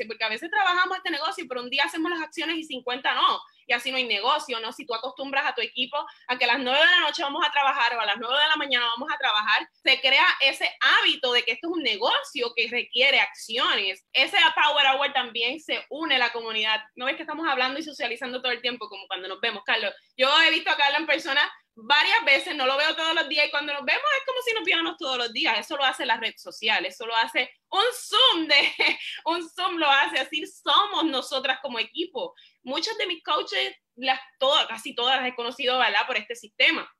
porque 0.08 0.24
a 0.24 0.28
veces 0.28 0.50
trabajamos 0.50 0.96
este 0.96 1.10
negocio, 1.10 1.44
pero 1.48 1.62
un 1.62 1.70
día 1.70 1.84
hacemos 1.84 2.10
las 2.10 2.20
acciones 2.20 2.56
y 2.56 2.64
50 2.64 3.14
no. 3.14 3.40
Y 3.66 3.72
así 3.72 3.90
no 3.90 3.96
hay 3.96 4.06
negocio, 4.06 4.60
¿no? 4.60 4.72
Si 4.72 4.86
tú 4.86 4.94
acostumbras 4.94 5.46
a 5.46 5.54
tu 5.54 5.60
equipo 5.60 5.98
a 6.28 6.38
que 6.38 6.44
a 6.44 6.48
las 6.48 6.58
9 6.58 6.78
de 6.78 6.84
la 6.84 7.00
noche 7.00 7.22
vamos 7.22 7.44
a 7.46 7.50
trabajar 7.50 7.96
o 7.96 8.00
a 8.00 8.06
las 8.06 8.16
9 8.18 8.34
de 8.34 8.48
la 8.48 8.56
mañana 8.56 8.86
vamos 8.86 9.08
a 9.12 9.18
trabajar, 9.18 9.68
se 9.82 10.00
crea 10.00 10.26
ese 10.40 10.68
hábito 10.80 11.32
de 11.32 11.42
que 11.42 11.52
esto 11.52 11.68
es 11.68 11.76
un 11.76 11.82
negocio 11.82 12.52
que 12.54 12.68
requiere 12.70 13.20
acciones. 13.20 14.06
Ese 14.12 14.36
Power 14.54 14.86
Hour 14.86 15.12
también 15.12 15.60
se 15.60 15.84
une 15.90 16.16
a 16.16 16.18
la 16.18 16.32
comunidad. 16.32 16.80
¿No 16.94 17.06
ves 17.06 17.16
que 17.16 17.22
estamos 17.22 17.46
hablando 17.48 17.78
y 17.78 17.82
socializando 17.82 18.40
todo 18.40 18.52
el 18.52 18.62
tiempo 18.62 18.88
como 18.88 19.06
cuando 19.06 19.28
nos 19.28 19.40
vemos, 19.40 19.62
Carlos? 19.64 19.92
Yo 20.16 20.28
he 20.42 20.50
visto 20.50 20.70
a 20.70 20.76
Carlos 20.76 21.00
en 21.00 21.06
persona 21.06 21.52
varias 21.76 22.24
veces, 22.24 22.56
no 22.56 22.66
lo 22.66 22.76
veo 22.78 22.96
todos 22.96 23.14
los 23.14 23.28
días 23.28 23.46
y 23.46 23.50
cuando 23.50 23.72
nos 23.74 23.84
vemos 23.84 24.04
es 24.18 24.26
como 24.26 24.40
si 24.40 24.54
nos 24.54 24.64
viéramos 24.64 24.96
todos 24.96 25.18
los 25.18 25.32
días. 25.32 25.58
Eso 25.58 25.76
lo 25.76 25.84
hace 25.84 26.06
la 26.06 26.16
red 26.16 26.34
social, 26.36 26.86
eso 26.86 27.06
lo 27.06 27.14
hace 27.14 27.50
un 27.70 27.84
Zoom, 27.92 28.46
de, 28.46 28.72
un 29.26 29.48
Zoom 29.50 29.76
lo 29.76 29.90
hace 29.90 30.18
así, 30.18 30.46
somos 30.46 31.04
nosotras 31.04 31.58
como 31.60 31.78
equipo. 31.78 32.34
Muchos 32.66 32.98
de 32.98 33.06
mis 33.06 33.22
coaches, 33.22 33.76
las, 33.94 34.18
todas, 34.40 34.66
casi 34.66 34.92
todas 34.92 35.20
las 35.20 35.28
he 35.28 35.36
conocido, 35.36 35.78
¿verdad? 35.78 36.04
Por 36.04 36.16
este 36.16 36.34
sistema. 36.34 36.92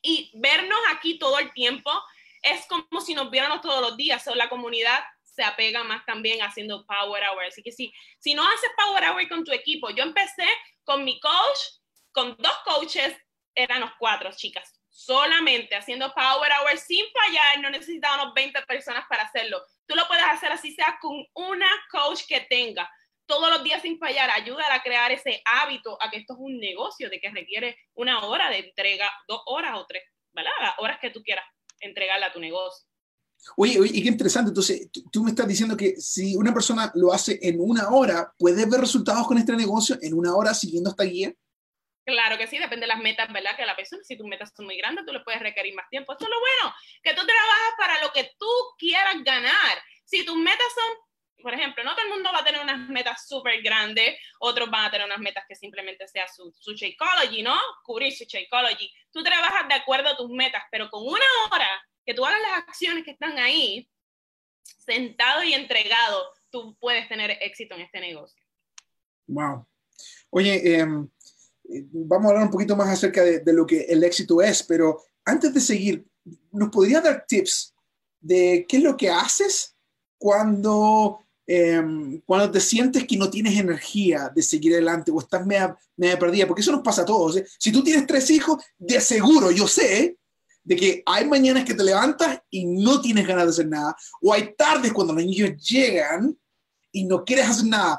Y 0.00 0.32
vernos 0.34 0.78
aquí 0.90 1.18
todo 1.18 1.38
el 1.38 1.52
tiempo 1.52 1.92
es 2.40 2.66
como 2.68 3.02
si 3.02 3.12
nos 3.12 3.30
viéramos 3.30 3.60
todos 3.60 3.82
los 3.82 3.98
días. 3.98 4.26
O 4.28 4.34
la 4.34 4.48
comunidad 4.48 5.04
se 5.22 5.44
apega 5.44 5.84
más 5.84 6.06
también 6.06 6.40
haciendo 6.40 6.86
Power 6.86 7.22
Hour. 7.22 7.44
Así 7.44 7.62
que 7.62 7.70
si, 7.70 7.92
si 8.18 8.32
no 8.32 8.42
haces 8.42 8.70
Power 8.78 9.04
Hour 9.10 9.28
con 9.28 9.44
tu 9.44 9.52
equipo, 9.52 9.90
yo 9.90 10.04
empecé 10.04 10.48
con 10.84 11.04
mi 11.04 11.20
coach, 11.20 11.58
con 12.10 12.34
dos 12.38 12.58
coaches 12.64 13.14
eran 13.54 13.82
los 13.82 13.90
cuatro, 13.98 14.30
chicas. 14.34 14.80
Solamente 14.88 15.76
haciendo 15.76 16.14
Power 16.14 16.50
Hour 16.50 16.78
sin 16.78 17.04
fallar, 17.12 17.60
no 17.60 17.68
necesitábamos 17.68 18.32
20 18.32 18.62
personas 18.62 19.04
para 19.06 19.24
hacerlo. 19.24 19.62
Tú 19.86 19.94
lo 19.94 20.08
puedes 20.08 20.24
hacer 20.24 20.50
así 20.50 20.72
sea 20.72 20.98
con 20.98 21.26
una 21.34 21.68
coach 21.90 22.22
que 22.26 22.40
tenga 22.40 22.90
todos 23.28 23.50
los 23.50 23.62
días 23.62 23.82
sin 23.82 23.98
fallar, 23.98 24.30
ayudar 24.30 24.72
a 24.72 24.82
crear 24.82 25.12
ese 25.12 25.40
hábito 25.44 25.96
a 26.02 26.10
que 26.10 26.16
esto 26.16 26.32
es 26.32 26.40
un 26.40 26.58
negocio 26.58 27.08
de 27.08 27.20
que 27.20 27.30
requiere 27.30 27.76
una 27.94 28.24
hora 28.26 28.50
de 28.50 28.58
entrega, 28.58 29.08
dos 29.28 29.42
horas 29.46 29.76
o 29.76 29.86
tres, 29.86 30.02
¿verdad? 30.32 30.50
Las 30.60 30.74
horas 30.78 30.98
que 31.00 31.10
tú 31.10 31.22
quieras 31.22 31.44
entregarle 31.78 32.26
a 32.26 32.32
tu 32.32 32.40
negocio. 32.40 32.88
Oye, 33.56 33.78
oye, 33.78 33.92
y 33.94 34.02
qué 34.02 34.08
interesante. 34.08 34.48
Entonces, 34.48 34.90
tú 35.12 35.22
me 35.22 35.30
estás 35.30 35.46
diciendo 35.46 35.76
que 35.76 35.96
si 35.96 36.34
una 36.36 36.52
persona 36.52 36.90
lo 36.94 37.12
hace 37.12 37.38
en 37.42 37.60
una 37.60 37.90
hora, 37.90 38.32
¿puede 38.36 38.66
ver 38.66 38.80
resultados 38.80 39.26
con 39.28 39.38
este 39.38 39.54
negocio 39.54 39.96
en 40.02 40.14
una 40.14 40.34
hora 40.34 40.54
siguiendo 40.54 40.90
esta 40.90 41.04
guía? 41.04 41.32
Claro 42.04 42.38
que 42.38 42.46
sí, 42.46 42.58
depende 42.58 42.84
de 42.84 42.94
las 42.94 43.00
metas, 43.00 43.30
¿verdad? 43.30 43.54
Que 43.54 43.66
la 43.66 43.76
persona, 43.76 44.02
si 44.02 44.16
tus 44.16 44.26
metas 44.26 44.50
son 44.56 44.64
muy 44.64 44.78
grandes, 44.78 45.04
tú 45.04 45.12
le 45.12 45.20
puedes 45.20 45.42
requerir 45.42 45.74
más 45.74 45.88
tiempo. 45.90 46.14
Eso 46.14 46.24
es 46.24 46.30
lo 46.30 46.40
bueno, 46.40 46.74
que 47.02 47.10
tú 47.10 47.26
trabajas 47.26 47.74
para 47.76 48.02
lo 48.02 48.10
que 48.12 48.32
tú 48.38 48.50
quieras 48.78 49.16
ganar. 49.22 49.78
Si 50.06 50.24
tus 50.24 50.36
metas 50.36 50.66
son, 50.74 51.07
por 51.42 51.54
ejemplo, 51.54 51.84
no 51.84 51.94
todo 51.94 52.04
el 52.04 52.12
mundo 52.12 52.30
va 52.32 52.40
a 52.40 52.44
tener 52.44 52.60
unas 52.60 52.88
metas 52.88 53.26
súper 53.26 53.62
grandes, 53.62 54.18
otros 54.40 54.70
van 54.70 54.86
a 54.86 54.90
tener 54.90 55.06
unas 55.06 55.18
metas 55.18 55.44
que 55.48 55.54
simplemente 55.54 56.06
sea 56.08 56.26
su, 56.26 56.52
su 56.58 56.72
Shakeology, 56.72 57.42
¿no? 57.42 57.56
Cubrir 57.84 58.12
su 58.12 58.24
Shakeology. 58.24 58.92
Tú 59.10 59.22
trabajas 59.22 59.68
de 59.68 59.74
acuerdo 59.74 60.08
a 60.08 60.16
tus 60.16 60.30
metas, 60.30 60.62
pero 60.70 60.90
con 60.90 61.06
una 61.06 61.24
hora 61.50 61.68
que 62.04 62.14
tú 62.14 62.24
hagas 62.24 62.40
las 62.40 62.58
acciones 62.66 63.04
que 63.04 63.12
están 63.12 63.38
ahí, 63.38 63.88
sentado 64.62 65.42
y 65.42 65.54
entregado, 65.54 66.24
tú 66.50 66.76
puedes 66.80 67.08
tener 67.08 67.30
éxito 67.40 67.74
en 67.74 67.82
este 67.82 68.00
negocio. 68.00 68.42
Wow. 69.26 69.66
Oye, 70.30 70.80
eh, 70.80 70.86
vamos 71.68 72.26
a 72.26 72.28
hablar 72.28 72.44
un 72.44 72.50
poquito 72.50 72.76
más 72.76 72.88
acerca 72.88 73.22
de, 73.22 73.52
lo 73.52 73.66
que 73.66 73.82
el 73.82 74.02
éxito 74.04 74.40
es, 74.40 74.62
pero 74.62 75.02
antes 75.24 75.52
de 75.52 75.60
seguir, 75.60 76.06
¿nos 76.52 76.70
podría 76.70 77.00
dar 77.00 77.24
tips 77.26 77.74
de 78.20 78.66
qué 78.68 78.78
es 78.78 78.82
lo 78.82 78.96
que 78.96 79.10
haces 79.10 79.76
cuando, 80.16 81.26
em, 81.48 82.20
cuando 82.26 82.50
te 82.50 82.60
sientes 82.60 83.06
que 83.06 83.16
no 83.16 83.30
tienes 83.30 83.58
energía 83.58 84.30
de 84.34 84.42
seguir 84.42 84.74
adelante 84.74 85.10
o 85.10 85.18
estás 85.18 85.44
media, 85.46 85.76
perdida? 86.18 86.46
Porque 86.46 86.60
eso 86.60 86.72
nos 86.72 86.82
pasa 86.82 87.02
a 87.02 87.06
todos. 87.06 87.38
¿eh? 87.38 87.46
Si 87.58 87.72
tú 87.72 87.82
tienes 87.82 88.06
tres 88.06 88.30
hijos, 88.30 88.62
de 88.76 89.00
seguro, 89.00 89.50
yo 89.50 89.66
sé, 89.66 90.18
de 90.62 90.76
que 90.76 91.02
hay 91.06 91.24
mañanas 91.24 91.64
que 91.64 91.74
te 91.74 91.82
levantas 91.82 92.42
y 92.50 92.66
no 92.66 93.00
tienes 93.00 93.26
ganas 93.26 93.44
de 93.44 93.50
hacer 93.50 93.68
nada, 93.68 93.96
o 94.20 94.32
hay 94.32 94.54
tardes 94.54 94.92
cuando 94.92 95.14
los 95.14 95.24
niños 95.24 95.56
llegan 95.66 96.38
y 96.92 97.04
no 97.04 97.24
quieres 97.24 97.48
hacer 97.48 97.66
nada. 97.66 97.98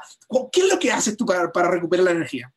¿Qué 0.52 0.60
es 0.60 0.68
lo 0.68 0.78
que 0.78 0.92
haces 0.92 1.16
tú 1.16 1.26
para, 1.26 1.50
para 1.50 1.70
recuperar 1.70 2.04
la 2.04 2.12
energía? 2.12 2.52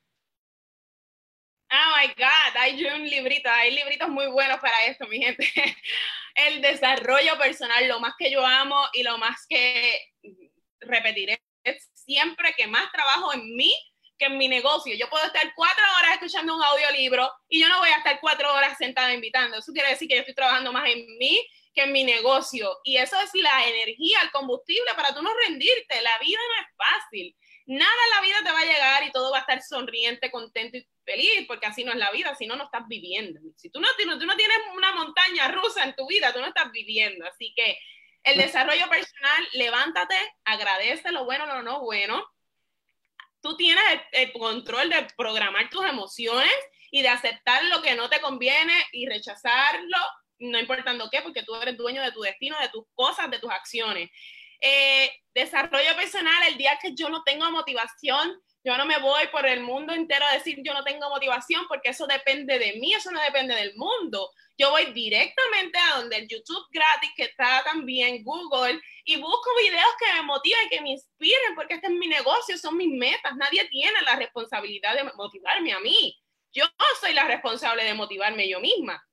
Oh 1.71 1.97
my 1.99 2.07
God, 2.15 2.55
hay 2.59 2.85
un 2.85 3.09
librito, 3.09 3.49
hay 3.49 3.73
libritos 3.73 4.07
muy 4.07 4.27
buenos 4.27 4.59
para 4.59 4.85
esto, 4.85 5.07
mi 5.07 5.17
gente. 5.17 5.51
El 6.35 6.61
desarrollo 6.61 7.35
personal, 7.39 7.87
lo 7.87 7.99
más 7.99 8.13
que 8.17 8.31
yo 8.31 8.45
amo 8.45 8.79
y 8.93 9.01
lo 9.01 9.17
más 9.17 9.45
que 9.49 9.99
repetiré 10.85 11.41
siempre 11.93 12.53
que 12.57 12.67
más 12.67 12.91
trabajo 12.91 13.33
en 13.33 13.55
mí 13.55 13.73
que 14.17 14.25
en 14.25 14.37
mi 14.37 14.47
negocio. 14.47 14.95
Yo 14.95 15.09
puedo 15.09 15.25
estar 15.25 15.53
cuatro 15.55 15.83
horas 15.97 16.13
escuchando 16.13 16.55
un 16.55 16.63
audiolibro 16.63 17.31
y 17.49 17.59
yo 17.61 17.69
no 17.69 17.79
voy 17.79 17.89
a 17.89 17.97
estar 17.97 18.19
cuatro 18.19 18.53
horas 18.53 18.77
sentada 18.77 19.13
invitando. 19.13 19.57
Eso 19.57 19.73
quiere 19.73 19.89
decir 19.89 20.07
que 20.07 20.15
yo 20.15 20.21
estoy 20.21 20.35
trabajando 20.35 20.71
más 20.71 20.89
en 20.89 21.05
mí 21.17 21.45
que 21.73 21.83
en 21.83 21.91
mi 21.91 22.03
negocio. 22.03 22.79
Y 22.83 22.97
eso 22.97 23.19
es 23.19 23.31
la 23.33 23.67
energía, 23.67 24.19
el 24.21 24.31
combustible 24.31 24.91
para 24.95 25.13
tú 25.13 25.21
no 25.21 25.31
rendirte. 25.47 26.01
La 26.01 26.17
vida 26.19 26.39
no 26.39 26.61
es 26.61 26.75
fácil. 26.77 27.35
Nada 27.65 27.91
en 27.91 28.09
la 28.09 28.21
vida 28.21 28.43
te 28.43 28.51
va 28.51 28.59
a 28.59 28.65
llegar 28.65 29.03
y 29.07 29.11
todo 29.11 29.31
va 29.31 29.37
a 29.37 29.41
estar 29.41 29.61
sonriente, 29.61 30.29
contento 30.29 30.77
y 30.77 30.87
feliz, 31.05 31.45
porque 31.47 31.65
así 31.65 31.83
no 31.83 31.93
es 31.93 31.97
la 31.97 32.11
vida, 32.11 32.35
si 32.35 32.45
no, 32.45 32.57
no 32.57 32.65
estás 32.65 32.83
viviendo. 32.87 33.39
Si 33.55 33.69
tú 33.69 33.79
no, 33.79 33.87
tú 33.97 34.25
no 34.25 34.35
tienes 34.35 34.57
una 34.75 34.93
montaña 34.93 35.47
rusa 35.47 35.85
en 35.85 35.95
tu 35.95 36.05
vida, 36.05 36.33
tú 36.33 36.39
no 36.39 36.47
estás 36.47 36.71
viviendo. 36.71 37.25
Así 37.25 37.53
que 37.55 37.79
el 38.23 38.37
desarrollo 38.37 38.89
personal, 38.89 39.47
levántate, 39.53 40.15
agradece 40.45 41.11
lo 41.11 41.25
bueno, 41.25 41.45
lo 41.45 41.61
no 41.61 41.81
bueno. 41.81 42.25
Tú 43.41 43.57
tienes 43.57 43.83
el, 44.13 44.31
control 44.31 44.89
de 44.89 45.07
programar 45.17 45.69
tus 45.69 45.85
emociones 45.85 46.53
y 46.91 47.01
de 47.01 47.09
aceptar 47.09 47.63
lo 47.65 47.81
que 47.81 47.95
no 47.95 48.09
te 48.09 48.21
conviene 48.21 48.73
y 48.93 49.07
rechazarlo, 49.07 49.97
no 50.39 50.59
importando 50.59 51.09
qué, 51.11 51.21
porque 51.21 51.43
tú 51.43 51.53
eres 51.55 51.77
dueño 51.77 52.01
de 52.01 52.11
tu 52.11 52.21
destino, 52.21 52.57
de 52.59 52.69
tus 52.69 52.85
cosas, 52.93 53.29
de 53.29 53.39
tus 53.39 53.51
acciones. 53.51 54.09
Eh, 54.61 55.11
desarrollo 55.33 55.95
personal, 55.97 56.43
el 56.47 56.57
día 56.57 56.79
que 56.81 56.95
yo 56.95 57.09
no 57.09 57.23
tengo 57.23 57.49
motivación, 57.51 58.39
yo 58.63 58.77
no 58.77 58.85
me 58.85 58.97
voy 58.99 59.27
por 59.27 59.45
el 59.45 59.61
mundo 59.61 59.93
entero 59.93 60.25
a 60.25 60.33
decir 60.33 60.59
yo 60.63 60.73
no 60.73 60.83
tengo 60.83 61.09
motivación 61.09 61.65
porque 61.67 61.89
eso 61.89 62.07
depende 62.07 62.57
de 62.57 62.73
mí, 62.79 62.93
eso 62.93 63.11
no 63.11 63.21
depende 63.21 63.55
del 63.55 63.75
mundo. 63.75 64.31
Yo 64.57 64.69
voy 64.69 64.85
directamente 64.93 65.77
a 65.79 65.97
donde 65.97 66.17
el 66.17 66.27
YouTube 66.29 66.65
gratis 66.71 67.11
que 67.15 67.23
está 67.23 67.63
también 67.65 68.23
Google 68.23 68.79
y 69.03 69.17
busco 69.17 69.49
videos 69.59 69.93
que 69.99 70.13
me 70.13 70.21
motiven, 70.21 70.69
que 70.69 70.81
me 70.81 70.91
inspiren 70.91 71.55
porque 71.55 71.73
este 71.73 71.87
es 71.87 71.93
mi 71.93 72.07
negocio, 72.07 72.57
son 72.57 72.77
mis 72.77 72.93
metas. 72.93 73.35
Nadie 73.35 73.67
tiene 73.69 74.01
la 74.03 74.15
responsabilidad 74.15 74.95
de 74.95 75.11
motivarme 75.15 75.73
a 75.73 75.79
mí. 75.79 76.17
Yo 76.53 76.65
soy 77.01 77.13
la 77.13 77.25
responsable 77.25 77.83
de 77.83 77.95
motivarme 77.95 78.47
yo 78.47 78.59
misma. 78.61 79.03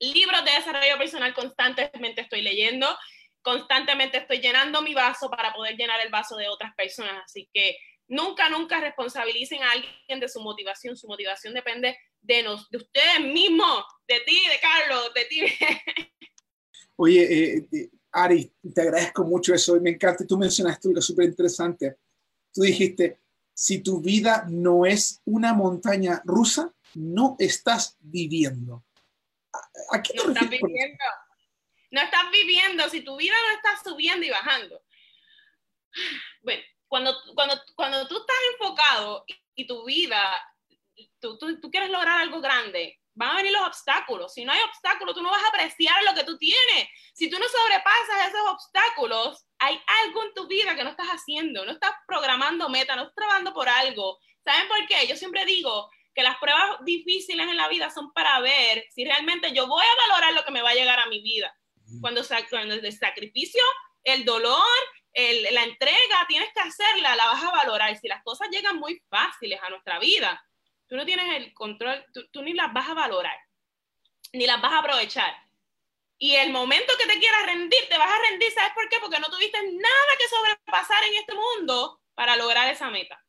Libros 0.00 0.44
de 0.44 0.52
desarrollo 0.52 0.98
personal 0.98 1.34
constantemente 1.34 2.22
estoy 2.22 2.40
leyendo, 2.40 2.88
constantemente 3.42 4.18
estoy 4.18 4.40
llenando 4.40 4.82
mi 4.82 4.94
vaso 4.94 5.30
para 5.30 5.52
poder 5.52 5.76
llenar 5.76 6.00
el 6.00 6.08
vaso 6.08 6.36
de 6.36 6.48
otras 6.48 6.74
personas. 6.74 7.22
Así 7.22 7.48
que 7.52 7.76
Nunca, 8.10 8.48
nunca 8.48 8.80
responsabilicen 8.80 9.62
a 9.62 9.70
alguien 9.70 10.18
de 10.18 10.28
su 10.28 10.40
motivación. 10.40 10.96
Su 10.96 11.06
motivación 11.06 11.54
depende 11.54 11.96
de, 12.20 12.42
nos, 12.42 12.68
de 12.68 12.78
ustedes 12.78 13.20
mismos, 13.20 13.84
de 14.08 14.20
ti, 14.26 14.36
de 14.48 14.60
Carlos, 14.60 15.14
de 15.14 15.24
ti. 15.26 15.40
Oye, 16.96 17.22
eh, 17.22 17.68
eh, 17.72 17.90
Ari, 18.10 18.52
te 18.74 18.80
agradezco 18.80 19.22
mucho 19.22 19.54
eso 19.54 19.80
me 19.80 19.90
encanta. 19.90 20.26
Tú 20.26 20.36
mencionaste 20.36 20.88
algo 20.88 21.00
súper 21.00 21.26
interesante. 21.26 21.98
Tú 22.52 22.62
dijiste, 22.62 23.20
si 23.54 23.78
tu 23.78 24.00
vida 24.00 24.44
no 24.48 24.84
es 24.84 25.22
una 25.24 25.54
montaña 25.54 26.20
rusa, 26.24 26.74
no 26.94 27.36
estás 27.38 27.96
viviendo. 28.00 28.84
¿A 29.92 30.02
qué 30.02 30.14
no 30.14 30.32
estás 30.32 30.50
viviendo. 30.50 31.04
No 31.92 32.00
estás 32.00 32.24
viviendo 32.32 32.88
si 32.88 33.02
tu 33.02 33.16
vida 33.16 33.34
no 33.48 33.56
está 33.56 33.88
subiendo 33.88 34.26
y 34.26 34.30
bajando. 34.30 34.82
Bueno, 36.42 36.62
cuando, 36.90 37.16
cuando, 37.36 37.54
cuando 37.76 38.08
tú 38.08 38.18
estás 38.18 38.36
enfocado 38.52 39.24
y, 39.54 39.64
tu 39.64 39.84
vida, 39.84 40.20
tú, 41.20 41.38
tú, 41.38 41.60
tú, 41.60 41.70
quieres 41.70 41.88
lograr 41.88 42.18
algo 42.18 42.40
grande, 42.40 42.98
van 43.14 43.30
a 43.30 43.36
venir 43.36 43.52
los 43.52 43.64
obstáculos. 43.64 44.34
Si 44.34 44.44
no 44.44 44.50
hay 44.50 44.60
obstáculos, 44.62 45.14
tú 45.14 45.22
no 45.22 45.30
vas 45.30 45.42
a 45.44 45.48
apreciar 45.48 46.02
lo 46.02 46.14
que 46.14 46.24
tú 46.24 46.36
tienes. 46.36 46.88
Si 47.14 47.30
tú 47.30 47.38
no 47.38 47.46
sobrepasas 47.46 48.28
esos 48.28 48.40
obstáculos, 48.50 49.46
hay 49.60 49.80
algo 50.04 50.24
en 50.24 50.34
tu 50.34 50.48
vida 50.48 50.74
que 50.74 50.82
no 50.82 50.90
estás 50.90 51.06
haciendo, 51.06 51.64
no 51.64 51.70
estás 51.70 51.92
programando 52.08 52.68
meta, 52.68 52.96
no 52.96 53.02
estás 53.02 53.14
trabajando 53.14 53.54
por 53.54 53.68
algo. 53.68 54.18
¿Saben 54.42 54.66
por 54.66 54.84
qué? 54.88 55.06
Yo 55.06 55.14
siempre 55.14 55.44
digo 55.44 55.88
que 56.12 56.24
las 56.24 56.38
pruebas 56.38 56.78
difíciles 56.84 57.46
en 57.46 57.56
la 57.56 57.68
vida 57.68 57.90
son 57.90 58.12
para 58.12 58.40
ver 58.40 58.84
si 58.90 59.04
realmente 59.04 59.52
yo 59.52 59.68
voy 59.68 59.84
a 59.84 60.08
valorar 60.08 60.32
lo 60.32 60.44
que 60.44 60.50
me 60.50 60.62
va 60.62 60.70
a 60.70 60.74
llegar 60.74 60.98
a 60.98 61.06
mi 61.06 61.22
vida. 61.22 61.56
Cuando, 62.00 62.22
cuando 62.50 62.74
el 62.74 62.92
sacrificio, 62.98 63.62
el 64.02 64.24
dolor, 64.24 64.66
la 65.14 65.62
entrega 65.64 66.26
tienes 66.28 66.52
que 66.52 66.60
hacerla, 66.60 67.16
la 67.16 67.26
vas 67.26 67.42
a 67.42 67.50
valorar. 67.50 67.96
Si 67.96 68.08
las 68.08 68.22
cosas 68.22 68.48
llegan 68.50 68.76
muy 68.76 69.02
fáciles 69.08 69.60
a 69.62 69.70
nuestra 69.70 69.98
vida, 69.98 70.42
tú 70.86 70.96
no 70.96 71.04
tienes 71.04 71.36
el 71.36 71.52
control, 71.54 72.04
tú, 72.32 72.42
ni 72.42 72.52
las 72.52 72.72
vas 72.72 72.88
a 72.88 72.94
valorar, 72.94 73.36
ni 74.32 74.46
las 74.46 74.60
vas 74.60 74.72
a 74.72 74.78
aprovechar. 74.78 75.34
Y 76.18 76.36
el 76.36 76.52
momento 76.52 76.92
que 76.98 77.06
te 77.06 77.18
quieras 77.18 77.46
rendir, 77.46 77.88
te 77.88 77.96
vas 77.96 78.10
a 78.10 78.30
rendir, 78.30 78.50
¿sabes 78.52 78.72
por 78.74 78.88
qué? 78.88 78.98
Porque 79.00 79.18
no 79.18 79.28
tuviste 79.28 79.58
nada 79.62 80.16
que 80.18 80.28
sobrepasar 80.28 81.02
en 81.04 81.14
este 81.14 81.34
mundo 81.34 82.00
para 82.14 82.36
lograr 82.36 82.70
esa 82.70 82.90
meta. 82.90 83.24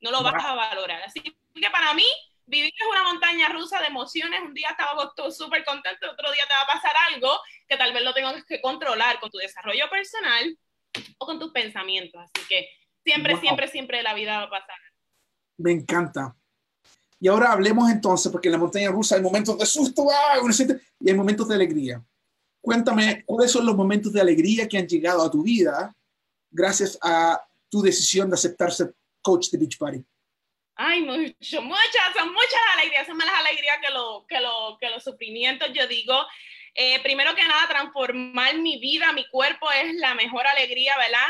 No 0.00 0.10
lo 0.10 0.22
vas 0.22 0.44
a 0.44 0.54
valorar. 0.54 1.02
Así 1.02 1.20
que 1.20 1.70
para 1.70 1.94
mí, 1.94 2.06
vivir 2.46 2.72
es 2.76 2.86
una 2.86 3.04
montaña 3.04 3.48
rusa 3.48 3.80
de 3.80 3.86
emociones. 3.86 4.40
Un 4.40 4.54
día 4.54 4.70
estaba 4.70 5.12
súper 5.30 5.64
contento, 5.64 6.10
otro 6.10 6.32
día 6.32 6.44
te 6.48 6.54
va 6.54 6.62
a 6.62 6.66
pasar 6.66 6.94
algo 7.12 7.40
que 7.68 7.76
tal 7.76 7.92
vez 7.92 8.02
lo 8.02 8.12
tengo 8.12 8.32
que 8.44 8.60
controlar 8.60 9.20
con 9.20 9.30
tu 9.30 9.38
desarrollo 9.38 9.88
personal 9.88 10.58
o 11.18 11.26
con 11.26 11.38
tus 11.38 11.52
pensamientos. 11.52 12.20
Así 12.20 12.46
que 12.48 12.68
siempre, 13.04 13.36
siempre, 13.38 13.68
siempre 13.68 14.02
la 14.02 14.14
vida 14.14 14.38
va 14.38 14.44
a 14.44 14.50
pasar. 14.50 14.76
Me 15.58 15.72
encanta. 15.72 16.36
Y 17.20 17.28
ahora 17.28 17.52
hablemos 17.52 17.90
entonces, 17.90 18.32
porque 18.32 18.48
en 18.48 18.52
la 18.52 18.58
montaña 18.58 18.90
rusa 18.90 19.16
hay 19.16 19.22
momentos 19.22 19.58
de 19.58 19.66
susto 19.66 20.06
y 21.00 21.10
hay 21.10 21.16
momentos 21.16 21.48
de 21.48 21.54
alegría. 21.54 22.02
Cuéntame, 22.62 23.24
¿cuáles 23.26 23.52
son 23.52 23.66
los 23.66 23.76
momentos 23.76 24.12
de 24.12 24.20
alegría 24.20 24.66
que 24.66 24.78
han 24.78 24.86
llegado 24.86 25.22
a 25.22 25.30
tu 25.30 25.42
vida 25.42 25.94
gracias 26.50 26.98
a 27.02 27.40
tu 27.68 27.82
decisión 27.82 28.28
de 28.28 28.34
aceptarse 28.34 28.90
coach 29.22 29.50
de 29.50 29.58
Beach 29.58 29.78
Party? 29.78 30.02
Ay, 30.76 31.02
mucho, 31.02 31.62
muchas, 31.62 32.14
son 32.16 32.32
muchas 32.32 32.60
alegrías, 32.74 33.06
son 33.06 33.16
más 33.18 33.26
las 33.26 33.40
alegrías 33.40 33.78
que, 33.82 33.92
lo, 33.92 34.24
que, 34.26 34.40
lo, 34.40 34.78
que 34.80 34.88
los 34.88 35.04
sufrimientos. 35.04 35.68
Yo 35.74 35.86
digo, 35.86 36.14
eh, 36.74 37.02
primero 37.02 37.34
que 37.34 37.46
nada, 37.46 37.68
transformar 37.68 38.56
mi 38.58 38.78
vida, 38.78 39.12
mi 39.12 39.28
cuerpo 39.28 39.70
es 39.72 39.94
la 39.94 40.14
mejor 40.14 40.46
alegría, 40.46 40.96
¿verdad? 40.96 41.28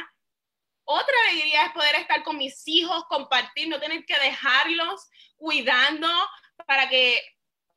Otra 0.84 1.14
alegría 1.28 1.66
es 1.66 1.72
poder 1.72 1.94
estar 1.96 2.22
con 2.22 2.36
mis 2.36 2.66
hijos, 2.66 3.04
compartir, 3.08 3.68
no 3.68 3.80
tener 3.80 4.04
que 4.04 4.18
dejarlos 4.18 5.08
cuidando 5.36 6.08
para 6.66 6.88
que 6.88 7.22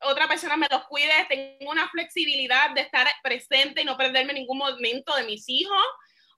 otra 0.00 0.28
persona 0.28 0.56
me 0.56 0.66
los 0.70 0.84
cuide, 0.84 1.12
tengo 1.28 1.70
una 1.70 1.88
flexibilidad 1.88 2.70
de 2.70 2.82
estar 2.82 3.06
presente 3.22 3.82
y 3.82 3.84
no 3.84 3.96
perderme 3.96 4.32
ningún 4.32 4.58
momento 4.58 5.14
de 5.16 5.24
mis 5.24 5.48
hijos. 5.48 5.84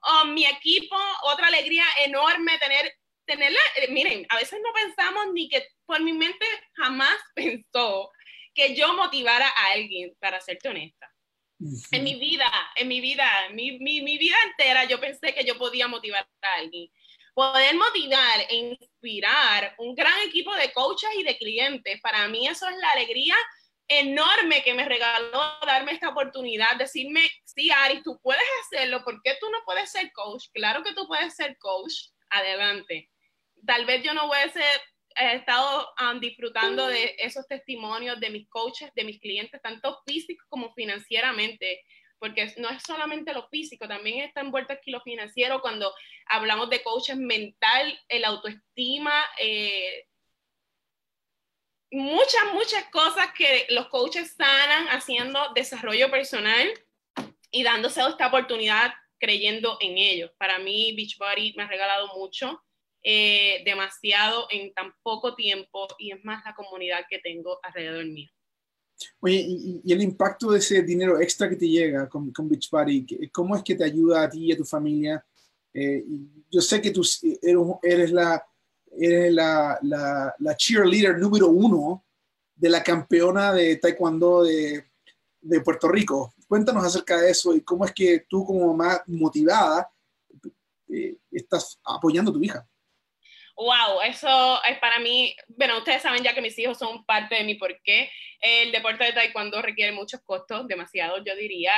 Um, 0.02 0.34
mi 0.34 0.46
equipo, 0.46 0.96
otra 1.22 1.48
alegría 1.48 1.84
enorme 2.04 2.58
tener, 2.58 2.94
tenerla, 3.24 3.60
eh, 3.76 3.88
miren, 3.88 4.26
a 4.28 4.36
veces 4.36 4.60
no 4.62 4.72
pensamos 4.72 5.32
ni 5.32 5.48
que 5.48 5.66
por 5.84 6.00
mi 6.02 6.12
mente 6.12 6.46
jamás 6.74 7.16
pensó 7.34 8.10
que 8.54 8.74
yo 8.74 8.94
motivara 8.94 9.48
a 9.48 9.72
alguien, 9.72 10.14
para 10.20 10.40
serte 10.40 10.68
honesta. 10.68 11.12
En 11.90 12.04
mi 12.04 12.16
vida, 12.16 12.50
en 12.76 12.88
mi 12.88 13.00
vida, 13.00 13.28
mi, 13.52 13.78
mi, 13.78 14.02
mi 14.02 14.18
vida 14.18 14.36
entera, 14.44 14.84
yo 14.84 15.00
pensé 15.00 15.34
que 15.34 15.44
yo 15.44 15.56
podía 15.56 15.88
motivar 15.88 16.28
a 16.42 16.54
alguien 16.54 16.90
poder 17.36 17.74
motivar 17.74 18.40
e 18.48 18.56
inspirar 18.56 19.74
un 19.76 19.94
gran 19.94 20.18
equipo 20.26 20.54
de 20.54 20.72
coaches 20.72 21.10
y 21.18 21.22
de 21.22 21.36
clientes, 21.36 22.00
para 22.00 22.26
mí 22.28 22.48
eso 22.48 22.66
es 22.66 22.76
la 22.78 22.92
alegría 22.92 23.34
enorme 23.88 24.62
que 24.62 24.72
me 24.72 24.86
regaló 24.86 25.42
darme 25.66 25.92
esta 25.92 26.08
oportunidad, 26.08 26.76
decirme, 26.76 27.30
sí, 27.44 27.70
Ari, 27.70 28.02
tú 28.02 28.18
puedes 28.22 28.42
hacerlo, 28.62 29.04
¿por 29.04 29.20
qué 29.22 29.36
tú 29.38 29.50
no 29.50 29.58
puedes 29.66 29.92
ser 29.92 30.10
coach? 30.12 30.46
Claro 30.54 30.82
que 30.82 30.94
tú 30.94 31.06
puedes 31.06 31.36
ser 31.36 31.58
coach, 31.58 31.92
adelante. 32.30 33.10
Tal 33.66 33.84
vez 33.84 34.02
yo 34.02 34.14
no 34.14 34.30
hubiese 34.30 34.64
he 35.18 35.36
estado 35.36 35.88
um, 36.00 36.20
disfrutando 36.20 36.86
de 36.86 37.16
esos 37.18 37.46
testimonios 37.46 38.20
de 38.20 38.30
mis 38.30 38.48
coaches, 38.48 38.90
de 38.94 39.04
mis 39.04 39.20
clientes, 39.20 39.60
tanto 39.62 40.02
físicos 40.06 40.46
como 40.48 40.72
financieramente 40.74 41.84
porque 42.18 42.52
no 42.56 42.70
es 42.70 42.82
solamente 42.82 43.32
lo 43.34 43.46
físico, 43.48 43.86
también 43.86 44.24
está 44.24 44.40
envuelto 44.40 44.72
aquí 44.72 44.90
lo 44.90 45.00
financiero 45.02 45.60
cuando 45.60 45.92
hablamos 46.26 46.70
de 46.70 46.82
coaches 46.82 47.16
mental, 47.16 47.98
el 48.08 48.24
autoestima, 48.24 49.12
eh, 49.38 50.06
muchas, 51.90 52.52
muchas 52.52 52.84
cosas 52.90 53.32
que 53.36 53.66
los 53.70 53.88
coaches 53.88 54.34
sanan 54.34 54.88
haciendo 54.88 55.52
desarrollo 55.54 56.10
personal 56.10 56.68
y 57.50 57.62
dándose 57.62 58.00
esta 58.00 58.28
oportunidad 58.28 58.92
creyendo 59.18 59.78
en 59.80 59.98
ellos. 59.98 60.30
Para 60.38 60.58
mí, 60.58 60.94
Beachbody 60.96 61.54
me 61.56 61.64
ha 61.64 61.68
regalado 61.68 62.08
mucho, 62.16 62.62
eh, 63.08 63.62
demasiado 63.64 64.48
en 64.50 64.74
tan 64.74 64.92
poco 65.00 65.36
tiempo 65.36 65.86
y 65.96 66.10
es 66.10 66.24
más 66.24 66.44
la 66.44 66.56
comunidad 66.56 67.04
que 67.08 67.20
tengo 67.20 67.60
alrededor 67.62 68.04
mío. 68.04 68.28
Oye, 69.20 69.46
y, 69.46 69.92
el 69.92 70.02
impacto 70.02 70.50
de 70.50 70.58
ese 70.58 70.82
dinero 70.82 71.20
extra 71.20 71.48
que 71.48 71.54
te 71.54 71.68
llega 71.68 72.08
con, 72.08 72.32
con 72.32 72.48
Beachbody, 72.48 73.06
¿cómo 73.30 73.54
es 73.54 73.62
que 73.62 73.76
te 73.76 73.84
ayuda 73.84 74.24
a 74.24 74.28
ti 74.28 74.46
y 74.46 74.52
a 74.52 74.56
tu 74.56 74.64
familia? 74.64 75.24
Eh, 75.72 76.04
yo 76.50 76.60
sé 76.60 76.82
que 76.82 76.90
tú 76.90 77.02
eres, 77.80 78.10
la, 78.10 78.44
eres 78.98 79.32
la, 79.32 79.78
la, 79.82 80.34
la, 80.40 80.56
cheerleader 80.56 81.16
número 81.16 81.46
uno 81.46 82.04
de 82.56 82.70
la 82.70 82.82
campeona 82.82 83.52
de 83.52 83.76
taekwondo 83.76 84.42
de, 84.42 84.84
de, 85.42 85.60
Puerto 85.60 85.86
Rico. 85.86 86.34
Cuéntanos 86.48 86.82
acerca 86.82 87.20
de 87.20 87.30
eso 87.30 87.54
y 87.54 87.60
cómo 87.60 87.84
es 87.84 87.92
que 87.92 88.26
tú 88.28 88.44
como 88.44 88.66
mamá 88.74 89.00
motivada 89.06 89.92
eh, 90.88 91.18
estás 91.30 91.78
apoyando 91.84 92.32
a 92.32 92.34
tu 92.34 92.42
hija 92.42 92.68
wow, 93.56 94.02
eso 94.02 94.62
es 94.64 94.78
para 94.78 94.98
mí, 94.98 95.34
bueno, 95.48 95.78
ustedes 95.78 96.02
saben 96.02 96.22
ya 96.22 96.34
que 96.34 96.42
mis 96.42 96.58
hijos 96.58 96.78
son 96.78 97.04
parte 97.04 97.36
de 97.36 97.44
mi 97.44 97.54
porqué. 97.54 98.10
El 98.40 98.70
deporte 98.70 99.04
de 99.04 99.12
taekwondo 99.12 99.62
requiere 99.62 99.92
muchos 99.92 100.20
costos, 100.22 100.68
demasiados, 100.68 101.22
yo 101.24 101.34
diría, 101.34 101.72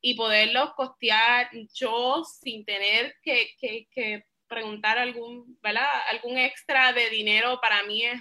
y 0.00 0.14
poderlos 0.14 0.72
costear 0.74 1.50
yo 1.74 2.24
sin 2.24 2.64
tener 2.64 3.14
que, 3.22 3.50
que, 3.58 3.86
que 3.90 4.24
preguntar 4.48 4.98
algún, 4.98 5.58
¿verdad? 5.62 5.88
algún 6.08 6.38
extra 6.38 6.92
de 6.92 7.10
dinero, 7.10 7.60
para 7.60 7.82
mí 7.82 8.04
es 8.04 8.20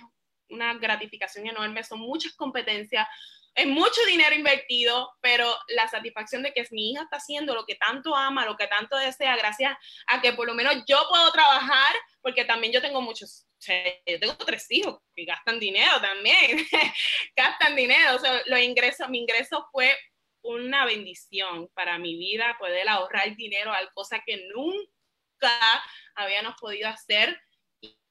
una 0.50 0.74
gratificación 0.74 1.48
enorme. 1.48 1.84
Son 1.84 2.00
muchas 2.00 2.34
competencias, 2.34 3.08
es 3.56 3.68
mucho 3.68 4.02
dinero 4.08 4.36
invertido, 4.36 5.12
pero 5.22 5.54
la 5.70 5.88
satisfacción 5.88 6.44
de 6.44 6.54
que 6.54 6.66
mi 6.72 6.92
hija 6.92 7.04
está 7.04 7.18
haciendo 7.18 7.56
lo 7.56 7.66
que 7.66 7.76
tanto 7.76 8.16
ama, 8.16 8.46
lo 8.46 8.56
que 8.56 8.68
tanto 8.68 8.96
desea, 8.98 9.36
gracias 9.38 9.76
a 10.08 10.22
que 10.22 10.34
por 10.34 10.48
lo 10.48 10.54
menos 10.54 10.76
yo 10.88 10.98
puedo 11.10 11.32
trabajar, 11.32 11.96
porque 12.40 12.48
también 12.48 12.72
yo 12.72 12.82
tengo 12.82 13.02
muchos, 13.02 13.46
yo 14.06 14.18
tengo 14.18 14.38
tres 14.38 14.66
hijos 14.72 15.00
que 15.14 15.26
gastan 15.26 15.60
dinero 15.60 16.00
también, 16.00 16.66
gastan 17.36 17.76
dinero, 17.76 18.16
o 18.16 18.20
sea, 18.20 18.42
los 18.46 18.60
ingresos, 18.62 19.10
mi 19.10 19.20
ingreso 19.20 19.68
fue 19.74 19.94
una 20.42 20.86
bendición 20.86 21.68
para 21.74 21.98
mi 21.98 22.18
vida, 22.18 22.56
poder 22.58 22.88
ahorrar 22.88 23.36
dinero, 23.36 23.74
al 23.74 23.92
cosa 23.92 24.24
que 24.26 24.48
nunca 24.54 25.84
habíamos 26.16 26.56
podido 26.62 26.88
hacer 26.88 27.38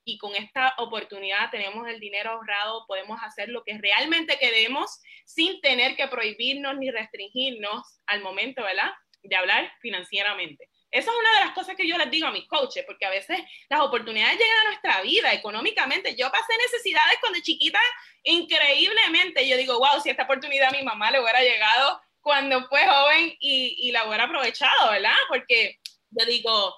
y 0.04 0.18
con 0.18 0.34
esta 0.34 0.74
oportunidad 0.76 1.50
tenemos 1.50 1.88
el 1.88 2.00
dinero 2.00 2.32
ahorrado, 2.32 2.84
podemos 2.86 3.18
hacer 3.22 3.48
lo 3.48 3.62
que 3.64 3.78
realmente 3.78 4.38
queremos 4.38 5.00
sin 5.24 5.58
tener 5.62 5.96
que 5.96 6.08
prohibirnos 6.08 6.76
ni 6.76 6.90
restringirnos 6.90 8.00
al 8.06 8.20
momento, 8.20 8.62
¿verdad? 8.62 8.90
De 9.22 9.36
hablar 9.36 9.72
financieramente. 9.80 10.68
Esa 10.90 11.10
es 11.10 11.16
una 11.16 11.38
de 11.38 11.44
las 11.44 11.54
cosas 11.54 11.76
que 11.76 11.86
yo 11.86 11.98
les 11.98 12.10
digo 12.10 12.26
a 12.26 12.32
mis 12.32 12.46
coaches, 12.46 12.84
porque 12.86 13.04
a 13.04 13.10
veces 13.10 13.38
las 13.68 13.80
oportunidades 13.80 14.38
llegan 14.38 14.58
a 14.58 14.68
nuestra 14.68 15.02
vida 15.02 15.32
económicamente. 15.32 16.16
Yo 16.16 16.30
pasé 16.30 16.56
necesidades 16.56 17.18
cuando 17.20 17.40
chiquita 17.40 17.78
increíblemente. 18.22 19.46
Yo 19.46 19.56
digo, 19.56 19.78
wow, 19.78 20.00
si 20.02 20.10
esta 20.10 20.24
oportunidad 20.24 20.68
a 20.68 20.76
mi 20.76 20.82
mamá 20.82 21.10
le 21.10 21.20
hubiera 21.20 21.42
llegado 21.42 22.00
cuando 22.20 22.66
fue 22.68 22.86
joven 22.86 23.36
y, 23.38 23.88
y 23.88 23.92
la 23.92 24.06
hubiera 24.06 24.24
aprovechado, 24.24 24.90
¿verdad? 24.90 25.16
Porque 25.28 25.78
yo 26.10 26.24
digo, 26.24 26.74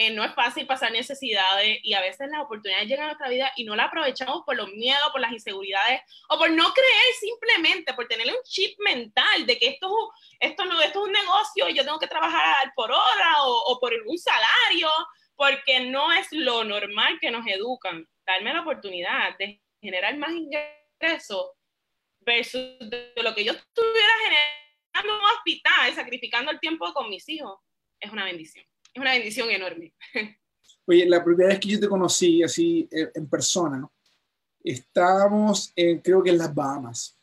eh, 0.00 0.12
no 0.12 0.22
es 0.22 0.32
fácil 0.32 0.64
pasar 0.64 0.92
necesidades 0.92 1.80
y 1.82 1.92
a 1.92 2.00
veces 2.00 2.30
las 2.30 2.42
oportunidades 2.42 2.86
llegan 2.86 3.06
a 3.06 3.08
nuestra 3.08 3.28
vida 3.28 3.52
y 3.56 3.64
no 3.64 3.74
las 3.74 3.88
aprovechamos 3.88 4.44
por 4.46 4.54
los 4.54 4.68
miedos, 4.68 5.10
por 5.10 5.20
las 5.20 5.32
inseguridades 5.32 6.02
o 6.28 6.38
por 6.38 6.52
no 6.52 6.72
creer 6.72 7.14
simplemente, 7.18 7.92
por 7.94 8.06
tener 8.06 8.28
un 8.28 8.40
chip 8.44 8.78
mental 8.78 9.44
de 9.44 9.58
que 9.58 9.66
esto, 9.66 9.88
esto, 10.38 10.64
no, 10.66 10.80
esto 10.80 11.00
es 11.00 11.04
un 11.04 11.12
negocio 11.12 11.68
y 11.68 11.74
yo 11.74 11.84
tengo 11.84 11.98
que 11.98 12.06
trabajar 12.06 12.72
por 12.76 12.92
hora 12.92 13.42
o, 13.42 13.72
o 13.72 13.80
por 13.80 13.92
un 14.06 14.16
salario, 14.16 14.88
porque 15.34 15.80
no 15.80 16.12
es 16.12 16.28
lo 16.30 16.62
normal 16.62 17.18
que 17.20 17.32
nos 17.32 17.44
educan. 17.48 18.06
Darme 18.24 18.54
la 18.54 18.60
oportunidad 18.60 19.36
de 19.36 19.60
generar 19.80 20.16
más 20.16 20.30
ingresos 20.30 21.50
versus 22.20 22.78
lo 23.16 23.34
que 23.34 23.44
yo 23.44 23.52
estuviera 23.52 24.12
generando 24.22 24.58
en 24.94 25.10
un 25.10 25.24
hospital, 25.36 25.92
sacrificando 25.92 26.52
el 26.52 26.60
tiempo 26.60 26.92
con 26.92 27.10
mis 27.10 27.28
hijos, 27.28 27.58
es 27.98 28.12
una 28.12 28.24
bendición 28.24 28.64
es 28.92 29.00
una 29.00 29.12
bendición 29.12 29.50
enorme. 29.50 29.94
Oye, 30.86 31.06
la 31.06 31.22
primera 31.22 31.50
vez 31.50 31.60
que 31.60 31.68
yo 31.68 31.80
te 31.80 31.88
conocí 31.88 32.42
así 32.42 32.88
eh, 32.90 33.10
en 33.14 33.28
persona, 33.28 33.86
estábamos, 34.64 35.72
creo 36.02 36.22
que 36.22 36.30
en 36.30 36.38
las 36.38 36.54
Bahamas. 36.54 37.18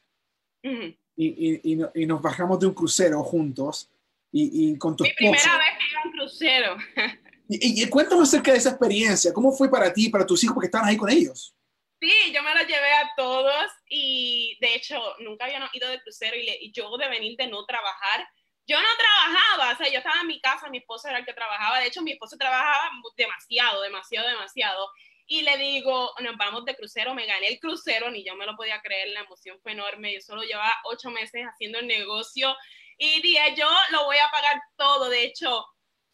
y, 0.63 0.97
y, 1.15 1.81
y, 1.93 2.05
nos 2.05 2.21
bajamos 2.21 2.59
de 2.59 2.67
un 2.67 2.73
crucero 2.73 3.23
juntos 3.23 3.89
y, 4.31 4.77
con 4.77 4.95
tu 4.95 5.03
Mi 5.03 5.13
primera 5.13 5.57
vez 5.57 5.67
que 5.77 5.91
iba 5.91 6.01
a 6.01 6.07
un 6.07 6.11
crucero. 6.11 6.77
y, 7.49 7.89
cuéntame 7.89 8.23
acerca 8.23 8.51
de 8.51 8.57
esa 8.57 8.69
experiencia. 8.69 9.33
¿Cómo 9.33 9.51
fue 9.51 9.69
para 9.69 9.93
ti, 9.93 10.09
para 10.09 10.25
tus 10.25 10.43
hijos, 10.43 10.53
porque 10.53 10.67
estaban 10.67 10.89
ahí 10.89 10.97
con 10.97 11.09
ellos? 11.09 11.55
Sí, 12.01 12.33
yo 12.33 12.43
me 12.43 12.53
los 12.53 12.67
llevé 12.67 12.91
a 12.91 13.11
todos 13.15 13.71
y 13.89 14.57
de 14.59 14.75
hecho 14.75 14.99
nunca 15.19 15.45
había 15.45 15.69
ido 15.73 15.89
de 15.89 16.01
crucero 16.01 16.35
y, 16.35 16.49
y 16.61 16.71
yo 16.73 16.95
de 16.97 17.09
venir 17.09 17.37
de 17.37 17.47
no 17.47 17.65
trabajar, 17.65 18.27
yo 18.67 18.81
no 18.81 18.87
trabajaba, 18.97 19.73
o 19.73 19.77
sea, 19.77 19.91
yo 19.91 19.99
estaba 19.99 20.21
en 20.21 20.27
mi 20.27 20.41
casa, 20.41 20.69
mi 20.69 20.79
esposo 20.79 21.07
era 21.07 21.19
el 21.19 21.25
que 21.25 21.33
trabajaba, 21.33 21.79
de 21.79 21.87
hecho 21.87 22.01
mi 22.01 22.13
esposo 22.13 22.37
trabajaba 22.37 22.89
demasiado, 23.15 23.81
demasiado, 23.81 24.27
demasiado, 24.27 24.89
y 25.27 25.41
le 25.41 25.57
digo, 25.57 26.13
nos 26.19 26.37
vamos 26.37 26.65
de 26.65 26.75
crucero, 26.75 27.13
me 27.13 27.25
gané 27.25 27.47
el 27.47 27.59
crucero, 27.59 28.09
ni 28.09 28.23
yo 28.23 28.35
me 28.35 28.45
lo 28.45 28.55
podía 28.55 28.81
creer, 28.81 29.09
la 29.09 29.21
emoción 29.21 29.59
fue 29.61 29.71
enorme, 29.71 30.13
yo 30.13 30.21
solo 30.21 30.43
llevaba 30.43 30.73
ocho 30.85 31.09
meses 31.09 31.43
haciendo 31.43 31.79
el 31.79 31.87
negocio 31.87 32.55
y 32.97 33.21
dije, 33.21 33.55
yo 33.55 33.69
lo 33.91 34.05
voy 34.05 34.17
a 34.17 34.29
pagar 34.29 34.59
todo, 34.77 35.09
de 35.09 35.23
hecho, 35.23 35.65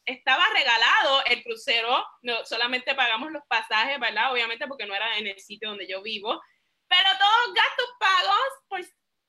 estaba 0.05 0.43
regalado 0.53 1.23
el 1.25 1.43
crucero, 1.43 2.05
no, 2.21 2.45
solamente 2.45 2.95
pagamos 2.95 3.31
los 3.31 3.43
pasajes, 3.47 3.99
¿verdad? 3.99 4.31
Obviamente 4.31 4.67
porque 4.67 4.85
no 4.85 4.95
era 4.95 5.17
en 5.17 5.27
el 5.27 5.39
sitio 5.39 5.69
donde 5.69 5.87
yo 5.87 6.01
vivo, 6.01 6.41
pero 6.87 7.09
todos 7.17 7.53
gastos 7.53 7.89
pagos 7.99 8.47
por, 8.67 8.81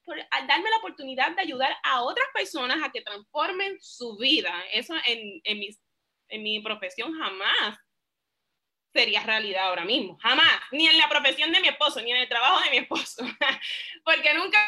por 0.05 0.17
darme 0.49 0.71
la 0.71 0.79
oportunidad 0.79 1.35
de 1.35 1.43
ayudar 1.43 1.77
a 1.83 2.03
otras 2.03 2.27
personas 2.35 2.79
a 2.83 2.91
que 2.91 3.03
transformen 3.03 3.79
su 3.81 4.17
vida. 4.17 4.53
Eso 4.73 4.95
en, 5.07 5.41
en, 5.45 5.59
mis, 5.59 5.81
en 6.29 6.43
mi 6.43 6.61
profesión 6.61 7.13
jamás 7.19 7.79
sería 8.93 9.23
realidad 9.23 9.69
ahora 9.69 9.85
mismo, 9.85 10.19
jamás, 10.21 10.61
ni 10.71 10.87
en 10.87 10.99
la 10.99 11.09
profesión 11.09 11.51
de 11.51 11.61
mi 11.61 11.69
esposo, 11.69 12.01
ni 12.03 12.11
en 12.11 12.19
el 12.19 12.29
trabajo 12.29 12.63
de 12.63 12.71
mi 12.71 12.77
esposo, 12.79 13.25
porque 14.05 14.35
nunca 14.35 14.59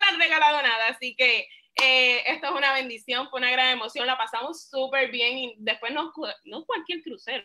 me 0.00 0.06
han 0.08 0.18
regalado 0.18 0.60
nada, 0.62 0.88
así 0.88 1.14
que 1.14 1.48
eh, 1.80 2.22
esto 2.26 2.48
es 2.48 2.52
una 2.52 2.72
bendición, 2.72 3.30
fue 3.30 3.38
una 3.38 3.52
gran 3.52 3.68
emoción, 3.68 4.06
la 4.06 4.18
pasamos 4.18 4.68
súper 4.68 5.12
bien 5.12 5.38
y 5.38 5.54
después 5.58 5.92
no, 5.92 6.12
no 6.44 6.64
cualquier 6.64 7.02
crucero, 7.02 7.44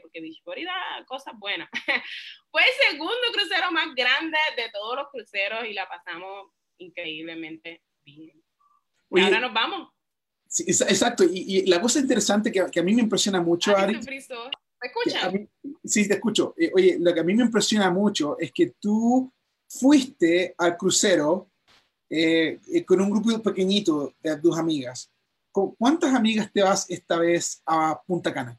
porque 0.00 0.20
Beach 0.20 0.42
da 0.64 1.04
cosas 1.06 1.34
buenas. 1.38 1.68
fue 2.50 2.62
el 2.62 2.90
segundo 2.90 3.26
crucero 3.32 3.70
más 3.72 3.94
grande 3.94 4.38
de 4.56 4.70
todos 4.72 4.96
los 4.96 5.08
cruceros 5.10 5.64
y 5.66 5.72
la 5.72 5.88
pasamos 5.88 6.50
increíblemente 6.78 7.82
bien. 8.04 8.42
y 9.10 9.20
ahora 9.20 9.40
nos 9.40 9.52
vamos. 9.52 9.90
Sí, 10.46 10.64
exacto, 10.68 11.24
y, 11.24 11.66
la 11.66 11.80
cosa 11.80 11.98
interesante 11.98 12.52
que, 12.52 12.64
que, 12.70 12.80
a 12.80 12.82
mí 12.82 12.94
me 12.94 13.02
impresiona 13.02 13.40
mucho, 13.40 13.76
Ari. 13.76 13.94
¿Me 13.94 14.88
escuchas? 14.88 15.32
Sí, 15.82 16.06
te 16.06 16.14
escucho. 16.14 16.54
Eh, 16.58 16.70
oye, 16.74 16.98
lo 17.00 17.12
que 17.14 17.20
a 17.20 17.24
mí 17.24 17.34
me 17.34 17.44
impresiona 17.44 17.90
mucho 17.90 18.38
es 18.38 18.52
que 18.52 18.74
tú 18.78 19.32
fuiste 19.66 20.54
al 20.58 20.76
crucero 20.76 21.50
eh, 22.10 22.60
eh, 22.72 22.84
con 22.84 23.00
un 23.00 23.10
grupo 23.10 23.42
pequeñito 23.42 24.14
de 24.22 24.36
tus 24.38 24.56
amigas. 24.58 25.10
¿Cuántas 25.50 26.14
amigas 26.14 26.52
te 26.52 26.62
vas 26.62 26.90
esta 26.90 27.18
vez 27.18 27.62
a 27.64 28.00
Punta 28.04 28.32
Cana? 28.32 28.58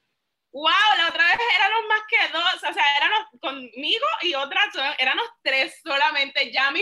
Wow, 0.55 0.71
la 0.97 1.09
otra 1.09 1.25
vez 1.25 1.37
éramos 1.53 1.83
más 1.89 2.01
que 2.07 2.31
dos, 2.31 2.69
o 2.69 2.73
sea, 2.73 2.95
éramos 2.95 3.27
conmigo 3.41 4.05
y 4.21 4.33
otras, 4.35 4.67
éramos 4.97 5.25
tres 5.41 5.81
solamente, 5.83 6.49
ya 6.49 6.71
mi 6.71 6.79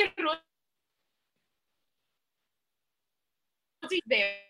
de 4.06 4.48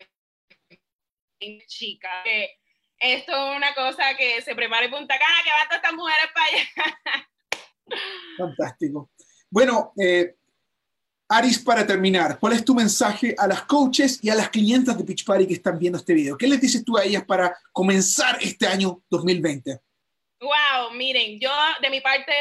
chica, 1.67 2.09
que 2.25 2.59
esto 2.99 3.31
es 3.31 3.55
una 3.55 3.73
cosa 3.73 4.13
que 4.17 4.41
se 4.41 4.55
prepara 4.55 4.83
en 4.83 4.91
Punta 4.91 5.17
Cana, 5.17 5.41
que 5.41 5.51
van 5.51 5.67
todas 5.69 5.77
estas 5.77 5.93
mujeres 5.93 6.29
para 6.33 6.45
allá. 6.45 7.29
Fantástico. 8.37 9.09
Bueno, 9.49 9.93
eh, 10.01 10.35
Aris, 11.35 11.57
para 11.57 11.87
terminar, 11.87 12.37
¿cuál 12.39 12.53
es 12.53 12.63
tu 12.63 12.75
mensaje 12.75 13.33
a 13.39 13.47
las 13.47 13.63
coaches 13.63 14.19
y 14.21 14.29
a 14.29 14.35
las 14.35 14.49
clientas 14.49 14.95
de 14.95 15.03
Pitch 15.03 15.25
Party 15.25 15.47
que 15.47 15.55
están 15.55 15.79
viendo 15.79 15.97
este 15.97 16.13
video? 16.13 16.37
¿Qué 16.37 16.47
les 16.47 16.61
dices 16.61 16.85
tú 16.85 16.95
a 16.95 17.03
ellas 17.03 17.25
para 17.25 17.57
comenzar 17.71 18.37
este 18.39 18.67
año 18.67 19.01
2020? 19.09 19.79
Wow, 20.41 20.91
miren, 20.91 21.39
yo 21.39 21.49
de 21.81 21.89
mi 21.89 22.01
parte, 22.01 22.31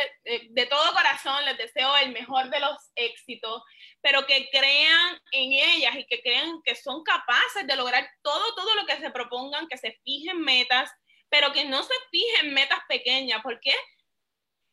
de, 0.50 0.66
todo 0.66 0.92
corazón, 0.92 1.42
les 1.46 1.56
deseo 1.56 1.96
el 2.04 2.12
mejor 2.12 2.50
de 2.50 2.60
los 2.60 2.76
éxitos, 2.94 3.62
pero 4.02 4.26
que 4.26 4.50
crean 4.50 5.18
en 5.30 5.52
ellas 5.54 5.96
y 5.96 6.04
que 6.04 6.20
crean 6.20 6.60
que 6.62 6.74
son 6.74 7.02
capaces 7.02 7.66
de 7.66 7.76
lograr 7.76 8.06
todo, 8.20 8.54
todo 8.54 8.74
lo 8.74 8.84
que 8.84 8.98
se 8.98 9.10
propongan, 9.10 9.68
que 9.68 9.78
se 9.78 9.98
fijen 10.04 10.38
metas, 10.42 10.90
pero 11.30 11.50
que 11.52 11.64
no 11.64 11.82
se 11.82 11.94
fijen 12.10 12.52
metas 12.52 12.80
pequeñas. 12.90 13.40
¿Por 13.42 13.58
qué? 13.58 13.72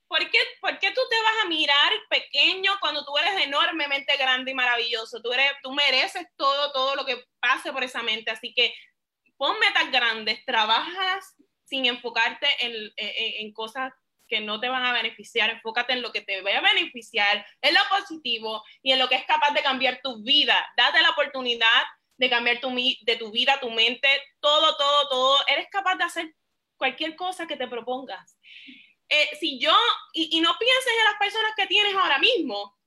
¿Por 0.10 0.28
qué, 0.32 0.39
¿Por 0.60 0.80
qué, 0.80 0.89
tú 0.89 1.01
te 1.07 1.16
vas 1.22 1.45
a 1.45 1.47
mirar 1.47 1.91
pequeño 2.10 2.72
cuando 2.82 3.05
tú 3.05 3.16
eres 3.20 3.45
enormemente 3.45 4.18
grande 4.18 4.49
y 4.49 4.55
maravilloso? 4.55 5.22
Tú, 5.22 5.32
eres, 5.32 5.51
tú 5.62 5.72
mereces 5.72 6.26
todo, 6.36 6.72
todo 6.72 6.95
lo 6.95 7.05
que 7.05 7.24
pase 7.39 7.72
por 7.72 7.84
esa 7.84 8.01
mente. 8.01 8.32
Así 8.32 8.51
que 8.55 8.74
pon 9.38 9.57
metas 9.60 9.91
grandes, 9.91 10.43
trabajas 10.45 11.36
sin 11.64 11.86
enfocarte 11.86 12.47
en, 12.60 12.91
en, 12.97 13.53
cosas 13.53 13.93
que 14.28 14.41
no 14.41 14.60
te 14.60 14.68
van 14.68 14.84
a 14.84 14.93
beneficiar, 14.93 15.51
enfócate 15.51 15.93
en 15.93 16.01
lo 16.01 16.12
que 16.12 16.22
te 16.22 16.41
va 16.41 16.57
a 16.57 16.62
beneficiar, 16.62 17.45
en 17.62 17.76
lo 17.76 17.80
positivo 17.88 18.64
y 18.82 18.93
en 18.93 18.99
lo 18.99 19.07
que 19.10 19.16
es 19.16 19.26
capaz 19.26 19.51
de 19.51 19.62
cambiar 19.62 20.01
tu 20.01 20.24
vida. 20.24 20.74
Date 20.76 21.01
la 21.01 21.12
oportunidad 21.12 21.84
de 22.18 22.30
cambiar 22.32 22.60
tu, 22.60 22.70
de 22.70 23.16
tu 23.18 23.32
vida, 23.32 23.60
tu 23.60 23.70
mente, 23.70 24.10
todo, 24.39 24.76
todo, 24.76 25.07
todo. 25.07 25.38
Eres 25.47 25.68
capaz 25.70 25.97
de 25.97 26.05
hacer 26.05 26.36
cualquier 26.78 27.16
cosa 27.16 27.45
que 27.45 27.57
te 27.57 27.68
propongas. 27.68 28.38
Eh, 29.10 29.30
si 29.39 29.60
yo, 29.60 29.76
y, 30.14 30.39
no 30.39 30.55
pienses 30.60 30.93
en 30.97 31.05
las 31.05 31.16
personas 31.20 31.51
que 31.57 31.66
tienes 31.68 31.95
ahora 31.95 32.20
mismo, 32.20 32.78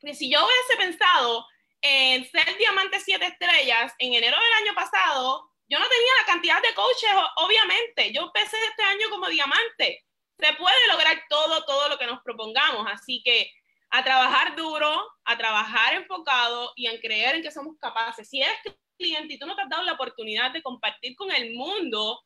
porque 0.00 0.14
si 0.14 0.30
yo 0.30 0.44
hubiese 0.44 0.76
pensado 0.76 1.46
en 1.80 2.28
ser 2.28 2.56
diamante 2.58 3.00
siete 3.00 3.26
estrellas 3.26 3.94
en 3.98 4.14
enero 4.14 4.36
del 4.36 4.66
año 4.66 4.74
pasado, 4.74 5.48
yo 5.68 5.78
no 5.78 5.88
tenía 5.88 6.12
la 6.20 6.26
cantidad 6.26 6.62
de 6.62 6.74
coaches, 6.74 7.10
obviamente. 7.36 8.12
Yo 8.12 8.22
empecé 8.22 8.56
este 8.70 8.82
año 8.82 9.08
como 9.10 9.28
diamante. 9.28 10.04
Se 10.38 10.52
puede 10.54 10.86
lograr 10.88 11.22
todo, 11.28 11.64
todo 11.64 11.88
lo 11.88 11.98
que 11.98 12.06
nos 12.06 12.20
propongamos. 12.22 12.86
Así 12.90 13.22
que 13.24 13.52
a 13.90 14.02
trabajar 14.02 14.56
duro, 14.56 15.02
a 15.24 15.38
trabajar 15.38 15.94
enfocado 15.94 16.72
y 16.74 16.88
en 16.88 17.00
creer 17.00 17.36
en 17.36 17.42
que 17.42 17.52
somos 17.52 17.76
capaces. 17.78 18.28
Si 18.28 18.42
eres 18.42 18.58
cliente 18.98 19.34
y 19.34 19.38
tú 19.38 19.46
no 19.46 19.54
te 19.54 19.62
has 19.62 19.68
dado 19.68 19.82
la 19.84 19.92
oportunidad 19.92 20.50
de 20.50 20.62
compartir 20.62 21.14
con 21.14 21.30
el 21.30 21.54
mundo 21.54 22.20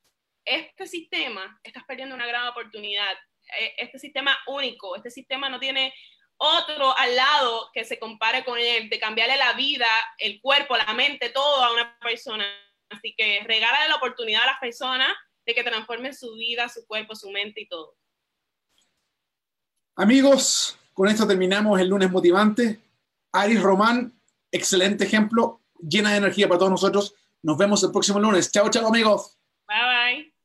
este 0.46 0.86
sistema, 0.86 1.60
estás 1.62 1.84
perdiendo 1.84 2.14
una 2.14 2.26
gran 2.26 2.46
oportunidad. 2.46 3.12
E, 3.58 3.74
este 3.78 3.98
sistema 3.98 4.36
único, 4.46 4.96
este 4.96 5.10
sistema 5.10 5.48
no 5.48 5.60
tiene 5.60 5.92
otro 6.38 6.96
al 6.96 7.16
lado 7.16 7.70
que 7.72 7.84
se 7.84 7.98
compare 7.98 8.44
con 8.44 8.58
él, 8.58 8.88
de 8.88 8.98
cambiarle 8.98 9.36
la 9.36 9.54
vida, 9.54 9.88
el 10.18 10.40
cuerpo, 10.40 10.76
la 10.76 10.94
mente, 10.94 11.30
todo 11.30 11.64
a 11.64 11.72
una 11.72 11.98
persona. 11.98 12.46
Así 12.90 13.14
que 13.16 13.42
regálale 13.44 13.88
la 13.88 13.96
oportunidad 13.96 14.42
a 14.42 14.46
las 14.46 14.60
personas 14.60 15.08
de 15.44 15.54
que 15.54 15.64
transformen 15.64 16.14
su 16.14 16.34
vida, 16.34 16.68
su 16.68 16.86
cuerpo, 16.86 17.14
su 17.14 17.30
mente 17.30 17.62
y 17.62 17.68
todo. 17.68 17.96
Amigos, 19.96 20.78
con 20.92 21.08
esto 21.08 21.26
terminamos 21.26 21.80
el 21.80 21.88
lunes 21.88 22.10
motivante. 22.10 22.80
Aris 23.32 23.62
Román, 23.62 24.20
excelente 24.50 25.04
ejemplo, 25.04 25.62
llena 25.80 26.12
de 26.12 26.18
energía 26.18 26.48
para 26.48 26.58
todos 26.58 26.70
nosotros. 26.70 27.14
Nos 27.42 27.56
vemos 27.56 27.82
el 27.82 27.92
próximo 27.92 28.18
lunes. 28.18 28.50
Chao, 28.50 28.68
chao 28.70 28.88
amigos. 28.88 29.38
Bye 29.66 30.22
bye. 30.22 30.35